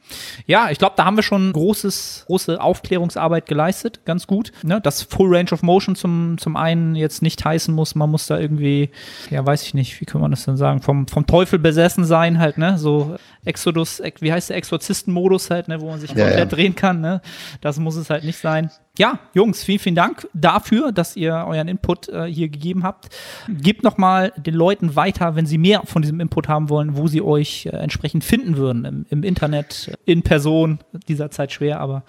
Ja, 0.45 0.69
ich 0.69 0.77
glaube, 0.77 0.93
da 0.97 1.05
haben 1.05 1.15
wir 1.15 1.23
schon 1.23 1.51
großes, 1.51 2.25
große 2.27 2.61
Aufklärungsarbeit 2.61 3.45
geleistet, 3.45 4.01
ganz 4.05 4.27
gut. 4.27 4.51
Ne? 4.63 4.81
Dass 4.81 5.01
Full 5.01 5.35
Range 5.35 5.51
of 5.51 5.63
Motion 5.63 5.95
zum, 5.95 6.37
zum 6.37 6.55
einen 6.55 6.95
jetzt 6.95 7.21
nicht 7.21 7.43
heißen 7.43 7.73
muss, 7.73 7.95
man 7.95 8.09
muss 8.09 8.27
da 8.27 8.37
irgendwie, 8.39 8.89
ja, 9.29 9.45
weiß 9.45 9.63
ich 9.63 9.73
nicht, 9.73 9.99
wie 10.01 10.05
kann 10.05 10.21
man 10.21 10.31
das 10.31 10.45
denn 10.45 10.57
sagen, 10.57 10.81
vom, 10.81 11.07
vom 11.07 11.25
Teufel 11.25 11.59
besessen 11.59 12.05
sein 12.05 12.39
halt, 12.39 12.57
ne? 12.57 12.77
So 12.77 13.15
Exodus, 13.45 14.01
wie 14.19 14.31
heißt 14.31 14.49
der 14.49 14.57
Exorzisten-Modus 14.57 15.49
halt, 15.49 15.67
ne, 15.67 15.81
wo 15.81 15.89
man 15.89 15.99
sich 15.99 16.11
ja, 16.11 16.25
komplett 16.25 16.39
ja. 16.39 16.45
drehen 16.45 16.75
kann, 16.75 17.01
ne? 17.01 17.21
Das 17.61 17.79
muss 17.79 17.95
es 17.95 18.09
halt 18.09 18.23
nicht 18.23 18.37
sein. 18.37 18.69
Ja, 18.99 19.19
Jungs, 19.33 19.63
vielen, 19.63 19.79
vielen 19.79 19.95
Dank 19.95 20.27
dafür, 20.35 20.91
dass 20.91 21.15
ihr 21.15 21.33
euren 21.33 21.67
Input 21.67 22.09
äh, 22.09 22.25
hier 22.25 22.47
gegeben 22.47 22.83
habt. 22.83 23.09
Gebt 23.49 23.81
nochmal 23.81 24.31
den 24.37 24.53
Leuten 24.53 24.95
weiter, 24.95 25.35
wenn 25.35 25.47
sie 25.47 25.57
mehr 25.57 25.81
von 25.85 26.03
diesem 26.03 26.19
Input 26.19 26.47
haben 26.47 26.69
wollen, 26.69 26.95
wo 26.95 27.07
sie 27.07 27.23
euch 27.23 27.65
äh, 27.65 27.69
entsprechend 27.69 28.23
finden 28.23 28.55
würden. 28.55 28.85
Im, 28.85 29.05
Im, 29.09 29.23
Internet, 29.23 29.97
in 30.05 30.21
Person, 30.21 30.77
dieser 31.07 31.31
Zeit 31.31 31.51
schwer, 31.51 31.79
aber. 31.79 32.03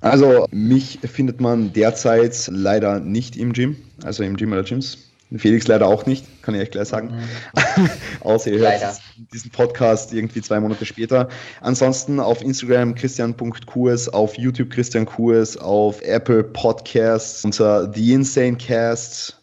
Also, 0.00 0.48
mich 0.50 0.98
findet 1.04 1.40
man 1.40 1.72
derzeit 1.72 2.48
leider 2.52 2.98
nicht 2.98 3.36
im 3.36 3.52
Gym, 3.52 3.76
also 4.02 4.24
im 4.24 4.36
Gym 4.36 4.50
oder 4.50 4.64
Gyms. 4.64 5.09
Felix 5.38 5.68
leider 5.68 5.86
auch 5.86 6.06
nicht, 6.06 6.42
kann 6.42 6.54
ich 6.54 6.62
euch 6.62 6.70
gleich 6.70 6.88
sagen. 6.88 7.14
Mhm. 7.14 7.90
Außer 8.20 8.50
ihr 8.50 8.58
hört 8.58 9.00
diesen 9.32 9.50
Podcast 9.50 10.12
irgendwie 10.12 10.40
zwei 10.40 10.58
Monate 10.58 10.84
später. 10.84 11.28
Ansonsten 11.60 12.18
auf 12.18 12.42
Instagram 12.42 12.94
christian.kurs, 12.94 14.08
auf 14.08 14.36
YouTube 14.36 14.70
Christian 14.70 15.06
Kurs, 15.06 15.56
auf 15.56 16.02
Apple 16.02 16.42
Podcasts 16.42 17.44
unter 17.44 17.92
The 17.92 18.12
Insane 18.12 18.56
Cast. 18.56 19.40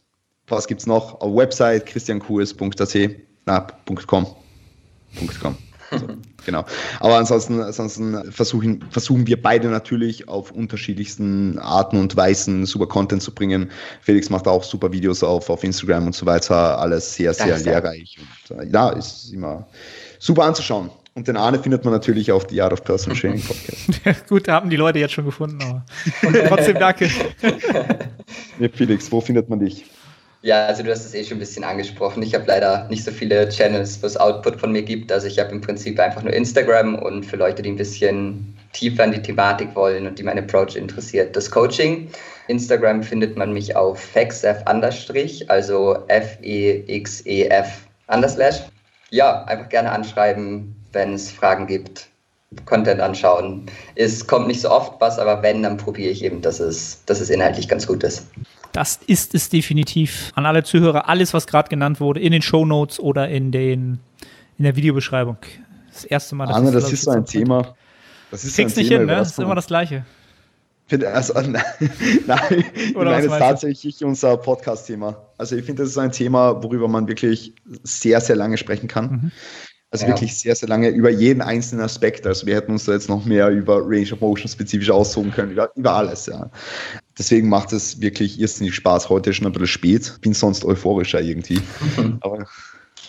Was 0.48 0.68
gibt's 0.68 0.86
noch? 0.86 1.22
Auf 1.22 1.36
Website 1.36 1.86
christiankurs.at, 1.86 2.96
na, 3.46 3.68
.com. 4.06 4.28
.com. 5.42 5.58
So, 5.92 6.08
genau. 6.46 6.66
Aber 7.00 7.18
ansonsten, 7.18 7.62
ansonsten 7.62 8.32
versuchen, 8.32 8.84
versuchen 8.90 9.28
wir 9.28 9.42
beide 9.42 9.70
natürlich 9.70 10.28
auf 10.28 10.52
unterschiedlichsten 10.52 11.60
Arten 11.60 11.98
und 11.98 12.16
Weisen 12.16 12.66
super 12.66 12.88
Content 12.88 13.22
zu 13.22 13.34
bringen. 13.34 13.72
Felix 14.02 14.30
macht 14.30 14.48
auch 14.48 14.64
super 14.64 14.92
Videos 14.92 15.24
auf, 15.24 15.50
auf 15.50 15.64
Instagram 15.64 16.08
und 16.08 16.16
so 16.16 16.26
weiter. 16.26 16.80
Alles 16.80 17.16
sehr, 17.16 17.34
sehr 17.34 17.56
Danke. 17.56 17.64
lehrreich. 17.70 18.18
Und, 18.50 18.60
äh, 18.60 18.68
ja, 18.72 18.90
ist 18.90 19.32
immer 19.34 19.68
super 20.20 20.44
anzuschauen. 20.44 20.90
Und 21.18 21.28
den 21.28 21.36
Arne 21.36 21.58
findet 21.58 21.84
man 21.84 21.94
natürlich 21.94 22.32
auf 22.32 22.46
die 22.46 22.62
Art 22.62 22.74
of 22.74 22.84
Personal 22.84 23.18
Training 23.20 23.42
Podcast. 23.42 24.28
Gut, 24.30 24.48
da 24.48 24.54
haben 24.54 24.70
die 24.70 24.76
Leute 24.76 25.00
jetzt 25.00 25.14
schon 25.14 25.26
gefunden, 25.26 25.60
aber 25.64 25.84
trotzdem 26.48 26.78
danke. 26.78 27.10
ja, 28.60 28.70
Felix, 28.72 29.12
wo 29.12 29.20
findet 29.20 29.50
man 29.50 29.60
dich? 29.60 29.86
Ja, 30.44 30.68
also 30.68 30.84
du 30.84 30.92
hast 30.92 31.04
es 31.04 31.14
eh 31.14 31.24
schon 31.24 31.38
ein 31.38 31.40
bisschen 31.40 31.64
angesprochen. 31.64 32.22
Ich 32.22 32.36
habe 32.36 32.46
leider 32.48 32.88
nicht 32.90 33.04
so 33.04 33.12
viele 33.12 33.50
Channels, 33.50 34.02
wo 34.02 34.08
es 34.08 34.18
Output 34.18 34.60
von 34.60 34.72
mir 34.72 34.84
gibt. 34.84 35.12
Also 35.12 35.28
ich 35.28 35.40
habe 35.40 35.52
im 35.52 35.62
Prinzip 35.62 36.00
einfach 36.00 36.22
nur 36.22 36.34
Instagram 36.34 36.96
und 36.96 37.26
für 37.26 37.38
Leute, 37.38 37.64
die 37.64 37.72
ein 37.72 37.76
bisschen 37.76 38.56
tiefer 38.74 39.06
in 39.06 39.12
die 39.14 39.22
Thematik 39.22 39.76
wollen 39.76 40.06
und 40.06 40.20
die 40.20 40.24
mein 40.24 40.38
Approach 40.38 40.76
interessiert, 40.76 41.36
das 41.36 41.50
Coaching. 41.50 42.10
Instagram 42.48 43.02
findet 43.04 43.36
man 43.36 43.52
mich 43.52 43.76
auf 43.76 44.00
fexf 44.00 44.64
understrich, 44.70 45.50
also 45.50 45.98
F-E-X-E-F 46.08 47.88
underslash. 48.08 48.62
Ja, 49.10 49.44
einfach 49.46 49.70
gerne 49.70 49.92
anschreiben, 49.92 50.76
wenn 50.94 51.14
es 51.14 51.32
Fragen 51.32 51.66
gibt, 51.66 52.08
Content 52.66 53.02
anschauen. 53.02 53.66
Es 53.96 54.26
kommt 54.26 54.48
nicht 54.48 54.62
so 54.62 54.70
oft 54.70 54.94
was, 55.00 55.18
aber 55.18 55.42
wenn, 55.42 55.64
dann 55.64 55.78
probiere 55.78 56.12
ich 56.12 56.24
eben, 56.24 56.42
dass 56.42 56.60
es, 56.60 57.04
dass 57.06 57.20
es 57.20 57.30
inhaltlich 57.30 57.68
ganz 57.68 57.88
gut 57.88 58.04
ist. 58.04 58.28
Das 58.72 59.00
ist 59.08 59.34
es 59.34 59.50
definitiv. 59.50 60.32
An 60.36 60.46
alle 60.46 60.64
Zuhörer, 60.64 61.10
alles, 61.10 61.34
was 61.34 61.48
gerade 61.48 61.70
genannt 61.70 62.00
wurde, 62.00 62.20
in 62.20 62.32
den 62.32 62.42
Show 62.42 62.66
Notes 62.66 63.00
oder 63.00 63.30
in, 63.30 63.52
den, 63.52 64.00
in 64.58 64.64
der 64.64 64.76
Videobeschreibung. 64.76 65.38
Das 65.92 66.06
erste 66.06 66.36
Mal. 66.36 66.48
Das 66.48 66.56
Anne, 66.56 66.70
ist, 66.70 66.76
das 66.76 66.92
ist 66.92 67.02
so 67.04 67.12
ein 67.12 67.26
Thema. 67.26 67.76
Das 68.32 68.44
ist 68.44 68.56
Kriegst 68.56 68.78
nicht 68.78 68.90
Thema, 68.90 69.00
hin, 69.00 69.08
ne? 69.08 69.16
Das 69.16 69.30
ist 69.30 69.40
immer 69.40 69.56
das 69.56 69.68
Gleiche. 69.68 70.06
Also, 70.90 71.34
nein, 71.42 71.64
nein 72.28 72.66
ich 72.80 72.96
meine 72.96 73.28
es 73.28 73.40
tatsächlich 73.40 74.04
unser 74.04 74.38
Podcast-Thema. 74.38 75.18
Also 75.38 75.56
ich 75.56 75.66
finde, 75.66 75.84
das 75.84 75.92
ist 75.92 75.98
ein 75.98 76.12
Thema, 76.12 76.64
worüber 76.64 76.88
man 76.88 77.08
wirklich 77.08 77.54
sehr, 77.84 78.22
sehr 78.22 78.36
lange 78.36 78.58
sprechen 78.58 78.88
kann. 78.88 79.10
Mhm. 79.10 79.32
Also 79.90 80.06
ja. 80.06 80.12
wirklich 80.12 80.38
sehr, 80.38 80.54
sehr 80.54 80.68
lange 80.68 80.90
über 80.90 81.10
jeden 81.10 81.42
einzelnen 81.42 81.84
Aspekt. 81.84 82.28
Also 82.28 82.46
wir 82.46 82.56
hätten 82.56 82.74
uns 82.74 82.86
da 82.86 82.92
jetzt 82.92 83.08
noch 83.08 83.24
mehr 83.24 83.50
über 83.50 83.80
Range 83.82 84.12
of 84.12 84.20
Motion 84.20 84.50
spezifisch 84.50 84.90
aussuchen 84.90 85.32
können, 85.32 85.52
über, 85.52 85.72
über 85.76 85.94
alles, 85.94 86.26
ja. 86.26 86.50
Deswegen 87.18 87.48
macht 87.48 87.72
es 87.72 88.02
wirklich 88.02 88.40
irrsinnig 88.40 88.76
Spaß. 88.76 89.10
Heute 89.10 89.34
schon 89.34 89.48
ein 89.48 89.54
bisschen 89.54 89.68
spät. 89.68 90.18
Bin 90.22 90.34
sonst 90.34 90.66
euphorischer 90.66 91.22
irgendwie. 91.22 91.62
aber, 92.20 92.46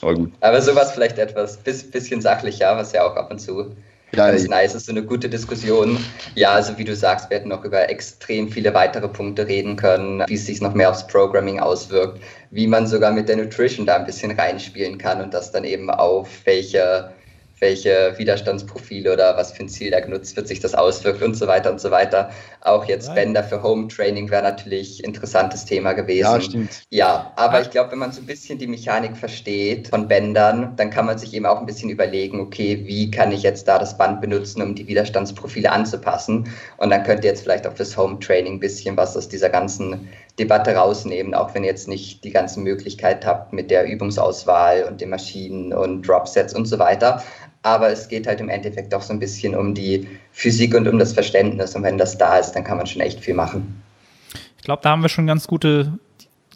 aber 0.01 0.15
gut. 0.15 0.33
Aber 0.41 0.63
sowas 0.63 0.93
vielleicht 0.93 1.19
etwas 1.19 1.59
bisschen 1.59 2.23
sachlicher, 2.23 2.77
was 2.77 2.93
ja 2.93 3.05
auch 3.05 3.17
ab 3.17 3.31
und 3.31 3.41
zu 3.41 3.75
ja, 4.13 4.31
ganz 4.31 4.49
nice 4.49 4.75
ist, 4.75 4.87
so 4.87 4.93
eine 4.93 5.05
gute 5.05 5.29
Diskussion. 5.29 5.99
Ja, 6.35 6.53
also 6.53 6.77
wie 6.79 6.85
du 6.85 6.95
sagst, 6.97 7.31
wir 7.31 7.39
hätten 7.39 7.49
noch 7.49 7.65
über 7.65 7.89
extrem 7.89 8.49
viele 8.49 8.73
weitere 8.75 9.09
Punkte 9.09 9.47
reden 9.47 9.77
können, 9.77 10.25
wie 10.27 10.35
es 10.35 10.47
sich 10.47 10.61
noch 10.61 10.75
mehr 10.75 10.91
aufs 10.91 11.07
Programming 11.07 11.61
auswirkt, 11.61 12.21
wie 12.51 12.67
man 12.67 12.87
sogar 12.87 13.13
mit 13.13 13.29
der 13.29 13.37
Nutrition 13.37 13.87
da 13.87 13.97
ein 13.97 14.07
bisschen 14.07 14.33
reinspielen 14.33 14.99
kann 14.99 15.21
und 15.21 15.35
das 15.35 15.53
dann 15.53 15.65
eben 15.65 15.91
auf 15.91 16.29
welche 16.45 17.13
welche 17.61 18.15
Widerstandsprofile 18.17 19.13
oder 19.13 19.37
was 19.37 19.53
für 19.53 19.65
ein 19.65 19.69
Ziel 19.69 19.91
da 19.91 20.01
genutzt 20.01 20.37
wird, 20.37 20.49
sich 20.49 20.61
das 20.61 20.75
auswirkt 20.75 21.23
und 21.23 21.35
so 21.35 21.47
weiter 21.47 21.71
und 21.71 21.81
so 21.81 21.91
weiter. 21.91 22.31
Auch 22.61 22.85
jetzt 22.87 23.15
Bänder 23.15 23.43
für 23.43 23.63
Home 23.63 23.89
Training 23.89 24.31
wäre 24.31 24.43
natürlich 24.43 25.01
ein 25.01 25.05
interessantes 25.05 25.65
Thema 25.65 25.93
gewesen. 25.93 26.21
Ja, 26.21 26.41
stimmt. 26.41 26.83
Ja, 26.91 27.33
aber 27.37 27.61
ich 27.61 27.71
glaube, 27.71 27.93
wenn 27.93 27.99
man 27.99 28.13
so 28.13 28.21
ein 28.21 28.27
bisschen 28.27 28.59
die 28.59 28.67
Mechanik 28.67 29.17
versteht 29.17 29.89
von 29.89 30.09
Bändern, 30.09 30.75
dann 30.77 30.91
kann 30.91 31.07
man 31.07 31.19
sich 31.19 31.35
eben 31.35 31.47
auch 31.47 31.61
ein 31.61 31.67
bisschen 31.67 31.91
überlegen, 31.91 32.41
okay, 32.41 32.83
wie 32.87 33.11
kann 33.11 33.33
ich 33.33 33.43
jetzt 33.43 33.69
da 33.69 33.79
das 33.79 33.97
Band 33.97 34.21
benutzen, 34.21 34.63
um 34.63 34.75
die 34.75 34.87
Widerstandsprofile 34.87 35.71
anzupassen? 35.71 36.49
Und 36.77 36.91
dann 36.91 37.03
könnt 37.03 37.25
ihr 37.25 37.31
jetzt 37.31 37.43
vielleicht 37.43 37.67
auch 37.67 37.75
fürs 37.75 37.97
Home 37.97 38.19
Training 38.21 38.55
ein 38.55 38.61
bisschen 38.61 38.97
was 38.97 39.17
aus 39.17 39.29
dieser 39.29 39.51
ganzen 39.51 40.09
Debatte 40.39 40.75
rausnehmen, 40.75 41.35
auch 41.35 41.55
wenn 41.55 41.65
ihr 41.65 41.71
jetzt 41.71 41.89
nicht 41.89 42.23
die 42.25 42.31
ganze 42.31 42.61
Möglichkeit 42.61 43.27
habt 43.27 43.53
mit 43.53 43.71
der 43.71 43.87
Übungsauswahl 43.87 44.85
und 44.85 45.01
den 45.01 45.11
Maschinen 45.11 45.73
und 45.73 46.07
Dropsets 46.07 46.55
und 46.55 46.67
so 46.67 46.79
weiter 46.79 47.23
aber 47.69 47.91
es 47.91 48.09
geht 48.09 48.27
halt 48.27 48.41
im 48.41 48.49
Endeffekt 48.49 48.95
auch 48.95 49.03
so 49.03 49.13
ein 49.13 49.19
bisschen 49.19 49.55
um 49.55 49.75
die 49.75 50.09
Physik 50.33 50.75
und 50.75 50.89
um 50.89 50.99
das 50.99 51.13
Verständnis. 51.13 51.75
Und 51.75 51.83
wenn 51.83 51.99
das 51.99 52.19
da 52.19 52.39
ist, 52.39 52.53
dann 52.53 52.65
kann 52.65 52.77
man 52.77 52.87
schon 52.87 53.03
echt 53.03 53.21
viel 53.21 53.35
machen. 53.35 53.83
Ich 54.57 54.65
glaube, 54.65 54.83
da 54.83 54.91
haben 54.91 55.03
wir 55.03 55.09
schon 55.09 55.27
ganz 55.27 55.47
gute 55.47 55.99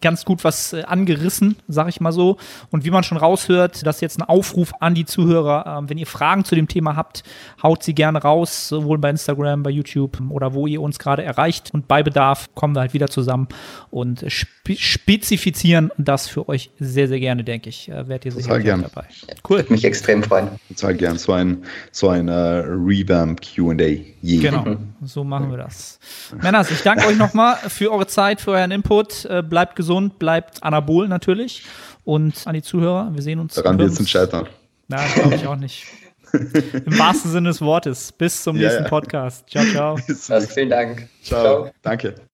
ganz 0.03 0.25
gut 0.25 0.45
was 0.45 0.73
äh, 0.73 0.83
angerissen, 0.83 1.57
sag 1.69 1.89
ich 1.89 2.01
mal 2.01 2.13
so. 2.13 2.37
Und 2.71 2.85
wie 2.85 2.91
man 2.91 3.05
schon 3.05 3.17
raushört, 3.17 3.87
das 3.87 3.97
ist 3.97 4.01
jetzt 4.03 4.19
ein 4.19 4.29
Aufruf 4.29 4.73
an 4.81 4.95
die 4.95 5.07
Zuhörer. 5.07 5.79
Ähm, 5.79 5.89
wenn 5.89 5.99
ihr 5.99 6.07
Fragen 6.07 6.45
zu 6.45 6.55
dem 6.55 6.69
Thema 6.69 6.97
habt, 6.97 7.23
haut 7.63 7.83
sie 7.83 7.95
gerne 7.95 8.21
raus, 8.21 8.69
sowohl 8.69 8.99
bei 8.99 9.11
Instagram, 9.11 9.63
bei 9.63 9.71
YouTube 9.71 10.21
oder 10.29 10.53
wo 10.53 10.67
ihr 10.67 10.83
uns 10.83 10.99
gerade 10.99 11.23
erreicht. 11.23 11.71
Und 11.73 11.89
bei 11.89 12.03
Bedarf 12.03 12.55
kommen 12.55 12.75
wir 12.75 12.81
halt 12.81 12.93
wieder 12.93 13.09
zusammen 13.09 13.49
und 13.91 14.25
spe 14.29 14.77
spezifizieren 14.77 15.91
das 15.99 16.29
für 16.29 16.49
euch 16.49 16.71
sehr, 16.79 17.09
sehr 17.09 17.19
gerne, 17.21 17.45
denke 17.45 17.69
ich. 17.69 17.89
Äh, 17.89 18.09
werdet 18.09 18.27
ihr 18.27 18.33
sicher 18.33 18.59
gern. 18.61 18.83
dabei. 18.83 19.07
Cool. 19.49 19.59
Würde 19.59 19.73
mich 19.73 19.85
extrem 19.85 20.23
freuen. 20.23 20.49
Total 20.69 20.95
gern. 20.95 21.19
So 21.19 21.33
ein, 21.33 21.65
so 21.91 22.09
ein 22.09 22.29
uh, 22.29 22.33
Revamp 22.33 23.41
QA. 23.41 23.73
Yeah. 24.25 24.51
Genau, 24.51 24.77
so 25.03 25.25
machen 25.25 25.51
wir 25.51 25.59
das. 25.59 25.99
Männers, 26.41 26.71
ich 26.71 26.83
danke 26.83 27.07
euch 27.07 27.19
nochmal 27.19 27.57
für 27.57 27.91
eure 27.91 28.07
Zeit, 28.07 28.41
für 28.41 28.53
euren 28.53 28.71
Input. 28.71 29.29
Bleibt 29.49 29.75
gesund 29.77 29.92
gesund, 29.93 30.19
bleibt 30.19 30.63
anabol 30.63 31.09
natürlich. 31.09 31.65
Und 32.05 32.47
an 32.47 32.55
die 32.55 32.63
Zuhörer, 32.63 33.11
wir 33.13 33.23
sehen 33.23 33.39
uns. 33.39 33.55
Daran 33.55 33.79
wird 33.79 33.99
es 33.99 34.11
scheitern. 34.11 34.49
Nein, 34.89 35.09
glaube 35.15 35.35
ich 35.35 35.47
auch 35.47 35.57
nicht. 35.57 35.87
Im 36.33 36.99
wahrsten 36.99 37.31
Sinne 37.31 37.51
des 37.51 37.61
Wortes. 37.61 38.11
Bis 38.13 38.43
zum 38.43 38.57
ja, 38.57 38.63
nächsten 38.63 38.85
ja. 38.85 38.89
Podcast. 38.89 39.49
Ciao, 39.51 39.65
ciao. 39.65 39.99
Also, 40.29 40.47
vielen 40.49 40.71
Dank. 40.71 41.09
ciao. 41.23 41.43
ciao. 41.43 41.71
Danke. 41.83 42.32